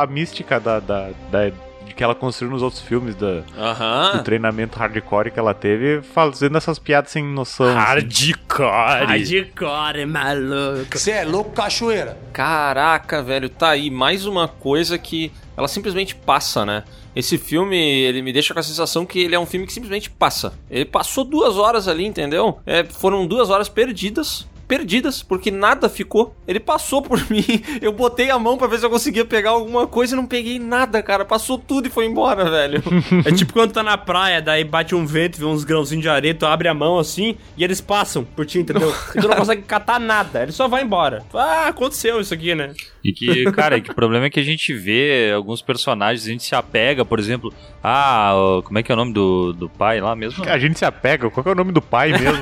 [0.00, 1.52] a mística da, da, da
[1.94, 4.18] que ela construiu nos outros filmes da, Aham.
[4.18, 7.66] do treinamento hardcore que ela teve, fazendo essas piadas sem noção.
[7.66, 7.78] assim.
[7.78, 9.06] Hardcore.
[9.06, 10.98] Hardcore, maluco.
[10.98, 12.18] Você é louco, cachoeira?
[12.32, 16.84] Caraca, velho, tá aí mais uma coisa que ela simplesmente passa, né?
[17.14, 20.10] Esse filme, ele me deixa com a sensação que ele é um filme que simplesmente
[20.10, 20.52] passa.
[20.70, 22.58] Ele passou duas horas ali, entendeu?
[22.66, 24.46] É, foram duas horas perdidas.
[24.66, 26.34] Perdidas, porque nada ficou.
[26.46, 27.44] Ele passou por mim.
[27.80, 30.58] Eu botei a mão pra ver se eu conseguia pegar alguma coisa e não peguei
[30.58, 31.24] nada, cara.
[31.24, 32.82] Passou tudo e foi embora, velho.
[33.24, 36.34] É tipo quando tá na praia, daí bate um vento, vê uns grãozinhos de areia,
[36.34, 38.92] tu abre a mão assim e eles passam por ti, entendeu?
[39.14, 41.22] E tu não consegue catar nada, ele só vai embora.
[41.32, 42.72] Ah, aconteceu isso aqui, né?
[43.02, 46.42] E que, cara, que o problema é que a gente vê alguns personagens, a gente
[46.42, 47.52] se apega, por exemplo,
[47.82, 48.32] ah,
[48.64, 50.44] como é que é o nome do, do pai lá mesmo?
[50.48, 52.40] A gente se apega, qual que é o nome do pai mesmo?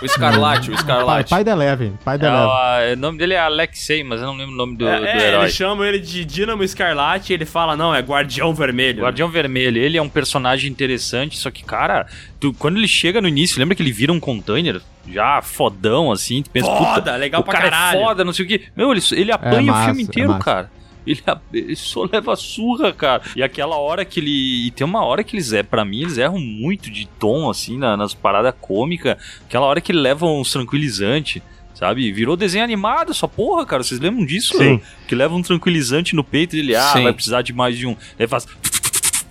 [0.00, 1.28] O Escarlate, o Escarlate.
[1.30, 2.94] pai da Eleven, pai da É, Eleven.
[2.94, 5.28] o, nome dele é Alexei, mas eu não lembro o nome do, é, do é,
[5.28, 5.42] herói.
[5.44, 9.02] eles chamam ele de Dínamo Escarlate e ele fala, não, é Guardião Vermelho.
[9.02, 12.06] Guardião Vermelho, ele é um personagem interessante, só que, cara,
[12.38, 14.80] tu- quando ele chega no início, lembra que ele vira um container?
[15.08, 17.98] Já fodão, assim, tu pensa, Foda, puta, legal o pra cara caralho.
[18.00, 18.62] é foda, não sei o que.
[18.76, 20.44] Meu, ele, ele apanha massa, o filme é inteiro, massa.
[20.44, 20.70] cara.
[21.06, 21.22] Ele,
[21.52, 23.22] ele só leva surra, cara.
[23.34, 24.66] E aquela hora que ele.
[24.66, 27.78] E tem uma hora que eles é, para mim, eles erram muito de tom, assim,
[27.78, 29.16] na- nas paradas cômicas.
[29.46, 31.42] Aquela hora que ele leva uns tranquilizantes.
[31.74, 32.12] Sabe?
[32.12, 33.82] Virou desenho animado, essa porra, cara.
[33.82, 34.54] Vocês lembram disso?
[34.58, 34.78] Sim.
[35.08, 37.04] Que leva um tranquilizante no peito e ele, ah, Sim.
[37.04, 37.96] vai precisar de mais de um.
[38.18, 38.46] Aí faz.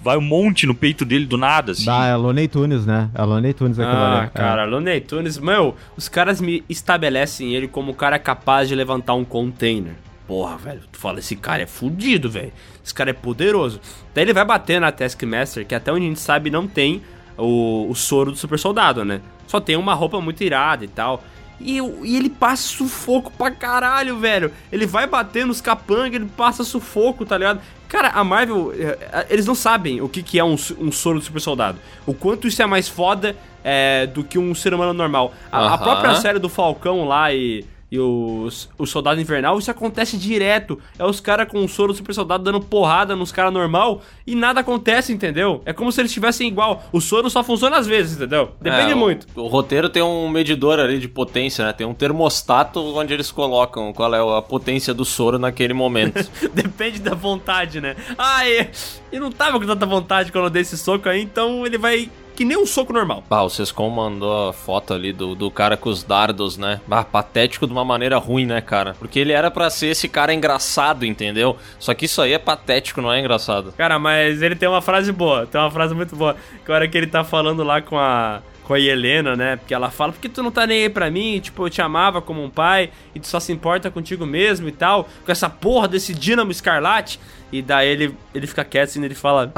[0.01, 1.85] Vai um monte no peito dele do nada, assim.
[1.85, 3.09] Da é Looney Tunes, né?
[3.13, 4.29] É Looney Tunes aquilo Ah, ali.
[4.31, 9.13] cara, Looney Tunes, meu, os caras me estabelecem ele como o cara capaz de levantar
[9.13, 9.93] um container.
[10.29, 12.53] Porra, velho, tu fala, esse cara é fudido, velho.
[12.85, 13.81] Esse cara é poderoso.
[14.13, 17.01] Daí ele vai bater na Taskmaster, que até onde a gente sabe não tem
[17.35, 19.21] o, o soro do super soldado, né?
[19.47, 21.23] Só tem uma roupa muito irada e tal.
[21.59, 24.53] E, e ele passa sufoco pra caralho, velho.
[24.71, 27.59] Ele vai bater nos capangas, ele passa sufoco, tá ligado?
[27.87, 31.17] Cara, a Marvel, eh, eh, eles não sabem o que, que é um, um soro
[31.17, 31.79] do super soldado.
[32.05, 35.33] O quanto isso é mais foda eh, do que um ser humano normal.
[35.51, 40.15] A, a própria série do Falcão lá e, e os, o Soldado Invernal, isso acontece
[40.17, 40.79] direto.
[40.97, 44.59] É os caras com o soro super soldado dando porrada nos caras normal e nada
[44.59, 45.61] acontece, entendeu?
[45.65, 46.83] É como se eles estivessem igual.
[46.91, 48.51] O soro só funciona às vezes, entendeu?
[48.61, 49.27] Depende É, o- muito.
[49.35, 51.73] O, roteiro tem um medidor ali de potência, né?
[51.73, 56.29] Tem um termostato onde eles colocam qual é a potência do soro naquele momento.
[56.53, 57.95] Depende da vontade, né?
[58.17, 58.67] Ah, e,
[59.11, 62.09] e não tava com tanta vontade quando eu dei esse soco aí, então ele vai
[62.39, 63.21] que nem um soco normal.
[63.29, 66.79] Ah, o Sescom mandou a foto ali do, do cara com os dardos, né?
[66.89, 68.95] Ah, patético de uma maneira ruim, né, cara?
[68.97, 71.57] Porque ele era pra ser esse cara engraçado, entendeu?
[71.77, 73.73] Só que isso aí é patético, não é engraçado.
[73.73, 76.37] Cara, mas ele tem uma frase boa, tem uma frase muito boa.
[76.63, 78.41] Que a hora que ele tá falando lá com a.
[78.63, 79.55] Com a Helena, né?
[79.55, 81.39] Porque ela fala, por que tu não tá nem aí pra mim?
[81.39, 84.71] Tipo, eu te amava como um pai e tu só se importa contigo mesmo e
[84.71, 85.09] tal.
[85.25, 87.19] Com essa porra desse Dínamo Escarlate.
[87.51, 89.51] E daí ele, ele fica quieto assim, ele fala,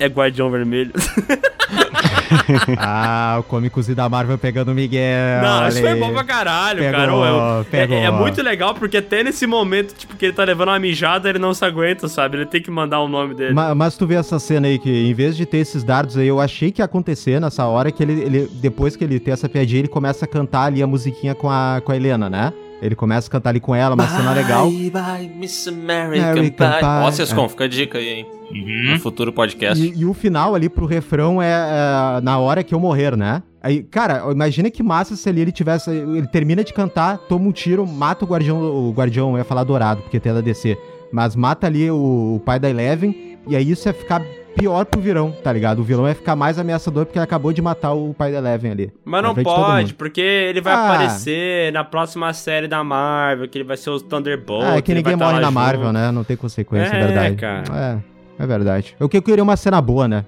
[0.00, 0.92] é Guardião Vermelho.
[2.78, 5.42] ah, o cômicozinho da Marvel pegando o Miguel.
[5.42, 7.12] Não, isso olha foi bom pra caralho, Pegou, cara.
[7.12, 7.96] Eu- é- pegou.
[7.96, 11.38] É, muito legal porque até nesse momento, tipo, que ele tá levando uma mijada, ele
[11.38, 12.36] não se aguenta, sabe?
[12.38, 13.54] Ele tem que mandar o nome dele.
[13.54, 16.26] Ma- Mas, tu vê essa cena aí que, em vez de ter esses dardos aí,
[16.26, 19.48] eu achei que ia acontecer nessa hora que ele, ele- depois que ele tem essa
[19.48, 22.52] piadinha, ele começa a cantar ali a musiquinha com a, com a Helena, né?
[22.84, 24.70] Ele começa a cantar ali com ela, uma cena legal.
[24.70, 26.78] Bye, bye, Miss American, American Pie.
[26.80, 26.86] Pie.
[27.04, 27.48] Ó, Sescom, É.
[27.48, 28.26] fica a dica aí, hein?
[28.52, 28.92] Uhum.
[28.92, 29.82] No futuro podcast.
[29.82, 33.42] E, e o final ali pro refrão é, é na hora que eu morrer, né?
[33.62, 35.90] Aí, cara, imagina que massa se ali ele tivesse.
[35.90, 38.60] Ele termina de cantar, toma um tiro, mata o guardião.
[38.62, 40.76] O guardião, ia falar dourado, porque tem da DC.
[41.10, 43.33] Mas mata ali o, o pai da Eleven.
[43.46, 44.22] E aí isso ia ficar
[44.56, 45.80] pior pro vilão, tá ligado?
[45.80, 48.70] O vilão ia ficar mais ameaçador porque ele acabou de matar o pai da Eleven
[48.70, 48.92] ali.
[49.04, 50.84] Mas não pode, porque ele vai Ah.
[50.84, 54.64] aparecer na próxima série da Marvel, que ele vai ser o Thunderbolt.
[54.64, 55.92] Ah, é que ele ninguém tá morre na Marvel, junto.
[55.94, 56.10] né?
[56.12, 57.36] Não tem consequência, é, É, verdade.
[57.36, 58.02] cara.
[58.38, 58.96] É, é verdade.
[59.00, 60.24] Eu que queria uma cena boa, né?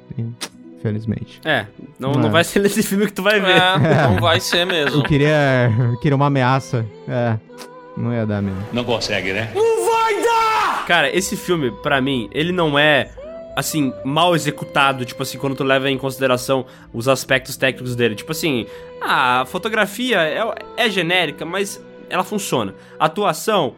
[0.79, 1.41] Infelizmente.
[1.45, 1.67] É,
[1.99, 2.17] não, É.
[2.19, 3.57] não vai ser nesse filme que tu vai ver.
[3.87, 5.01] É, não vai ser mesmo.
[5.01, 6.85] Eu queria, eu queria uma ameaça.
[7.09, 7.37] É,
[7.97, 8.59] não ia dar mesmo.
[8.73, 9.51] Não consegue, né?
[10.87, 13.11] Cara, esse filme, pra mim, ele não é,
[13.57, 18.15] assim, mal executado, tipo assim, quando tu leva em consideração os aspectos técnicos dele.
[18.15, 18.67] Tipo assim,
[19.03, 20.41] a fotografia é,
[20.77, 22.73] é genérica, mas ela funciona.
[23.01, 23.75] A atuação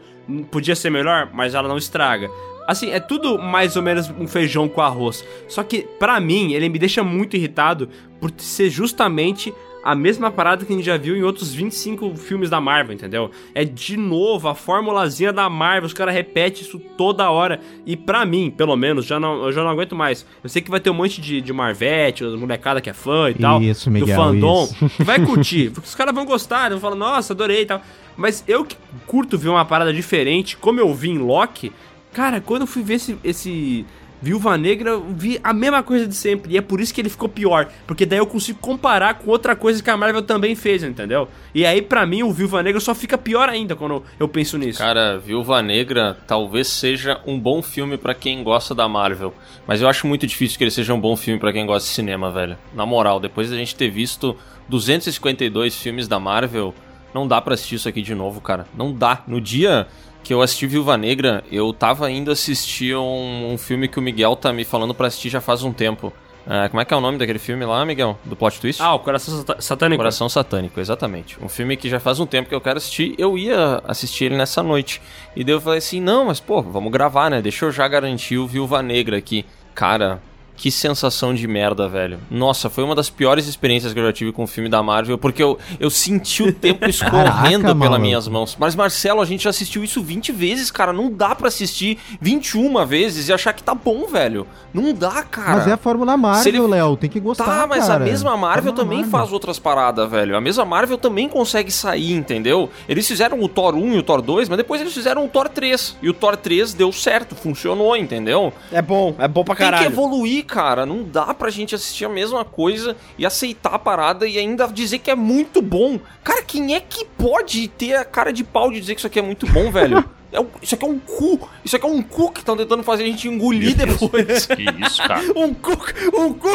[0.51, 2.31] podia ser melhor, mas ela não estraga.
[2.67, 5.25] Assim, é tudo mais ou menos um feijão com arroz.
[5.49, 7.89] Só que, pra mim, ele me deixa muito irritado
[8.21, 9.55] por ser justamente
[9.89, 13.31] a mesma parada que a gente já viu em outros 25 filmes da Marvel, entendeu?
[13.55, 17.59] É de novo a formulazinha da Marvel, os caras repetem isso toda hora.
[17.87, 20.27] E pra mim, pelo menos, já não, eu já não aguento mais.
[20.45, 23.35] Eu sei que vai ter um monte de, de Marvete, molecada que é fã e
[23.35, 23.63] tal.
[23.63, 24.65] Isso, do Miguel, fandom.
[24.65, 24.91] isso.
[24.91, 25.71] que vai curtir.
[25.71, 27.81] Porque os caras vão gostar, vão falar, nossa, adorei e tal.
[28.15, 31.73] Mas eu que curto ver uma parada diferente, como eu vi em Loki,
[32.13, 33.87] cara, quando eu fui ver esse, esse
[34.21, 36.55] Viúva Negra, vi a mesma coisa de sempre.
[36.55, 37.69] E é por isso que ele ficou pior.
[37.87, 41.29] Porque daí eu consigo comparar com outra coisa que a Marvel também fez, entendeu?
[41.55, 44.79] E aí, pra mim, o Viúva Negra só fica pior ainda quando eu penso nisso.
[44.79, 49.33] Cara, Viúva Negra talvez seja um bom filme pra quem gosta da Marvel,
[49.67, 51.95] mas eu acho muito difícil que ele seja um bom filme pra quem gosta de
[51.95, 52.57] cinema, velho.
[52.75, 54.37] Na moral, depois da gente ter visto
[54.69, 56.75] 252 filmes da Marvel,
[57.15, 58.67] não dá pra assistir isso aqui de novo, cara.
[58.77, 59.23] Não dá.
[59.27, 59.87] No dia
[60.29, 64.37] que eu assisti Viúva Negra, eu tava indo assistir um, um filme que o Miguel
[64.37, 66.13] tá me falando pra assistir já faz um tempo.
[66.47, 68.19] Ah, como é que é o nome daquele filme lá, Miguel?
[68.27, 68.83] Do plot twist?
[68.83, 69.99] Ah, o Coração Satânico.
[69.99, 71.43] Coração Satânico, exatamente.
[71.43, 73.15] Um filme que já faz um tempo que eu quero assistir.
[73.17, 75.01] Eu ia assistir ele nessa noite.
[75.35, 77.41] E daí eu falei assim: não, mas pô, vamos gravar, né?
[77.41, 79.47] Deixa eu já garantir o Viúva Negra aqui.
[79.75, 80.21] Cara.
[80.59, 82.19] Que sensação de merda, velho.
[82.29, 85.17] Nossa, foi uma das piores experiências que eu já tive com o filme da Marvel,
[85.17, 88.57] porque eu, eu senti o tempo escorrendo Caraca, pelas minhas mãos.
[88.59, 90.93] Mas, Marcelo, a gente já assistiu isso 20 vezes, cara.
[90.93, 94.47] Não dá pra assistir 21 vezes e achar que tá bom, velho.
[94.75, 95.59] Não dá, cara.
[95.59, 96.97] Mas é a Fórmula Marvel, ele- Léo.
[96.97, 98.03] Tem que gostar, Tá, mas cara.
[98.03, 100.37] a mesma Marvel Fórmula também faz outras paradas, velho.
[100.37, 102.69] A mesma Marvel também consegue sair, entendeu?
[102.89, 105.49] Eles fizeram o Thor 1 e o Thor 2, mas depois eles fizeram o Thor
[105.49, 105.97] 3.
[106.03, 108.53] E o Thor 3 deu certo, funcionou, entendeu?
[108.73, 109.87] É bom, é bom pra Tem que caralho.
[109.93, 110.85] evoluir, cara.
[110.87, 114.99] Não dá pra gente assistir a mesma coisa e aceitar a parada e ainda dizer
[114.99, 116.01] que é muito bom.
[116.25, 119.19] Cara, quem é que pode ter a cara de pau de dizer que isso aqui
[119.19, 120.03] é muito bom, velho?
[120.31, 121.49] É um- isso aqui é um cu.
[121.65, 124.45] Isso aqui é um cu que estão tentando fazer a gente engolir depois.
[124.45, 125.23] Que isso, cara.
[125.35, 125.71] Um cu,
[126.15, 126.49] um cu.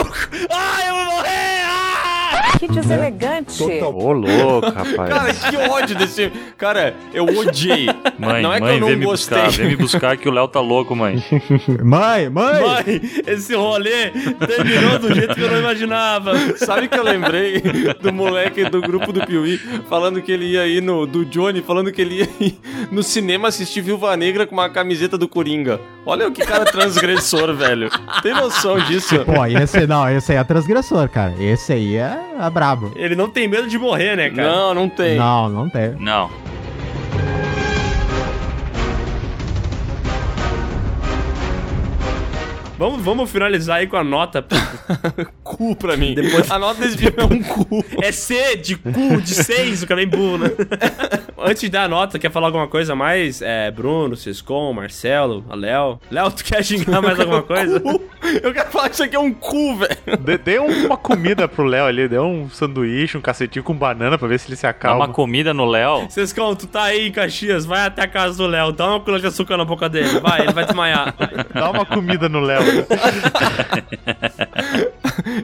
[0.52, 1.64] Ai, eu vou morrer!
[1.66, 2.23] Ah!
[2.60, 3.64] Que deselegante.
[3.64, 5.10] Ô, louco, rapaz.
[5.10, 6.32] Cara, que ódio desse.
[6.58, 7.88] Cara, eu odiei.
[8.18, 9.38] Mãe, não é que mãe, eu não vem me gostei.
[9.38, 11.24] buscar, vem me buscar que o Léo tá louco, mãe.
[11.84, 12.62] Mãe, mãe!
[12.62, 14.12] Mãe, esse rolê
[14.48, 16.34] terminou do jeito que eu não imaginava.
[16.58, 17.62] Sabe que eu lembrei
[18.02, 19.58] do moleque do grupo do Piuí
[19.90, 21.06] falando que ele ia ir no.
[21.06, 22.60] Do Johnny, falando que ele ia ir
[22.92, 25.80] no cinema assistir Viúva Negra com uma camiseta do Coringa.
[26.06, 27.90] Olha o que cara transgressor, velho.
[28.22, 29.24] Tem noção disso?
[29.26, 31.34] Pô, esse não, esse aí é transgressor, cara.
[31.40, 32.92] Esse aí é, é brabo.
[32.96, 34.50] Ele não tem medo de morrer, né, cara?
[34.50, 35.18] Não, não tem.
[35.18, 35.92] Não, não tem.
[36.00, 36.30] Não.
[42.78, 44.44] Vamos, vamos finalizar aí com a nota.
[45.44, 46.16] Cu pra mim.
[46.16, 47.86] Depois- A nota desse filme é um cu.
[48.02, 50.48] É C de cu, de 6, o cara é burro, né?
[51.46, 53.42] Antes de dar a nota, quer falar alguma coisa mais?
[53.42, 56.00] É, Bruno, Ciscom, Marcelo, a Léo.
[56.10, 57.82] Léo, tu quer xingar mais alguma coisa?
[57.82, 58.02] Cu.
[58.42, 60.18] Eu quero falar que isso aqui é um cu, velho.
[60.22, 64.26] Dê, dê uma comida pro Léo ali, dê um sanduíche, um cacetinho com banana pra
[64.28, 65.06] ver se ele se Dá acalma.
[65.06, 66.08] uma comida no Léo.
[66.10, 69.20] Ciscom, tu tá aí em Caxias, vai até a casa do Léo, dá uma colher
[69.20, 71.14] de açúcar na boca dele, vai, ele vai desmaiar.
[71.54, 72.62] Dá uma comida no Léo.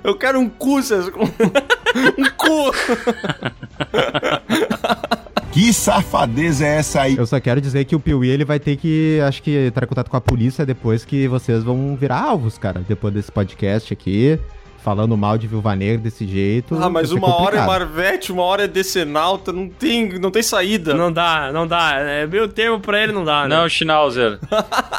[0.03, 1.11] Eu quero um cu, César.
[1.17, 2.71] Um cu.
[5.59, 7.17] Que safadeza é essa aí?
[7.17, 9.89] Eu só quero dizer que o Piuí ele vai ter que, acho que, entrar em
[9.89, 12.81] contato com a polícia depois que vocês vão virar alvos, cara.
[12.87, 14.39] Depois desse podcast aqui,
[14.83, 16.75] falando mal de Viúva Negra desse jeito.
[16.75, 17.65] Ah, mas vai ser uma hora é.
[17.65, 20.93] Marvete, uma hora é Decenalta, não tem, não tem saída.
[20.93, 21.95] Não dá, não dá.
[21.95, 23.55] É, meu termo pra ele não dá, né?
[23.55, 24.39] Não, Schnauzer.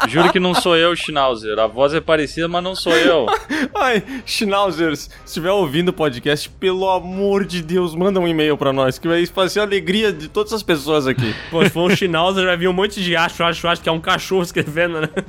[0.07, 1.57] Juro que não sou eu, Schnauzer.
[1.59, 3.25] A voz é parecida, mas não sou eu.
[3.75, 8.71] Ai, Schnauzers, se estiver ouvindo o podcast, pelo amor de Deus, manda um e-mail pra
[8.71, 11.33] nós, que vai fazer a alegria de todas as pessoas aqui.
[11.49, 13.91] Pô, se for um Schnauzer, já vi um monte de acho, acho, acho, que é
[13.91, 15.09] um cachorro escrevendo, né?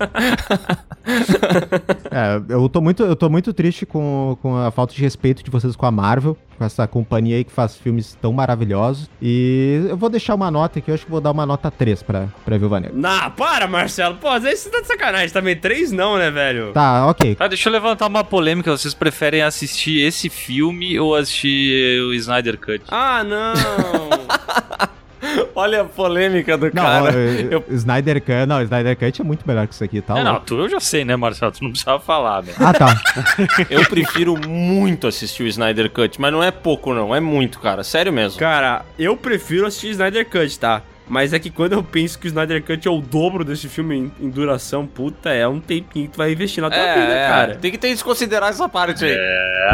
[2.10, 5.51] É, eu tô muito, eu tô muito triste com, com a falta de respeito de
[5.51, 9.09] vocês com a Marvel, com essa companhia aí que faz filmes tão maravilhosos.
[9.23, 12.02] E eu vou deixar uma nota aqui, eu acho que vou dar uma nota 3
[12.02, 12.97] pra, pra Viúva Negra.
[12.98, 14.16] Nah, para, Marcelo.
[14.16, 15.56] Pô, às vezes você tá de sacanagem também.
[15.56, 16.73] Três não, né, velho?
[16.73, 17.36] Tá, ok.
[17.36, 18.77] Tá, deixa eu levantar uma polêmica.
[18.77, 22.82] Vocês preferem assistir esse filme ou assistir o Snyder Cut?
[22.89, 24.93] Ah, não.
[25.54, 27.12] Olha a polêmica do Não, cara.
[27.12, 27.64] eu...
[27.70, 30.18] Snyder Cut, não, Snyder Cut é muito melhor que isso aqui, tá?
[30.18, 30.46] É, não, louco.
[30.46, 31.52] tu eu já sei, né, Marcelo?
[31.52, 32.52] Tu não precisava falar, né?
[32.58, 33.00] Ah, tá.
[33.70, 37.14] Eu prefiro muito assistir o Snyder Cut, mas não é pouco, não.
[37.14, 37.82] É muito, cara.
[37.84, 38.38] Sério mesmo.
[38.38, 40.82] Cara, eu prefiro assistir Snyder Cut, tá?
[41.12, 43.98] Mas é que quando eu penso que o Snyder Cut é o dobro desse filme
[43.98, 47.12] em, em duração, puta, é um tempinho que tu vai investir na tua É, vida,
[47.12, 47.55] é, cara.
[47.56, 49.14] Tem que ter desconsiderar essa parte aí.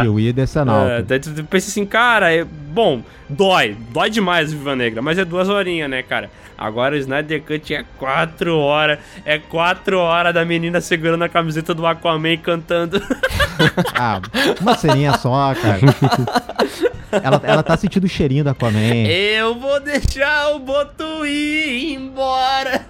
[0.05, 0.95] Eu ia dessa nota.
[0.95, 5.17] É, daí tu pensa assim, cara, é, bom, dói, dói demais o Viva Negra, mas
[5.17, 6.29] é duas horinhas, né, cara?
[6.59, 11.73] Agora o Snyder Cut é quatro horas, é quatro horas da menina segurando a camiseta
[11.73, 13.01] do Aquaman e cantando.
[13.97, 14.21] Ah,
[14.61, 15.81] uma ceninha só, cara.
[17.13, 19.07] ela, ela tá sentindo o cheirinho da Aquaman.
[19.07, 22.87] Eu vou deixar o Boto ir embora.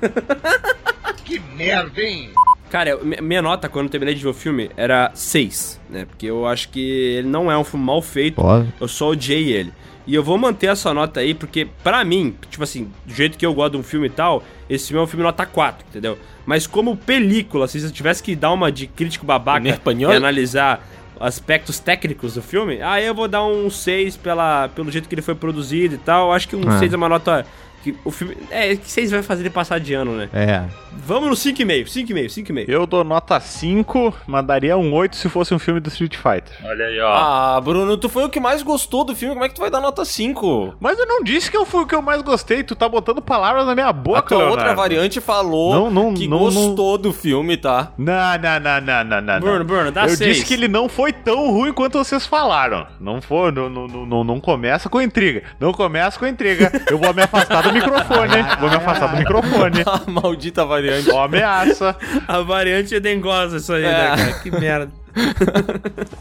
[1.25, 2.31] Que merda, hein?
[2.71, 6.05] Cara, minha nota quando eu terminei de ver o filme era 6, né?
[6.07, 6.81] Porque eu acho que
[7.19, 8.37] ele não é um filme mal feito.
[8.37, 8.65] Pô.
[8.81, 9.73] Eu só odiei ele.
[10.07, 13.45] E eu vou manter essa nota aí, porque pra mim, tipo assim, do jeito que
[13.45, 16.19] eu gosto de um filme e tal, esse filme é um filme nota 4, entendeu?
[16.47, 20.11] Mas como película, se eu tivesse que dar uma de crítico babaca Em espanhol?
[20.13, 20.83] e analisar
[21.21, 25.23] aspectos técnicos do filme, aí eu vou dar um 6 pela, pelo jeito que ele
[25.23, 26.33] foi produzido e tal.
[26.33, 26.79] Acho que um Ah.
[26.79, 27.45] 6 é uma nota
[27.93, 28.37] que o filme...
[28.51, 30.29] É, que 6 vai fazer ele passar de ano, né?
[30.33, 30.63] É.
[31.07, 32.65] Vamos no 5,5, 5,5, 5,5.
[32.69, 36.55] Eu dou nota 5, mandaria um 8 se fosse um filme do Street Fighter.
[36.65, 37.13] Olha aí, ó.
[37.13, 39.71] Ah, Bruno, tu foi o que mais gostou do filme, como é que tu vai
[39.71, 40.75] dar nota 5?
[40.81, 43.23] Mas eu não disse que eu fui o que eu mais gostei, tu tá botando
[43.23, 44.77] palavras na minha boca, A tua outra Leonardo.
[44.77, 47.93] variante falou Não, não, que não, gostou do filme, tá?
[47.97, 49.41] Não, não, não, não, não, não.
[49.41, 49.65] Bruno.
[49.65, 50.37] Bruno, dá Eu seis.
[50.37, 52.87] disse que ele não foi tão ruim quanto vocês falaram.
[53.01, 55.43] Não foi, não, não, não, não, não começa com intriga.
[55.61, 56.71] Não começa com intriga.
[56.91, 58.43] Eu vou me afastar do microfone.
[58.61, 59.83] Vou me afastar do microfone.
[59.87, 61.11] A maldita variante.
[61.11, 61.97] Ó, ameaça.
[62.27, 64.17] A variante é dengosa isso aí, né, É.
[64.17, 64.33] cara?
[64.41, 64.93] Que merda.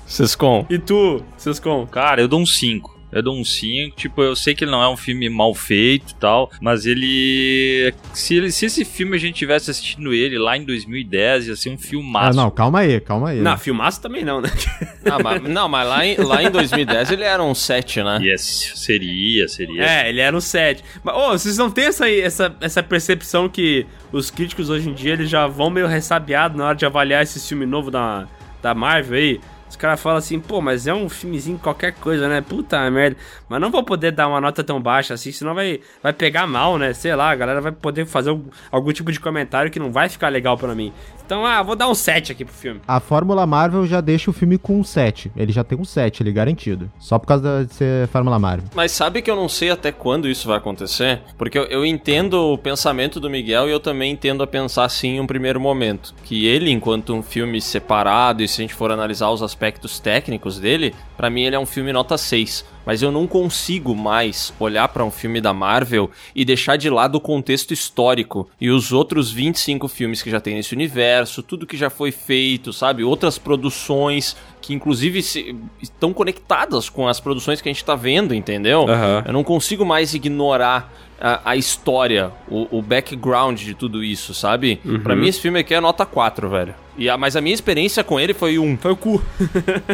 [0.05, 0.65] Sescom.
[0.69, 1.85] E tu, Sescom?
[1.87, 2.96] Cara, eu dou um 5.
[3.11, 3.95] Eu dou um 5.
[3.95, 7.93] Tipo, eu sei que ele não é um filme mal feito e tal, mas ele.
[8.13, 11.69] Se, ele- se esse filme a gente tivesse assistindo ele lá em 2010, ia ser
[11.69, 12.37] um Ah, filmaço.
[12.37, 13.39] não, calma aí, calma aí.
[13.39, 14.49] Não, filmaço também não, né?
[15.09, 18.19] Ah, mas, não, mas lá em, lá em 2010 ele era um 7, né?
[18.21, 19.81] Yes, seria, seria.
[19.85, 20.83] É, ele era um 7.
[21.01, 25.13] Mas, ô, vocês não têm essa, essa, essa percepção que os críticos hoje em dia
[25.13, 28.27] eles já vão meio ressabiados na hora de avaliar esse filme novo da,
[28.61, 29.39] da Marvel aí?
[29.69, 32.41] Os caras falam assim, pô, mas é um filmezinho qualquer coisa, né?
[32.41, 33.17] Puta merda.
[33.49, 36.77] Mas não vou poder dar uma nota tão baixa assim, senão vai, vai pegar mal,
[36.77, 36.93] né?
[36.93, 40.09] Sei lá, a galera vai poder fazer algum, algum tipo de comentário que não vai
[40.09, 40.93] ficar legal pra mim.
[41.27, 42.79] Então, ah, vou dar um 7 aqui pro filme.
[42.87, 45.29] A Fórmula Marvel já deixa o filme com um 7.
[45.35, 46.89] Ele já tem um 7, ele garantido.
[46.97, 48.69] Só por causa de ser Fórmula Marvel.
[48.73, 51.21] Mas sabe que eu não sei até quando isso vai acontecer?
[51.37, 55.17] Porque eu, eu entendo o pensamento do Miguel e eu também entendo a pensar assim
[55.17, 56.15] em um primeiro momento.
[56.23, 60.57] Que ele, enquanto um filme separado, e se a gente for analisar os aspectos técnicos
[60.57, 62.76] dele, pra mim ele é um filme nota 6.
[62.87, 67.15] Mas eu não consigo mais olhar pra um filme da Marvel e deixar de lado
[67.15, 71.75] o contexto histórico e os outros 25 filmes que já tem nesse universo, tudo que
[71.75, 73.03] já foi feito, sabe?
[73.03, 74.37] Outras produções
[74.67, 78.81] que inclusive se- estão conectadas com as produções que a gente tá vendo, entendeu?
[78.89, 79.23] Aham.
[79.25, 84.79] Eu não consigo mais ignorar a, a história, o, o background de tudo isso, sabe?
[85.03, 86.75] Pra mim esse filme aqui é nota 4, velho.
[86.97, 88.75] E a, mas a minha experiência com ele foi um.
[88.75, 89.21] Foi o cu.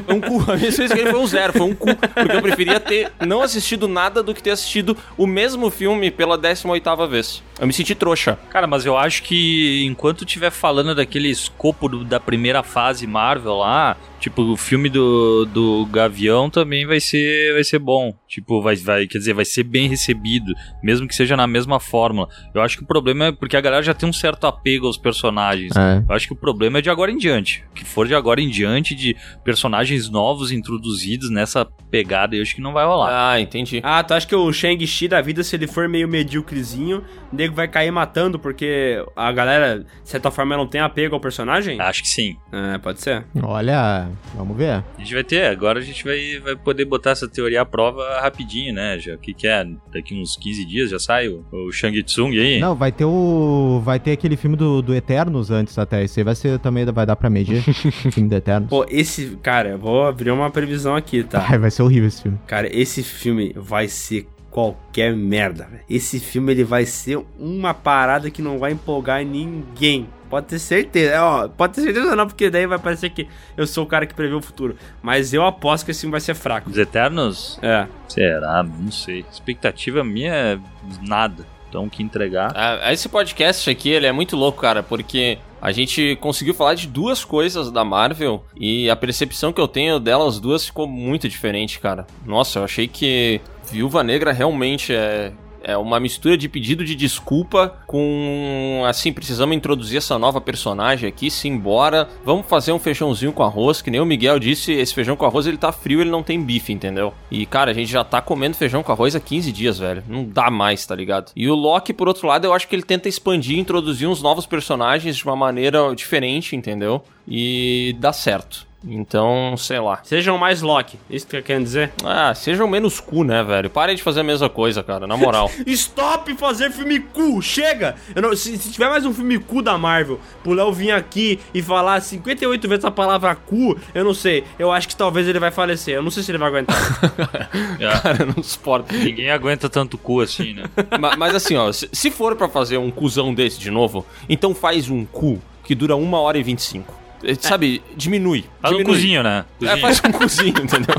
[0.05, 0.51] Foi um cu.
[0.51, 1.87] A minha experiência com ele foi um zero, foi um cu.
[1.95, 6.37] Porque eu preferia ter não assistido nada do que ter assistido o mesmo filme pela
[6.37, 7.43] 18 vez.
[7.59, 8.39] Eu me senti trouxa.
[8.49, 13.57] Cara, mas eu acho que enquanto tiver falando daquele escopo do- da primeira fase Marvel
[13.57, 18.15] lá, tipo, o filme do, do Gavião também vai ser, vai ser bom.
[18.25, 22.29] Tipo, vai, vai, quer dizer, vai ser bem recebido, mesmo que seja na mesma fórmula.
[22.55, 24.97] Eu acho que o problema é porque a galera já tem um certo apego aos
[24.97, 25.75] personagens.
[25.75, 26.01] É.
[26.07, 27.65] Eu acho que o problema é de agora em diante.
[27.71, 29.13] O que for de agora em diante, de
[29.43, 33.33] personagens novos introduzidos nessa pegada, eu acho que não vai rolar.
[33.33, 33.81] Ah, entendi.
[33.83, 37.53] Ah, tu acha que o Shang-Chi da vida, se ele for meio medíocrezinho, o nego
[37.53, 41.77] vai cair matando porque a galera, de certa forma, não tem apego ao personagem?
[41.81, 42.37] Acho que sim.
[42.53, 43.25] É, pode ser.
[43.41, 44.72] Olha, vamos ver.
[44.72, 48.19] A gente vai ter, agora a gente vai, vai poder botar essa teoria à prova
[48.22, 48.98] rapidinho, né?
[48.99, 49.65] Já, o que, que é?
[49.91, 52.60] Daqui uns 15 dias já sai o, o Shang Tsung aí?
[52.60, 53.81] Não, vai ter o.
[53.84, 56.03] Vai ter aquele filme do, do Eternos antes até.
[56.03, 57.64] Esse aí vai ser também, vai dar pra medir.
[57.68, 58.69] o filme do Eternos.
[58.69, 61.45] Pô, esse, cara, eu vou abrir uma previsão aqui, tá?
[61.49, 62.38] Ai, vai ser horrível esse filme.
[62.48, 65.65] Cara, esse filme vai ser qualquer merda.
[65.69, 65.84] velho.
[65.89, 70.07] Esse filme ele vai ser uma parada que não vai empolgar ninguém.
[70.30, 73.27] Pode ter certeza, ó, pode ter certeza não, porque daí vai parecer que
[73.57, 74.75] eu sou o cara que prevê o futuro.
[75.01, 76.69] Mas eu aposto que esse filme vai ser fraco.
[76.69, 77.59] Os Eternos?
[77.61, 77.88] É.
[78.07, 78.63] Será?
[78.63, 79.25] Não sei.
[79.31, 80.59] Expectativa minha é
[81.01, 81.45] nada.
[81.69, 82.51] Então, o que entregar.
[82.55, 86.88] Ah, Esse podcast aqui, ele é muito louco, cara, porque a gente conseguiu falar de
[86.88, 91.80] duas coisas da Marvel e a percepção que eu tenho delas duas ficou muito diferente,
[91.80, 92.06] cara.
[92.26, 93.40] Nossa, eu achei que
[93.72, 95.31] Viúva Negra realmente é.
[95.64, 98.84] É uma mistura de pedido de desculpa com.
[98.85, 102.10] Assim, precisamos introduzir essa nova personagem aqui, simbora.
[102.26, 105.48] Vamos fazer um feijãozinho com arroz, que nem o Miguel disse, esse feijão com arroz
[105.48, 107.14] ele tá frio, ele não tem bife, entendeu?
[107.31, 110.03] E, cara, a gente já tá comendo feijão com arroz há 15 dias, velho.
[110.07, 111.31] Não dá mais, tá ligado?
[111.34, 114.45] E o Loki, por outro lado, eu acho que ele tenta expandir, introduzir uns novos
[114.45, 117.02] personagens de uma maneira diferente, entendeu?
[117.26, 118.68] E dá certo.
[118.85, 119.99] Então, sei lá.
[120.03, 121.91] Sejam mais Loki, isso que quer dizer?
[122.03, 123.69] Ah, sejam menos cu, né, velho?
[123.69, 125.49] Parem de fazer a mesma coisa, cara, na moral.
[125.68, 127.95] Stop fazer filme cu, chega!
[128.14, 131.39] Eu não- se, se tiver mais um filme cu da Marvel, pro Léo vir aqui
[131.53, 134.43] e falar 58 vezes a palavra cu, eu não sei.
[134.60, 135.95] Eu acho que talvez ele vai falecer.
[135.95, 136.76] Eu não sei se ele vai aguentar.
[138.01, 138.93] Cara, eu não suporto.
[138.93, 140.64] Ninguém aguenta tanto cu assim, né?
[140.99, 144.53] Ma- Mas, assim, ó, se, se for pra fazer um cuzão desse de novo, então
[144.53, 147.02] faz um cu que dura uma hora e 25.
[147.23, 148.45] Eh, Sabe, diminui.
[148.61, 148.95] Faz um diminui.
[148.97, 149.45] cozinho, né?
[149.61, 149.81] É, Cozinho.
[149.81, 150.95] faz um cozinho, entendeu?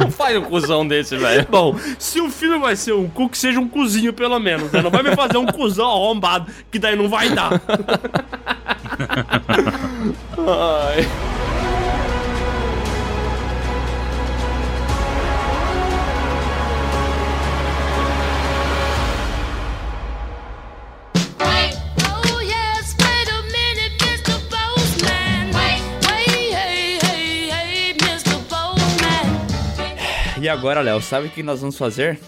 [0.00, 1.46] Não faz um cuzão desse, velho.
[1.50, 4.80] Bom, se o filme vai ser um cu, que seja um cozinho pelo menos, né?
[4.80, 7.50] Não vai me fazer um cuzão arrombado, que daí não vai dar.
[10.38, 11.08] Ai.
[30.44, 32.20] E agora, Léo, sabe o que nós vamos fazer?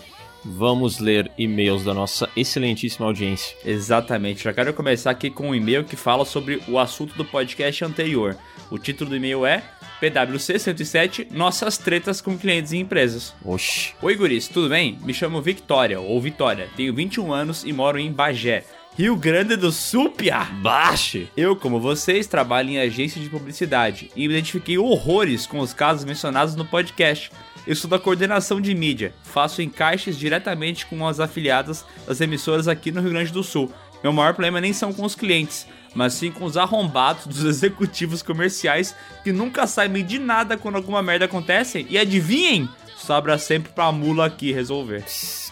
[0.43, 3.55] Vamos ler e-mails da nossa excelentíssima audiência.
[3.63, 4.43] Exatamente.
[4.43, 8.35] Já quero começar aqui com um e-mail que fala sobre o assunto do podcast anterior.
[8.71, 9.63] O título do e-mail é
[10.01, 13.35] PWC 107 Nossas tretas com clientes e empresas.
[13.45, 13.93] Oxi.
[14.01, 14.99] Oi, guris, tudo bem?
[15.03, 16.71] Me chamo Victoria, ou Vitória.
[16.75, 18.65] Tenho 21 anos e moro em Bagé.
[18.97, 20.45] Rio Grande do Sul, piá!
[20.63, 21.29] Baixe!
[21.37, 26.07] Eu, como vocês, trabalho em agência de publicidade e me identifiquei horrores com os casos
[26.07, 27.31] mencionados no podcast.
[27.67, 32.93] Eu sou da coordenação de mídia, faço encaixes diretamente com as afiliadas das emissoras aqui
[32.93, 33.73] no Rio Grande do Sul.
[34.05, 38.23] Meu maior problema nem são com os clientes, mas sim com os arrombados dos executivos
[38.23, 38.95] comerciais
[39.25, 42.69] que nunca sabem de nada quando alguma merda acontece e adivinhem?
[42.97, 45.05] Sobra sempre pra mula aqui resolver.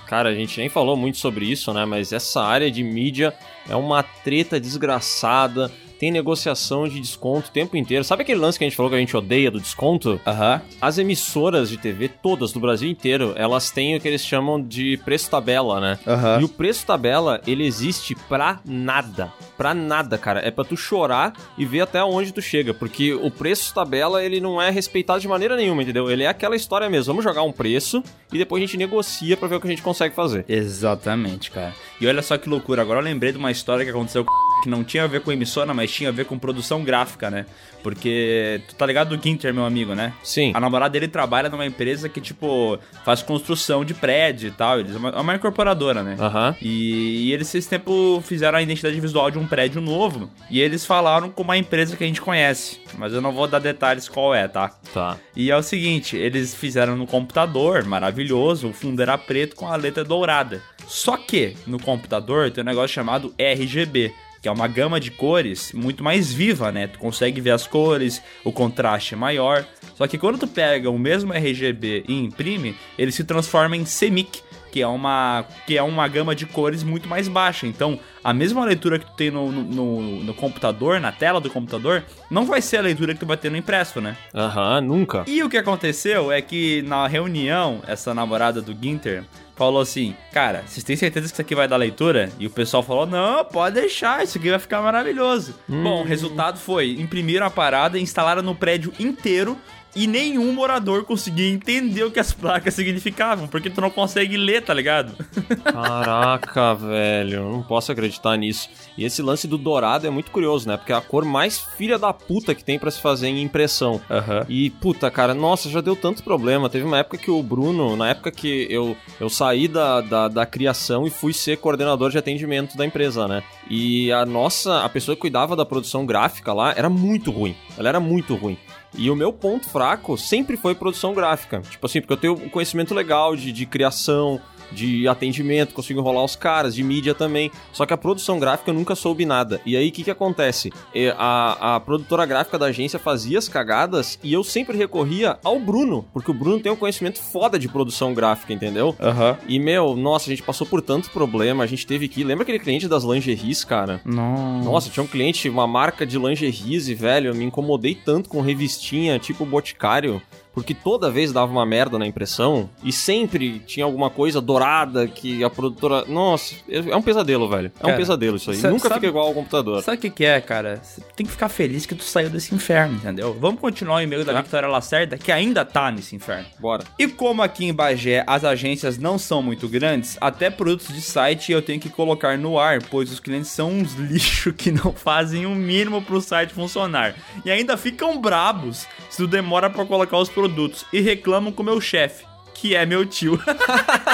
[0.07, 1.85] Cara, a gente nem falou muito sobre isso, né?
[1.85, 3.35] Mas essa área de mídia
[3.69, 5.71] é uma treta desgraçada.
[5.99, 8.05] Tem negociação de desconto o tempo inteiro.
[8.05, 10.21] Sabe aquele lance que a gente falou que a gente odeia do desconto?
[10.27, 10.61] Aham.
[10.81, 14.97] As emissoras de TV, todas do Brasil inteiro, elas têm o que eles chamam de
[15.05, 15.99] preço tabela, né?
[16.07, 16.41] Aham.
[16.41, 19.33] E o preço tabela, ele existe pra nada.
[19.57, 20.41] Pra nada, cara.
[20.41, 22.75] É pra tu chorar e ver até onde tu chega.
[22.75, 26.11] Porque o preço tabela, ele não é respeitado de maneira nenhuma, entendeu?
[26.11, 27.13] Ele é aquela história mesmo.
[27.13, 28.03] Vamos jogar um preço
[28.33, 30.45] e depois a gente negocia pra ver o que a gente consegue fazer.
[30.49, 31.73] Exatamente, cara.
[32.01, 34.33] E olha só que loucura, agora eu lembrei de uma história que aconteceu com
[34.65, 37.47] que não tinha a ver com emissora, mas tinha a ver com produção gráfica, né?
[37.83, 40.15] Porque tu tá ligado do Ginter, meu amigo, né?
[40.23, 40.53] Sim.
[40.55, 44.81] A namorada dele trabalha numa empresa que, tipo, faz construção de prédio e tal.
[44.81, 46.17] Eles é uma, é uma incorporadora, né?
[46.19, 46.57] Aham.
[46.63, 50.31] E, e eles esse tempo fizeram a identidade visual de um prédio novo.
[50.51, 52.81] E eles falaram com uma empresa que a gente conhece.
[52.97, 54.71] Mas eu não vou dar detalhes qual é, tá?
[54.95, 55.19] Tá.
[55.37, 59.77] E é o seguinte, eles fizeram no computador, maravilhoso, o fundo era preto com a
[59.77, 60.63] letra dourada.
[60.87, 64.13] Só que no computador tem um negócio chamado RGB,
[64.45, 66.87] que é uma gama de cores muito mais viva, né?
[66.87, 69.65] Tu consegue ver as cores, o contraste é maior.
[69.95, 74.43] Só que quando tu pega o mesmo RGB e imprime, ele se transforma em CMYK,
[74.71, 77.67] que é uma que é uma gama de cores muito mais baixa.
[77.67, 82.05] Então, a mesma leitura que tu tem no, no, no- computador, na tela do computador,
[82.31, 84.15] não vai ser a leitura que tu vai ter no impresso, né?
[84.35, 85.25] Aham, nunca.
[85.27, 89.25] E o que aconteceu é que na reunião, essa namorada do Ginter
[89.55, 92.31] falou assim: Cara, vocês têm certeza que isso aqui vai dar leitura?
[92.39, 95.55] E o pessoal falou: Não, pode deixar, isso aqui vai ficar maravilhoso.
[95.69, 99.59] Bom, o resultado foi: imprimiram a parada, instalaram no prédio inteiro.
[99.97, 104.63] E nenhum morador conseguia entender o que as placas significavam, porque tu não consegue ler,
[104.63, 105.15] tá ligado?
[105.63, 108.69] Caraca, velho, eu não posso acreditar nisso.
[108.99, 110.77] E esse lance do dourado é muito curioso, né?
[110.77, 114.01] Porque é a cor mais filha da puta que tem pra se fazer em impressão.
[114.49, 116.69] E, puta, cara, nossa, já deu tanto problema.
[116.69, 120.47] Teve uma época que o Bruno, na época que eu, eu saí da, da, da
[120.47, 123.43] criação e fui ser coordenador de atendimento da empresa, né?
[123.69, 127.57] E a nossa, a pessoa que cuidava da produção gráfica lá era muito ruim.
[127.77, 128.59] Ela era muito ruim.
[128.97, 131.61] E o meu ponto fraco sempre foi produção gráfica.
[131.61, 134.41] Tipo assim, porque eu tenho um conhecimento legal de, de criação,
[134.73, 137.51] de atendimento, consigo enrolar os caras, de mídia também.
[137.73, 139.61] Só que a produção gráfica eu nunca soube nada.
[139.65, 140.73] E aí o que que acontece?
[141.17, 146.05] A, a produtora gráfica da agência fazia as cagadas e eu sempre recorria ao Bruno,
[146.13, 148.95] porque o Bruno tem um conhecimento foda de produção gráfica, entendeu?
[149.01, 149.37] Aham.
[149.47, 152.25] E, meu, nossa, a gente passou por tanto problema, a gente teve que...
[152.25, 154.01] Lembra aquele cliente das lingeries, cara?
[154.05, 154.65] Nossa.
[154.65, 158.41] Nossa, tinha um cliente, uma marca de lingeries e, velho, eu me incomodei tanto com
[158.41, 160.21] revistinha tipo Boticário,
[160.55, 165.43] porque toda vez dava uma merda na impressão e sempre tinha alguma coisa dourada que
[165.43, 166.05] a produtora...
[166.07, 167.73] Nossa, é um pesadelo, velho.
[167.81, 168.59] É um Cara, pesadelo isso aí.
[168.59, 169.83] Nunca sabe- fica igual ao computador.
[169.83, 170.81] Sabe o que, que é, cara?
[170.83, 173.37] Você tem que ficar feliz que tu saiu desse inferno, entendeu?
[173.39, 176.47] Vamos continuar o e-mail da Victoria Lacerda, que ainda tá nesse inferno.
[176.61, 176.85] Bora.
[176.99, 181.51] E como aqui em Bagé as agências não são muito grandes, até produtos de site
[181.51, 185.47] eu tenho que colocar no ar, pois os clientes são uns lixo que não fazem
[185.47, 187.15] o mínimo pro site funcionar.
[187.45, 190.44] E ainda ficam brabos se tu demora pra colocar os produtos
[190.93, 192.25] e reclamam com meu chefe.
[192.55, 193.39] Que é meu tio.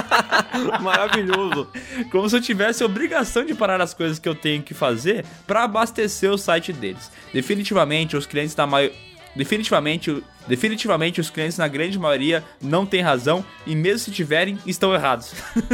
[0.80, 1.68] Maravilhoso.
[2.10, 5.24] Como se eu tivesse a obrigação de parar as coisas que eu tenho que fazer
[5.46, 7.12] pra abastecer o site deles.
[7.32, 8.96] Definitivamente, os clientes da maioria.
[9.36, 14.92] Definitivamente, definitivamente, os clientes, na grande maioria, não têm razão e, mesmo se tiverem, estão
[14.92, 15.32] errados.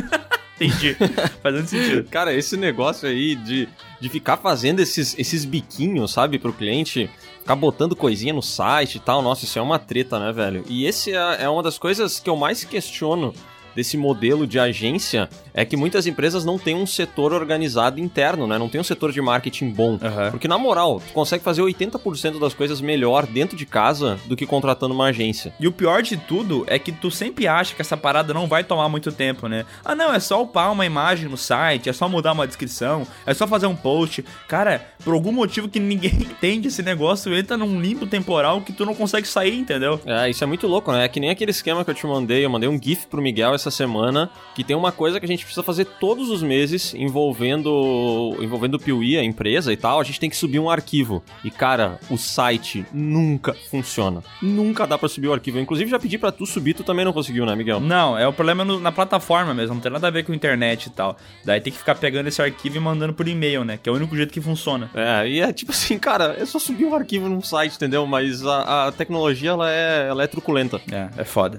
[0.60, 0.96] Entendi.
[1.42, 2.04] Fazendo sentido.
[2.10, 3.68] Cara, esse negócio aí de,
[4.00, 7.10] de ficar fazendo esses, esses biquinhos, sabe, pro cliente,
[7.46, 10.64] ficar botando coisinha no site e tal, nossa, isso é uma treta, né, velho?
[10.68, 13.32] E esse é, é uma das coisas que eu mais questiono
[13.76, 18.58] desse modelo de agência, é que muitas empresas não têm um setor organizado interno, né?
[18.58, 19.98] Não tem um setor de marketing bom.
[20.30, 24.46] Porque, na moral, tu consegue fazer 80% das coisas melhor dentro de casa do que
[24.46, 25.52] contratando uma agência.
[25.60, 28.64] E o pior de tudo é que tu sempre acha que essa parada não vai
[28.64, 29.66] tomar muito tempo, né?
[29.84, 33.34] Ah, não, é só upar uma imagem no site, é só mudar uma descrição, é
[33.34, 34.24] só fazer um post.
[34.48, 38.86] Cara, por algum motivo que ninguém entende esse negócio, entra num limbo temporal que tu
[38.86, 40.00] não consegue sair, entendeu?
[40.06, 41.04] É, isso é muito louco, né?
[41.04, 42.44] É que nem aquele esquema que eu te mandei.
[42.44, 45.44] Eu mandei um GIF pro Miguel essa semana, que tem uma coisa que a gente
[45.44, 50.00] precisa fazer todos os meses envolvendo envolvendo o Piuí, a empresa e tal.
[50.00, 51.22] A gente tem que subir um arquivo.
[51.44, 54.22] E, cara, o site nunca funciona.
[54.42, 55.58] Nunca dá pra subir o arquivo.
[55.58, 57.80] Eu, inclusive, já pedi pra tu subir, tu também não conseguiu, né, Miguel?
[57.80, 60.86] Não, é o problema no- na plataforma mesmo, não tem nada a ver com internet
[60.86, 61.16] e tal.
[61.44, 63.78] Daí tem que ficar pegando esse arquivo e mandando por e-mail, né?
[63.82, 64.90] Que é o único jeito que funciona.
[64.94, 68.06] É, e é tipo assim, cara, é só subir um arquivo num site, entendeu?
[68.06, 70.80] Mas a, a tecnologia, ela é, ela é truculenta.
[70.90, 71.58] É, é foda.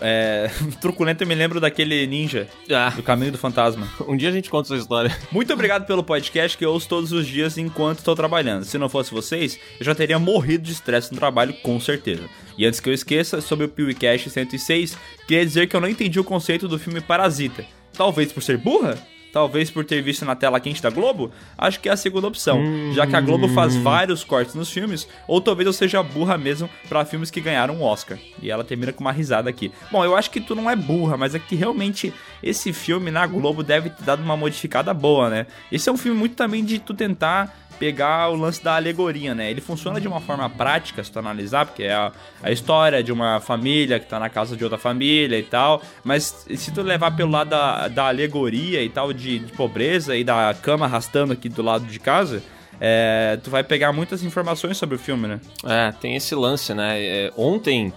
[0.00, 0.50] É,
[0.80, 2.48] truculento eu me lembro daquele ninja
[2.96, 3.88] do Caminho do Fantasma.
[4.06, 5.16] Um dia a gente conta essa história.
[5.32, 8.64] Muito obrigado pelo podcast que eu ouço todos os dias enquanto estou trabalhando.
[8.64, 12.24] Se não fosse vocês, eu já teria morrido de estresse no trabalho, com certeza.
[12.56, 14.96] E antes que eu esqueça, sobre o PewCast 106,
[15.26, 17.64] queria dizer que eu não entendi o conceito do filme Parasita.
[17.92, 18.98] Talvez por ser burra?
[19.32, 21.30] Talvez por ter visto na tela quente da Globo?
[21.56, 22.60] Acho que é a segunda opção,
[22.94, 26.68] já que a Globo faz vários cortes nos filmes, ou talvez eu seja burra mesmo
[26.88, 28.18] pra filmes que ganharam um Oscar.
[28.40, 29.70] E ela termina com uma risada aqui.
[29.90, 33.26] Bom, eu acho que tu não é burra, mas é que realmente esse filme na
[33.26, 35.46] Globo deve ter dado uma modificada boa, né?
[35.70, 39.50] Esse é um filme muito também de tu tentar pegar o lance da alegoria, né?
[39.50, 43.12] Ele funciona de uma forma prática, se tu analisar, porque é a, a história de
[43.12, 47.14] uma família que tá na casa de outra família e tal, mas se tu levar
[47.16, 51.48] pelo lado da, da alegoria e tal, de, de pobreza e da cama arrastando aqui
[51.48, 52.42] do lado de casa,
[52.80, 55.40] é, tu vai pegar muitas informações sobre o filme, né?
[55.64, 57.00] É, tem esse lance, né?
[57.00, 57.92] É, ontem,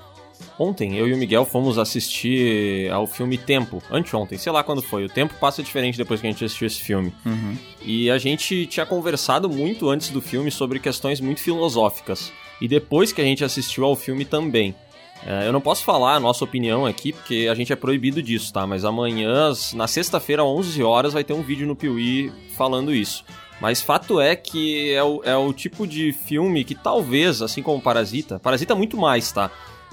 [0.57, 5.05] ontem eu e o Miguel fomos assistir ao filme Tempo, anteontem, sei lá quando foi.
[5.05, 7.13] O tempo passa diferente depois que a gente assistiu esse filme.
[7.25, 7.57] Uhum.
[7.83, 12.31] E a gente tinha conversado muito antes do filme sobre questões muito filosóficas.
[12.59, 14.75] E depois que a gente assistiu ao filme também.
[15.25, 18.51] É, eu não posso falar a nossa opinião aqui, porque a gente é proibido disso,
[18.51, 18.65] tá?
[18.65, 23.23] Mas amanhã, na sexta-feira, às 11 horas, vai ter um vídeo no Piuí falando isso.
[23.61, 27.79] Mas fato é que é o, é o tipo de filme que talvez, assim como
[27.79, 29.51] Parasita, Parasita muito mais, tá?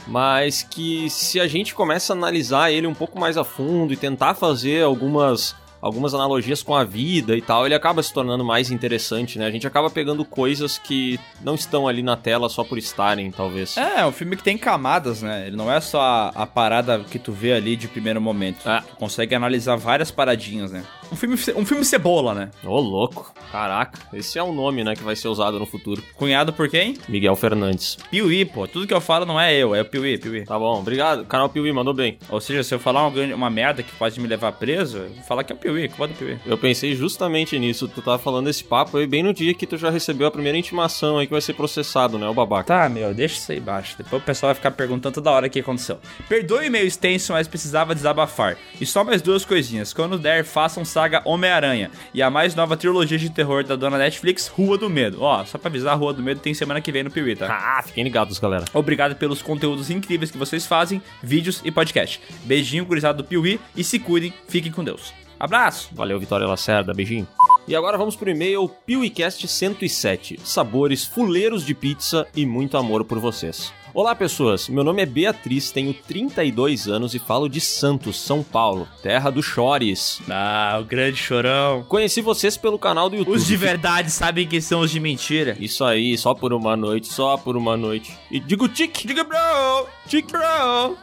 [0.08, 3.96] Mas que se a gente começa a analisar ele um pouco mais a fundo e
[3.96, 8.70] tentar fazer algumas algumas analogias com a vida e tal, ele acaba se tornando mais
[8.70, 9.46] interessante, né?
[9.46, 13.76] A gente acaba pegando coisas que não estão ali na tela só por estarem, talvez.
[13.76, 15.46] É, é um filme que tem camadas, né?
[15.46, 18.62] Ele não é só a, a parada que tu vê ali de primeiro momento.
[18.62, 20.84] Tu consegue analisar várias paradinhas, né?
[21.10, 22.50] Um filme, um filme cebola, né?
[22.64, 23.32] Ô, louco.
[23.50, 26.02] Caraca, esse é o nome, né, que vai ser usado no futuro.
[26.16, 26.98] Cunhado por quem?
[27.08, 27.96] Miguel Fernandes.
[28.10, 28.66] Piuí, pô.
[28.66, 30.44] Tudo que eu falo não é eu, é o Piuí, Piuí.
[30.44, 31.24] Tá bom, obrigado.
[31.24, 32.18] Canal Piuí mandou bem.
[32.28, 35.52] Ou seja, se eu falar uma, uma merda que pode me levar preso, falar que
[35.52, 36.38] é o Piuí, culpa do Piuí.
[36.46, 37.88] Eu pensei justamente nisso.
[37.88, 40.56] Tu tava falando esse papo aí bem no dia que tu já recebeu a primeira
[40.56, 42.64] intimação aí que vai ser processado, né, o babaca?
[42.64, 43.96] Tá, meu, deixa isso aí baixo.
[43.98, 45.98] Depois o pessoal vai ficar perguntando toda hora o que aconteceu.
[46.28, 48.56] Perdoe meio extenso, mas precisava desabafar.
[48.80, 49.92] E só mais duas coisinhas.
[49.92, 53.98] Quando der, faça um saga Homem-Aranha e a mais nova trilogia de terror da dona
[53.98, 55.22] Netflix, Rua do Medo.
[55.22, 57.48] Ó, só pra avisar, Rua do Medo tem semana que vem no Piuí, tá?
[57.50, 58.64] Ah, fiquem ligados, galera.
[58.72, 62.20] Obrigado pelos conteúdos incríveis que vocês fazem, vídeos e podcast.
[62.44, 65.12] Beijinho, gurizada do Piuí, e se cuidem, fiquem com Deus.
[65.38, 65.90] Abraço!
[65.92, 67.26] Valeu, Vitória Lacerda, beijinho.
[67.66, 70.40] E agora vamos pro e-mail PeeWeeCast 107.
[70.42, 73.72] Sabores fuleiros de pizza e muito amor por vocês.
[73.94, 74.68] Olá, pessoas.
[74.68, 79.42] Meu nome é Beatriz, tenho 32 anos e falo de Santos, São Paulo, terra do
[79.42, 80.20] Chores.
[80.30, 81.84] Ah, o grande chorão.
[81.84, 83.36] Conheci vocês pelo canal do YouTube.
[83.36, 85.56] Os de verdade sabem quem são os de mentira.
[85.58, 88.16] Isso aí, só por uma noite, só por uma noite.
[88.30, 89.88] E digo tic, Diga, bro!
[90.08, 90.40] Tic, bro.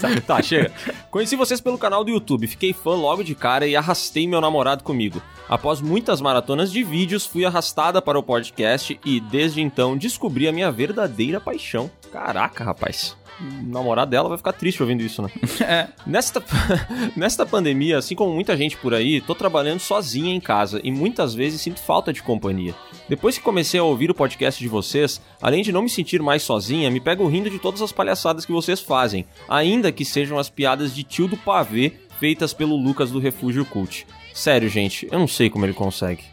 [0.00, 0.72] tá, tá, chega.
[1.10, 4.82] Conheci vocês pelo canal do YouTube, fiquei fã logo de cara e arrastei meu namorado
[4.82, 5.22] comigo.
[5.48, 10.52] Após muitas maratonas de vídeos, fui arrastada para o podcast e desde então descobri a
[10.52, 11.90] minha verdadeira paixão.
[12.12, 13.16] Caraca, rapaz.
[13.40, 15.30] O namorado dela vai ficar triste ouvindo isso, né?
[15.60, 15.88] É.
[16.06, 16.42] Nesta,
[17.16, 21.34] nesta pandemia, assim como muita gente por aí, tô trabalhando sozinha em casa e muitas
[21.34, 22.74] vezes sinto falta de companhia.
[23.08, 26.42] Depois que comecei a ouvir o podcast de vocês, além de não me sentir mais
[26.42, 30.48] sozinha, me pego rindo de todas as palhaçadas que vocês fazem, ainda que sejam as
[30.48, 34.06] piadas de tio do pavê feitas pelo Lucas do Refúgio Cult.
[34.34, 36.24] Sério, gente, eu não sei como ele consegue.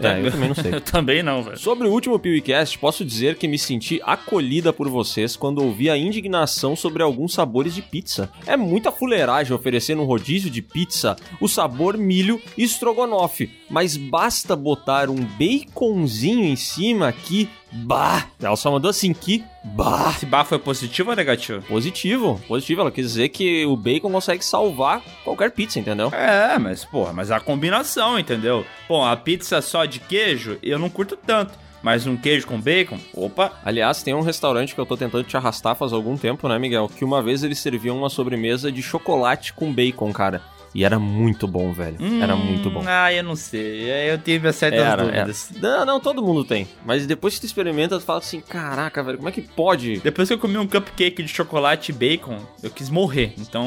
[0.00, 0.74] É, eu também não sei.
[0.74, 1.58] eu também não, velho.
[1.58, 5.96] Sobre o último PewCast, posso dizer que me senti acolhida por vocês quando ouvi a
[5.96, 8.30] indignação sobre alguns sabores de pizza.
[8.46, 14.56] É muita fuleiragem oferecer no rodízio de pizza o sabor milho e estrogonofe, mas basta
[14.56, 17.48] botar um baconzinho em cima que
[17.84, 18.26] bah!
[18.40, 20.12] Ela só mandou assim que bah!
[20.16, 21.62] Esse bar foi positivo ou negativo?
[21.62, 22.80] Positivo, positivo.
[22.80, 26.10] Ela quer dizer que o bacon consegue salvar qualquer pizza, entendeu?
[26.12, 28.64] É, mas, porra, mas a combinação, entendeu?
[28.88, 31.66] Bom, a pizza só de queijo, eu não curto tanto.
[31.82, 33.52] Mas um queijo com bacon, opa.
[33.64, 36.88] Aliás, tem um restaurante que eu tô tentando te arrastar faz algum tempo, né, Miguel?
[36.88, 40.42] Que uma vez eles serviam uma sobremesa de chocolate com bacon, cara.
[40.76, 41.96] E era muito bom, velho.
[42.22, 42.82] era muito bom.
[42.86, 43.90] Ah, eu não sei.
[44.12, 45.50] Eu tive certas Era, dúvidas.
[45.56, 45.78] era.
[45.78, 46.68] Não, não, todo mundo tem.
[46.84, 50.00] Mas depois que tu experimenta, tu fala assim, caraca, velho, como é que pode?
[50.00, 53.32] Depois que eu comi um cupcake de chocolate e bacon, eu quis morrer.
[53.38, 53.66] Então,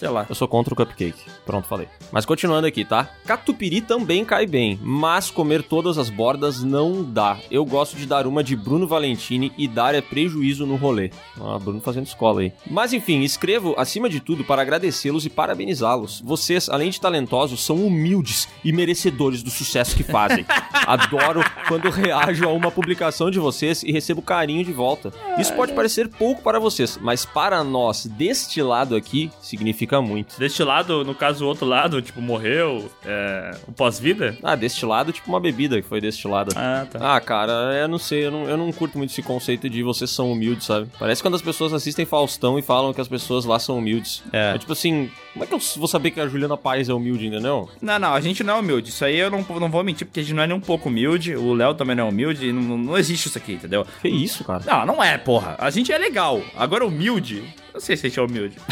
[0.00, 0.24] sei lá.
[0.26, 1.20] Eu sou contra o cupcake.
[1.44, 1.86] Pronto, falei.
[2.10, 3.10] Mas continuando aqui, tá?
[3.26, 7.38] Catupiry também cai bem, mas comer todas as bordas não dá.
[7.50, 11.10] Eu gosto de dar uma de Bruno Valentini e dar é prejuízo no rolê.
[11.38, 12.52] Ah, Bruno fazendo escola aí.
[12.66, 16.22] Mas enfim, escrevo acima de tudo para agradecê-los e parabenizá-los.
[16.24, 20.46] Vocês, além de talentosos, são humildes e merecedores do sucesso que fazem.
[20.86, 25.12] Adoro quando reajo a uma publicação de vocês e recebo carinho de volta.
[25.38, 30.38] Isso pode parecer pouco para vocês, mas para nós, deste lado aqui, significa muito.
[30.38, 34.36] Deste lado, no caso, o outro lado, tipo, morreu, é, o pós-vida?
[34.42, 36.52] Ah, destilado, tipo uma bebida que foi destilada.
[36.54, 37.16] Ah, tá.
[37.16, 40.10] Ah, cara, eu não sei, eu não, eu não curto muito esse conceito de vocês
[40.10, 40.88] são humildes, sabe?
[40.98, 44.22] Parece quando as pessoas assistem Faustão e falam que as pessoas lá são humildes.
[44.32, 44.56] É.
[44.58, 47.68] tipo assim, como é que eu vou saber que a Juliana Paz é humilde, entendeu?
[47.80, 48.90] Não, não, a gente não é humilde.
[48.90, 50.88] Isso aí eu não, não vou mentir, porque a gente não é nem um pouco
[50.88, 51.36] humilde.
[51.36, 52.48] O Léo também não é humilde.
[52.48, 53.86] e Não, não existe isso aqui, entendeu?
[54.02, 54.62] Que isso, cara?
[54.66, 55.56] Não, não é, porra.
[55.58, 56.42] A gente é legal.
[56.56, 57.42] Agora, humilde.
[57.72, 58.56] Não sei se a gente é humilde.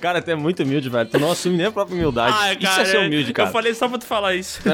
[0.00, 1.08] Cara, tu é muito humilde, velho.
[1.08, 2.36] Tu não assume nem a própria humildade.
[2.38, 3.48] Ah, isso é ser humilde, cara.
[3.48, 4.60] Eu falei só pra tu falar isso.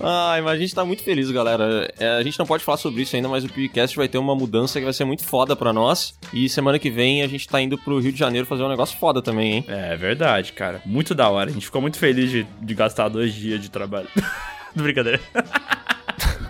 [0.00, 1.90] Ai, mas a gente tá muito feliz, galera.
[1.98, 4.34] É, a gente não pode falar sobre isso ainda, mas o podcast vai ter uma
[4.34, 6.18] mudança que vai ser muito foda pra nós.
[6.32, 8.98] E semana que vem a gente tá indo pro Rio de Janeiro fazer um negócio
[8.98, 9.64] foda também, hein?
[9.68, 10.82] É verdade, cara.
[10.84, 11.50] Muito da hora.
[11.50, 14.08] A gente ficou muito feliz de, de gastar dois dias de trabalho.
[14.74, 15.20] Brincadeira.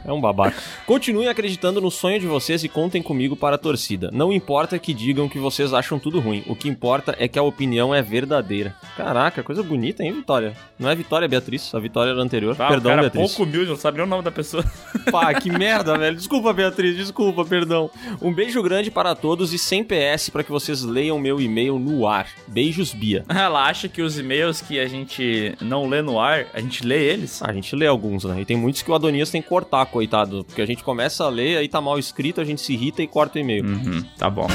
[0.04, 0.56] É um babaca.
[0.86, 4.10] Continuem acreditando no sonho de vocês e contem comigo para a torcida.
[4.12, 6.42] Não importa que digam que vocês acham tudo ruim.
[6.46, 8.74] O que importa é que a opinião é verdadeira.
[8.96, 10.54] Caraca, coisa bonita, hein, Vitória?
[10.78, 12.54] Não é Vitória Beatriz, a Vitória era anterior.
[12.58, 13.34] Ah, Perdão, o cara Beatriz.
[13.34, 14.64] pouco humilde, não sabe nem o nome da pessoa.
[15.10, 16.16] Pá, que merda, velho.
[16.16, 17.90] Desculpa, Beatriz, desculpa, perdão.
[18.20, 22.06] Um beijo grande para todos e sem PS para que vocês leiam meu e-mail no
[22.06, 22.28] ar.
[22.46, 23.24] Beijos, Bia.
[23.28, 27.04] Ela acha que os e-mails que a gente não lê no ar, a gente lê
[27.04, 27.42] eles?
[27.42, 28.40] A gente lê alguns, né?
[28.40, 30.44] E tem muitos que o Adonias tem que cortar, coitado.
[30.44, 33.06] Porque a gente começa a ler, aí tá mal escrito, a gente se irrita e
[33.06, 33.64] corta o e-mail.
[33.64, 34.48] Uhum, tá bom.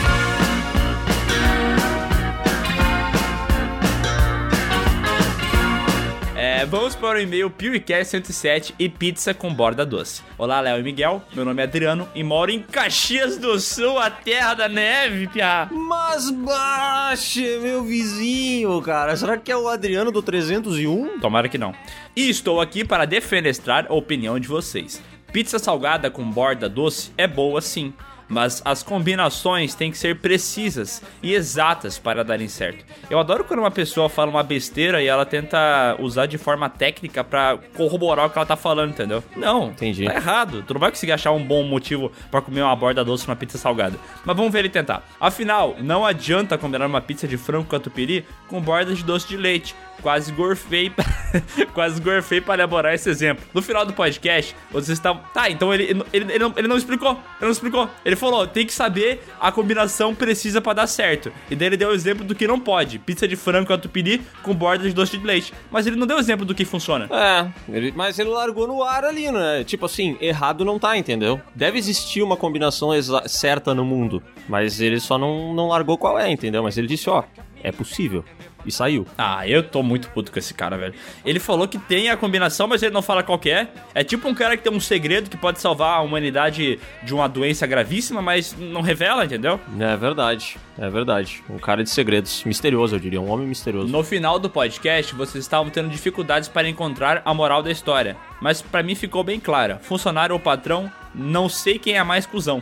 [6.36, 10.22] É, vamos para o e-mail PewCast 107 e pizza com borda doce.
[10.38, 11.24] Olá, Léo e Miguel.
[11.34, 15.70] Meu nome é Adriano e moro em Caxias do Sul, a terra da neve, piá.
[15.72, 19.16] Mas baixe, meu vizinho, cara.
[19.16, 21.20] Será que é o Adriano do 301?
[21.20, 21.74] Tomara que não.
[22.14, 25.02] E estou aqui para defenestrar a opinião de vocês.
[25.32, 27.94] Pizza salgada com borda doce é boa sim,
[28.28, 32.84] mas as combinações têm que ser precisas e exatas para darem certo.
[33.10, 37.24] Eu adoro quando uma pessoa fala uma besteira e ela tenta usar de forma técnica
[37.24, 39.24] pra corroborar o que ela tá falando, entendeu?
[39.36, 40.06] Não, Entendi.
[40.06, 40.64] tá errado.
[40.68, 43.58] Tu não vai conseguir achar um bom motivo pra comer uma borda doce numa pizza
[43.58, 43.98] salgada.
[44.26, 45.04] Mas vamos ver ele tentar.
[45.20, 49.76] Afinal, não adianta combinar uma pizza de frango catupiry com bordas de doce de leite.
[50.02, 50.92] Quase gorfei,
[51.74, 53.44] quase gorfei para elaborar esse exemplo.
[53.54, 55.22] No final do podcast, vocês estavam.
[55.34, 57.12] Tá, então ele, ele, ele, não, ele não explicou.
[57.12, 57.90] Ele não explicou.
[58.06, 61.32] Ele falou: tem que saber a combinação precisa pra dar certo.
[61.50, 64.54] E daí ele deu o exemplo do que não pode: pizza de frango catupiry com
[64.54, 65.54] borda de doce de leite.
[65.72, 67.08] Mas ele não deu exemplo do que funciona.
[67.12, 69.64] É, ele- mas ele largou no ar ali, né?
[69.64, 71.40] Tipo assim, errado não tá, entendeu?
[71.54, 72.90] Deve existir uma combinação
[73.28, 76.64] certa no mundo, mas ele só não, não largou qual é, entendeu?
[76.64, 77.24] Mas ele disse, ó,
[77.64, 78.24] é possível.
[78.66, 79.08] E saiu.
[79.18, 80.94] Ah, eu tô muito puto com esse cara, velho.
[81.26, 83.68] Ele falou que tem a combinação, mas ele não fala qual que é.
[83.96, 87.28] É tipo um cara que tem um segredo que pode salvar a humanidade de uma
[87.28, 89.60] doença gravíssima, mas não revela, entendeu?
[89.80, 91.44] É verdade, é verdade.
[91.50, 92.44] Um cara de segredos.
[92.44, 93.22] Misterioso, eu diria.
[93.22, 93.88] Um homem misterioso.
[93.88, 98.18] No final do podcast, vocês estavam tendo dificuldades para encontrar a moral da história.
[98.42, 99.80] Mas pra mim ficou bem clara.
[99.82, 102.62] Funcionário ou patrão, não sei quem é mais cuzão.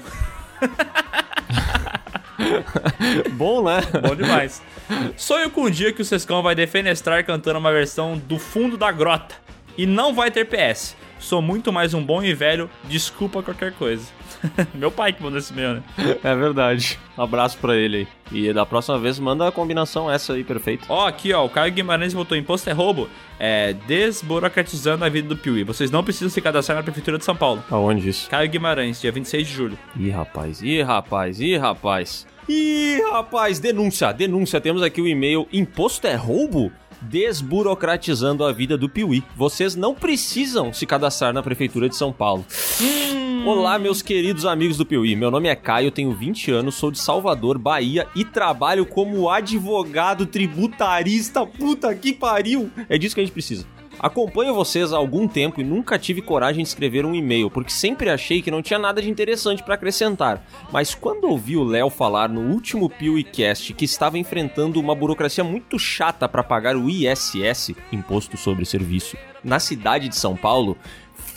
[3.34, 3.81] Bom, né?
[4.01, 4.61] Bom demais.
[5.15, 8.91] Sonho com um dia que o Sescão vai defenestrar cantando uma versão do fundo da
[8.91, 9.35] grota.
[9.77, 10.95] E não vai ter PS.
[11.19, 14.05] Sou muito mais um bom e velho, desculpa qualquer coisa.
[14.73, 15.84] Meu pai que mandou esse meu, né?
[16.23, 16.99] É verdade.
[17.18, 18.07] Um abraço pra ele aí.
[18.31, 20.85] E da próxima vez manda a combinação essa aí, perfeito.
[20.89, 23.09] Ó, aqui ó, o Caio Guimarães botou imposto é roubo,
[23.39, 25.64] é desburocratizando a vida do Piuí.
[25.64, 27.64] Vocês não precisam se cadastrar na Prefeitura de São Paulo.
[27.69, 28.30] Aonde isso?
[28.30, 29.80] Caio Guimarães, dia 26 de julho.
[29.95, 32.27] Ih, rapaz, ih, rapaz, ih, rapaz.
[32.49, 34.61] Ih, rapaz, denúncia, denúncia.
[34.61, 36.72] Temos aqui o e-mail Imposto é roubo?
[37.01, 39.23] Desburocratizando a vida do Piuí.
[39.35, 42.45] Vocês não precisam se cadastrar na Prefeitura de São Paulo.
[43.45, 45.15] Olá, meus queridos amigos do Piuí.
[45.15, 50.25] Meu nome é Caio, tenho 20 anos, sou de Salvador, Bahia e trabalho como advogado
[50.25, 51.45] tributarista.
[51.45, 52.69] Puta que pariu!
[52.89, 53.65] É disso que a gente precisa.
[53.99, 58.11] Acompanho vocês há algum tempo e nunca tive coragem de escrever um e-mail, porque sempre
[58.11, 60.45] achei que não tinha nada de interessante para acrescentar.
[60.71, 65.79] Mas quando ouvi o Léo falar no último PeeWeeCast que estava enfrentando uma burocracia muito
[65.79, 70.77] chata para pagar o ISS, Imposto sobre Serviço, na cidade de São Paulo,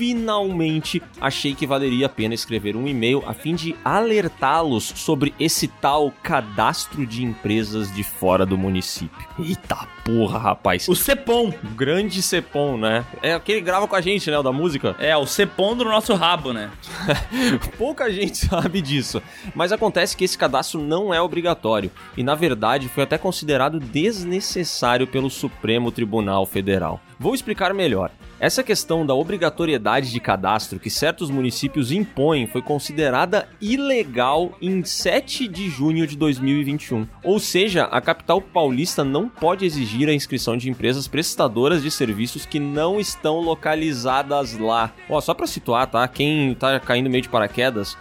[0.01, 5.69] finalmente achei que valeria a pena escrever um e-mail a fim de alertá-los sobre esse
[5.69, 9.29] tal cadastro de empresas de fora do município.
[9.39, 10.89] Eita porra, rapaz.
[10.89, 11.53] O Cepom.
[11.63, 13.05] O grande Cepom, né?
[13.23, 14.39] É aquele que grava com a gente, né?
[14.39, 14.97] O da música.
[14.99, 16.71] É, o Cepom do nosso rabo, né?
[17.77, 19.23] Pouca gente sabe disso.
[19.55, 21.91] Mas acontece que esse cadastro não é obrigatório.
[22.17, 27.03] E na verdade foi até considerado desnecessário pelo Supremo Tribunal Federal.
[27.19, 28.11] Vou explicar melhor.
[28.41, 35.47] Essa questão da obrigatoriedade de cadastro que certos municípios impõem foi considerada ilegal em 7
[35.47, 37.07] de junho de 2021.
[37.23, 42.47] Ou seja, a capital paulista não pode exigir a inscrição de empresas prestadoras de serviços
[42.47, 44.91] que não estão localizadas lá.
[45.07, 46.09] Ó, só para situar, tá?
[46.09, 47.95] Quem tá caindo meio de paraquedas,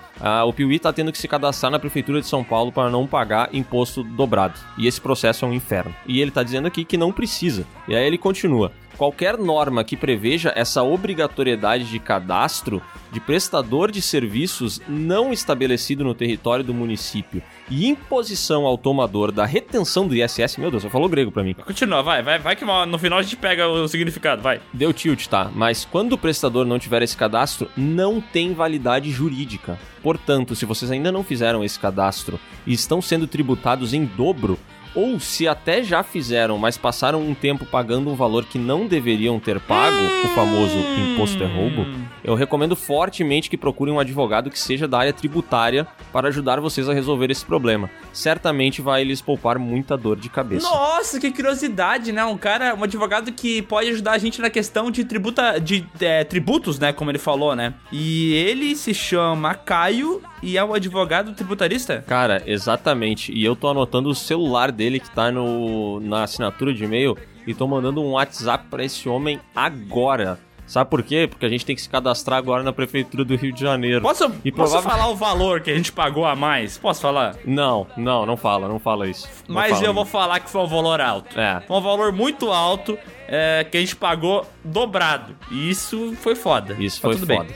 [0.48, 3.54] o Piuí tá tendo que se cadastrar na prefeitura de São Paulo para não pagar
[3.54, 4.58] imposto dobrado.
[4.78, 5.94] E esse processo é um inferno.
[6.08, 7.68] E ele tá dizendo aqui que não precisa.
[7.90, 8.72] E aí ele continua.
[9.00, 12.82] Qualquer norma que preveja essa obrigatoriedade de cadastro
[13.14, 19.46] de prestador de serviços não estabelecido no território do município e imposição ao tomador da
[19.46, 21.54] retenção do ISS, meu Deus, você falou grego pra mim.
[21.54, 24.60] Continua, vai, vai, vai que no final a gente pega o significado, vai.
[24.74, 25.50] Deu tilt, tá?
[25.56, 29.80] Mas quando o prestador não tiver esse cadastro, não tem validade jurídica.
[30.04, 34.60] Portanto, se vocês ainda não fizeram esse cadastro e estão sendo tributados em dobro,
[34.96, 39.40] ou se até já fizeram, mas passaram um tempo pagando um valor que não deveriam
[39.40, 40.78] ter pago, o famoso
[41.14, 41.86] imposto é roubo,
[42.30, 46.88] eu recomendo fortemente que procurem um advogado que seja da área tributária para ajudar vocês
[46.88, 47.90] a resolver esse problema.
[48.14, 50.70] Certamente vai lhes poupar muita dor de cabeça.
[50.70, 52.24] Nossa, que curiosidade, né?
[52.24, 56.24] Um cara, um advogado que pode ajudar a gente na questão de tributa, de é,
[56.24, 56.94] tributos, né?
[56.94, 57.74] Como ele falou, né?
[57.92, 62.04] E ele se chama Caio e é um advogado tributarista?
[62.06, 63.34] Cara, exatamente.
[63.34, 67.56] E eu tô anotando o celular dele que tá no, na assinatura de e-mail e
[67.56, 70.38] tô mandando um WhatsApp pra esse homem agora.
[70.70, 71.28] Sabe por quê?
[71.28, 74.04] Porque a gente tem que se cadastrar agora na prefeitura do Rio de Janeiro.
[74.04, 76.78] Posso, E posso falar o valor que a gente pagou a mais?
[76.78, 77.36] Posso falar?
[77.44, 79.28] Não, não, não fala, não fala isso.
[79.48, 81.40] Não Mas fala eu vou falar que foi um valor alto.
[81.40, 81.60] É.
[81.62, 82.96] Foi um valor muito alto
[83.28, 85.36] é, que a gente pagou dobrado.
[85.50, 86.76] E isso foi foda.
[86.80, 87.50] Isso Mas foi foda.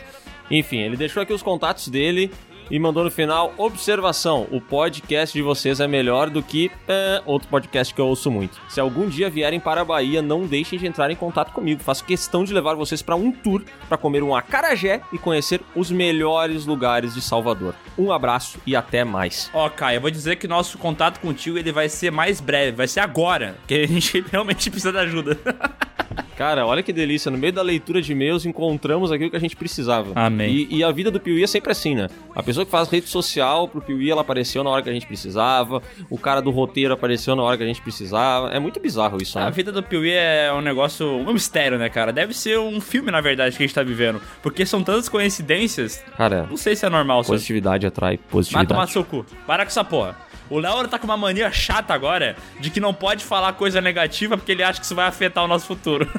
[0.49, 2.31] Enfim, ele deixou aqui os contatos dele
[2.73, 7.47] e mandou no final: observação, o podcast de vocês é melhor do que é, outro
[7.47, 8.59] podcast que eu ouço muito.
[8.67, 11.83] Se algum dia vierem para a Bahia, não deixem de entrar em contato comigo.
[11.83, 15.91] Faço questão de levar vocês para um tour para comer um acarajé e conhecer os
[15.91, 17.75] melhores lugares de Salvador.
[17.95, 19.51] Um abraço e até mais.
[19.53, 22.87] Ó, Caio, eu vou dizer que nosso contato contigo ele vai ser mais breve, vai
[22.87, 25.37] ser agora, que a gente realmente precisa de ajuda.
[26.37, 27.29] Cara, olha que delícia.
[27.29, 30.11] No meio da leitura de e-mails, encontramos aquilo que a gente precisava.
[30.15, 30.67] Amém.
[30.69, 32.07] E, e a vida do Piuí é sempre assim, né?
[32.35, 35.05] A pessoa que faz rede social pro Piuí, ela apareceu na hora que a gente
[35.05, 35.81] precisava.
[36.09, 38.49] O cara do roteiro apareceu na hora que a gente precisava.
[38.49, 39.51] É muito bizarro isso, A né?
[39.51, 42.11] vida do Piuí é um negócio, um mistério, né, cara?
[42.11, 44.19] Deve ser um filme, na verdade, que a gente tá vivendo.
[44.41, 46.03] Porque são tantas coincidências.
[46.17, 47.33] Cara, Não sei se é normal, só.
[47.33, 48.67] positividade atrai positividade.
[48.69, 49.25] tomar seu cu.
[49.45, 50.17] Para com essa porra.
[50.49, 54.37] O Léo tá com uma mania chata agora de que não pode falar coisa negativa
[54.37, 56.07] porque ele acha que isso vai afetar o nosso futuro.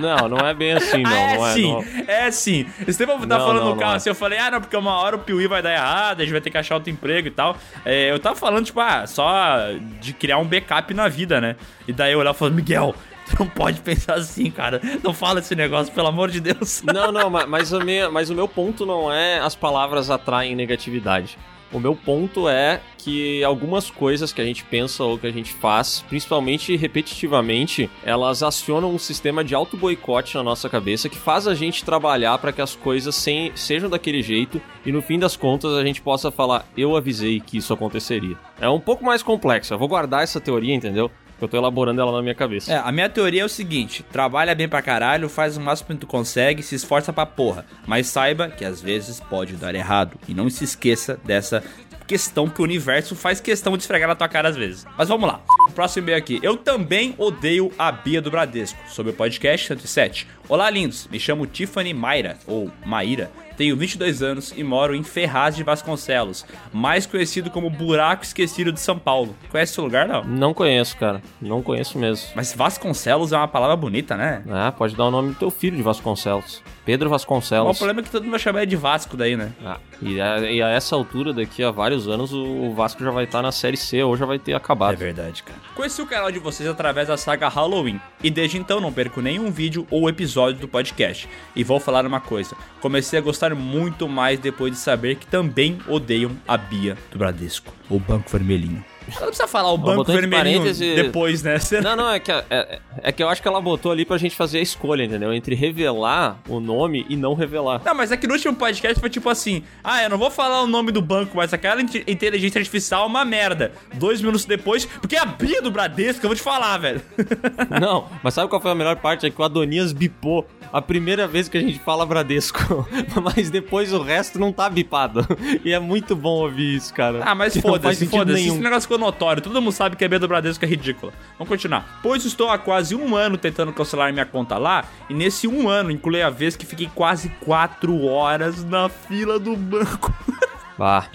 [0.00, 1.12] Não, não é bem assim, não.
[1.12, 1.84] é não é, sim, não.
[2.08, 2.66] é sim.
[2.86, 3.96] Esse tempo eu tava Não, falando no carro é.
[3.96, 6.32] assim, eu falei, ah, não, porque uma hora o Piuí vai dar errado, a gente
[6.32, 7.56] vai ter que achar outro emprego e tal.
[7.84, 9.58] É, eu tava falando, tipo, ah, só
[10.00, 11.56] de criar um backup na vida, né?
[11.86, 12.94] E daí o Léo falou, Miguel,
[13.28, 14.80] tu não pode pensar assim, cara.
[15.02, 16.82] Não fala esse negócio, pelo amor de Deus.
[16.82, 20.56] Não, não, ma- mas, a minha, mas o meu ponto não é as palavras atraem
[20.56, 21.38] negatividade.
[21.74, 25.52] O meu ponto é que algumas coisas que a gente pensa ou que a gente
[25.52, 31.54] faz, principalmente repetitivamente, elas acionam um sistema de auto-boicote na nossa cabeça que faz a
[31.54, 35.72] gente trabalhar para que as coisas sem- sejam daquele jeito e no fim das contas
[35.74, 38.36] a gente possa falar: eu avisei que isso aconteceria.
[38.60, 39.74] É um pouco mais complexo.
[39.74, 41.10] Eu vou guardar essa teoria, entendeu?
[41.40, 42.72] Eu tô elaborando ela na minha cabeça.
[42.72, 45.96] É, a minha teoria é o seguinte: trabalha bem pra caralho, faz o máximo que
[45.96, 47.66] tu consegue, se esforça pra porra.
[47.86, 50.18] Mas saiba que às vezes pode dar errado.
[50.28, 51.62] E não se esqueça dessa
[52.06, 54.86] questão que o universo faz questão de esfregar na tua cara às vezes.
[54.96, 55.40] Mas vamos lá.
[55.74, 56.38] Próximo e-mail aqui.
[56.42, 60.28] Eu também odeio a Bia do Bradesco, sobre o podcast 107.
[60.48, 61.08] Olá, lindos.
[61.10, 63.30] Me chamo Tiffany Mayra, ou Maíra.
[63.56, 68.80] Tenho 22 anos e moro em Ferraz de Vasconcelos, mais conhecido como Buraco Esquecido de
[68.80, 69.34] São Paulo.
[69.50, 70.24] Conhece esse lugar, não?
[70.24, 71.22] Não conheço, cara.
[71.40, 72.28] Não conheço mesmo.
[72.34, 74.42] Mas Vasconcelos é uma palavra bonita, né?
[74.50, 76.62] Ah, pode dar o nome do teu filho de Vasconcelos.
[76.84, 77.78] Pedro O Vasconcelos.
[77.78, 79.52] problema é que todo mundo vai chamar ele de Vasco daí, né?
[79.64, 83.10] Ah, e, a, e a essa altura, daqui a vários anos, o, o Vasco já
[83.10, 84.92] vai estar na Série C ou já vai ter acabado.
[84.92, 85.58] É verdade, cara.
[85.74, 89.50] Conheci o canal de vocês através da saga Halloween e desde então não perco nenhum
[89.50, 91.28] vídeo ou episódio do podcast.
[91.56, 95.78] E vou falar uma coisa: comecei a gostar muito mais depois de saber que também
[95.88, 98.84] odeiam a Bia do Bradesco, o Banco Vermelhinho.
[99.08, 101.58] Não precisa falar o Banco Vermelhinho parênteses- depois, né?
[101.58, 104.16] Você- Não, não, é que, é, é que eu acho que ela botou ali pra
[104.18, 105.32] gente fazer a escolha, entendeu?
[105.32, 107.82] Entre revelar o nome e não revelar.
[107.84, 110.62] Não, mas é que no último podcast foi tipo assim: ah, eu não vou falar
[110.62, 113.72] o nome do banco, mas aquela inte- inteligência artificial é uma merda.
[113.94, 117.00] Dois minutos depois, porque é a Bia do Bradesco, eu vou te falar, velho.
[117.80, 119.26] Não, mas sabe qual foi a melhor parte?
[119.26, 122.88] É que o Adonias bipou a primeira vez que a gente fala Bradesco.
[123.34, 125.26] mas depois o resto não tá bipado.
[125.64, 127.20] E é muito bom ouvir isso, cara.
[127.24, 128.40] Ah, mas foda-se, foda-se.
[128.40, 128.54] nenhum.
[128.54, 129.42] Esse negócio ficou notório.
[129.42, 131.12] Todo mundo sabe que a B do Bradesco é ridícula.
[131.38, 132.00] Vamos continuar.
[132.02, 135.90] Pois estou há quase um ano tentando cancelar minha conta lá, e nesse um ano
[135.90, 140.12] inclui a vez que fiquei quase quatro horas na fila do banco.
[140.76, 141.06] Ah,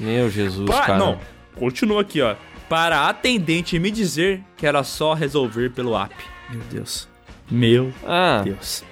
[0.00, 0.98] meu Jesus, Pa- cara.
[0.98, 1.20] Não,
[1.54, 2.34] continua aqui, ó.
[2.68, 6.12] Para a atendente me dizer que era só resolver pelo app.
[6.50, 7.08] Meu Deus.
[7.48, 8.82] Meu Ah, Deus.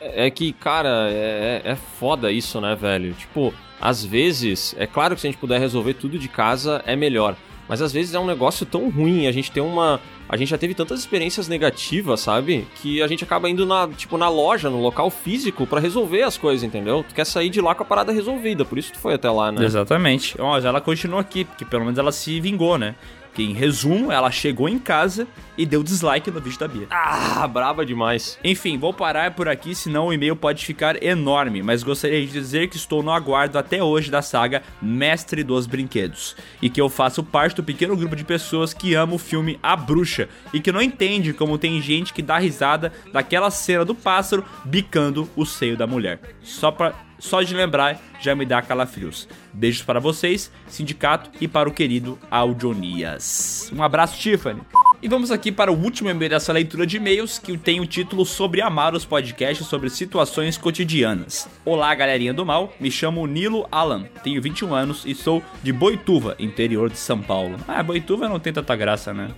[0.00, 3.12] É que, cara, é, é foda isso, né, velho?
[3.14, 6.94] Tipo, às vezes, é claro que se a gente puder resolver tudo de casa, é
[6.94, 7.34] melhor.
[7.70, 10.00] Mas às vezes é um negócio tão ruim, a gente tem uma.
[10.28, 12.66] A gente já teve tantas experiências negativas, sabe?
[12.82, 16.36] Que a gente acaba indo na, tipo, na loja, no local físico, pra resolver as
[16.36, 17.04] coisas, entendeu?
[17.08, 19.52] Tu quer sair de lá com a parada resolvida, por isso tu foi até lá,
[19.52, 19.64] né?
[19.64, 20.34] Exatamente.
[20.36, 22.96] Mas ela continua aqui, porque pelo menos ela se vingou, né?
[23.34, 25.26] Que em resumo, ela chegou em casa
[25.56, 26.86] e deu dislike no vídeo da Bia.
[26.90, 28.38] Ah, braba demais.
[28.42, 32.68] Enfim, vou parar por aqui, senão o e-mail pode ficar enorme, mas gostaria de dizer
[32.68, 37.22] que estou no aguardo até hoje da saga Mestre dos Brinquedos e que eu faço
[37.22, 40.80] parte do pequeno grupo de pessoas que ama o filme A Bruxa e que não
[40.80, 45.86] entende como tem gente que dá risada daquela cena do pássaro bicando o seio da
[45.86, 46.20] mulher.
[46.42, 49.28] Só pra só de lembrar já me dá calafrios.
[49.52, 53.70] Beijos para vocês, sindicato e para o querido Audionias.
[53.74, 54.60] Um abraço, Tiffany.
[55.02, 58.26] E vamos aqui para o último e-mail dessa leitura de e-mails, que tem o título
[58.26, 61.48] Sobre Amar os Podcasts sobre Situações Cotidianas.
[61.64, 66.36] Olá, galerinha do mal, me chamo Nilo Alan, tenho 21 anos e sou de Boituva,
[66.38, 67.56] interior de São Paulo.
[67.66, 69.30] Ah, Boituva não tem tanta graça, né?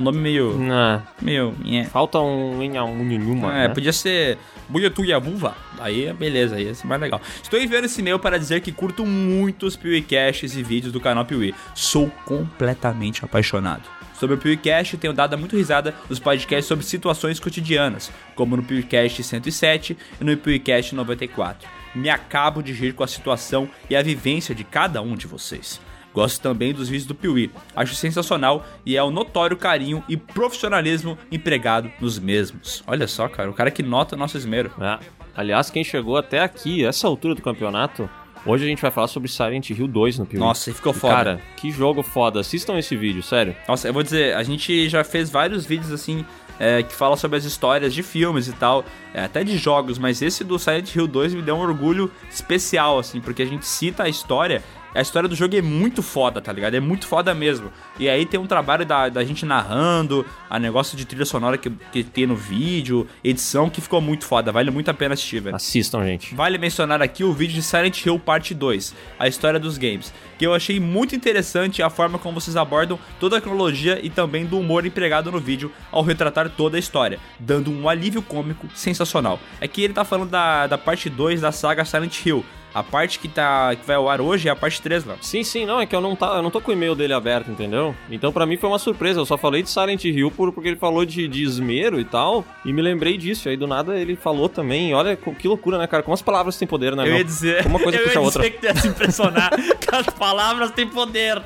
[0.00, 0.56] Nome meio...
[0.56, 1.02] Não.
[1.20, 1.54] meio...
[1.90, 3.54] Falta um inha, um nenhuma.
[3.54, 3.74] É, né?
[3.74, 5.54] podia ser Buiatuiabuva.
[5.78, 7.20] Aí, beleza, aí ia ser mais legal.
[7.42, 11.24] Estou enviando esse e-mail para dizer que curto muito os PeeWeeCasts e vídeos do canal
[11.24, 11.54] Piuí.
[11.74, 13.82] Sou completamente apaixonado.
[14.20, 19.22] Sobre o PewCast, tenho dado muito risada nos podcasts sobre situações cotidianas, como no PewCast
[19.22, 21.66] 107 e no PewCast 94.
[21.94, 25.80] Me acabo de rir com a situação e a vivência de cada um de vocês.
[26.12, 27.50] Gosto também dos vídeos do Piuí.
[27.74, 32.82] Acho sensacional e é o notório carinho e profissionalismo empregado nos mesmos.
[32.86, 34.70] Olha só, cara, o cara que nota nosso esmero.
[34.80, 34.98] É.
[35.34, 38.10] Aliás, quem chegou até aqui, essa altura do campeonato,
[38.44, 40.40] hoje a gente vai falar sobre Silent Hill 2 no Piuí.
[40.40, 41.14] Nossa, ficou foda.
[41.14, 42.40] Cara, que jogo foda.
[42.40, 43.54] Assistam esse vídeo, sério.
[43.68, 46.24] Nossa, eu vou dizer, a gente já fez vários vídeos assim
[46.60, 48.84] é, que falam sobre as histórias de filmes e tal,
[49.14, 52.98] é, até de jogos, mas esse do Silent Hill 2 me deu um orgulho especial,
[52.98, 54.62] assim, porque a gente cita a história.
[54.94, 56.74] A história do jogo é muito foda, tá ligado?
[56.74, 57.70] É muito foda mesmo.
[57.98, 61.70] E aí tem um trabalho da, da gente narrando, a negócio de trilha sonora que,
[61.92, 64.50] que tem no vídeo, edição que ficou muito foda.
[64.50, 65.54] Vale muito a pena assistir, velho.
[65.54, 66.34] Assistam, gente.
[66.34, 70.46] Vale mencionar aqui o vídeo de Silent Hill Parte 2, a história dos games, que
[70.46, 74.58] eu achei muito interessante a forma como vocês abordam toda a cronologia e também do
[74.58, 79.38] humor empregado no vídeo ao retratar toda a história, dando um alívio cômico sensacional.
[79.60, 82.44] Aqui ele tá falando da, da parte 2 da saga Silent Hill.
[82.72, 85.16] A parte que, tá, que vai ao ar hoje é a parte 3 lá.
[85.20, 87.12] Sim, sim, não, é que eu não, tá, eu não tô com o e-mail dele
[87.12, 87.94] aberto, entendeu?
[88.10, 90.76] Então pra mim foi uma surpresa, eu só falei de Silent Hill por, porque ele
[90.76, 94.14] falou de, de esmero e tal, e me lembrei disso, e aí do nada ele
[94.14, 96.02] falou também, olha que loucura, né, cara?
[96.02, 97.16] Como as palavras têm poder, né, Eu meu?
[97.18, 98.42] ia dizer, Uma coisa eu puxa a ia outra.
[98.42, 101.42] dizer que tu ia se impressionar que as palavras têm poder.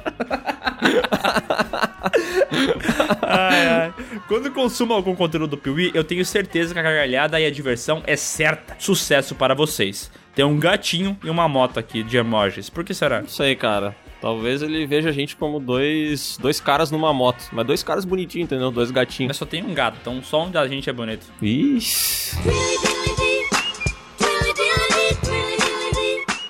[3.22, 3.94] Ai, ai.
[4.28, 8.02] Quando consumo algum conteúdo do Piuí, eu tenho certeza que a gargalhada e a diversão
[8.06, 8.76] é certa.
[8.78, 10.10] Sucesso para vocês.
[10.34, 12.68] Tem um gatinho e uma moto aqui de emojis.
[12.68, 13.20] Por que será?
[13.20, 13.94] Não sei, cara.
[14.20, 17.44] Talvez ele veja a gente como dois, dois caras numa moto.
[17.52, 18.70] Mas dois caras bonitinhos, entendeu?
[18.70, 19.28] Dois gatinhos.
[19.28, 21.26] Mas só tem um gato, então só um da gente é bonito.
[21.40, 22.36] Ixi.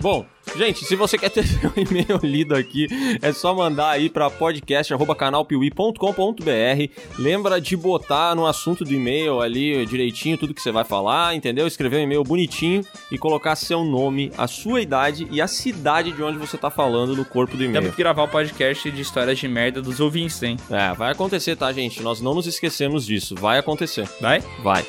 [0.00, 2.86] Bom, gente, se você quer ter seu e-mail lido aqui,
[3.20, 7.18] é só mandar aí para podcast@canalpiuí.com.br.
[7.18, 11.66] Lembra de botar no assunto do e-mail ali direitinho tudo que você vai falar, entendeu?
[11.66, 16.22] Escrever um e-mail bonitinho e colocar seu nome, a sua idade e a cidade de
[16.22, 17.80] onde você tá falando no corpo do e-mail.
[17.80, 20.56] Temos que gravar o podcast de histórias de merda dos ouvintes, hein?
[20.70, 22.02] É, vai acontecer, tá, gente?
[22.02, 23.34] Nós não nos esquecemos disso.
[23.34, 24.06] Vai acontecer.
[24.20, 24.40] Vai?
[24.62, 24.84] Vai.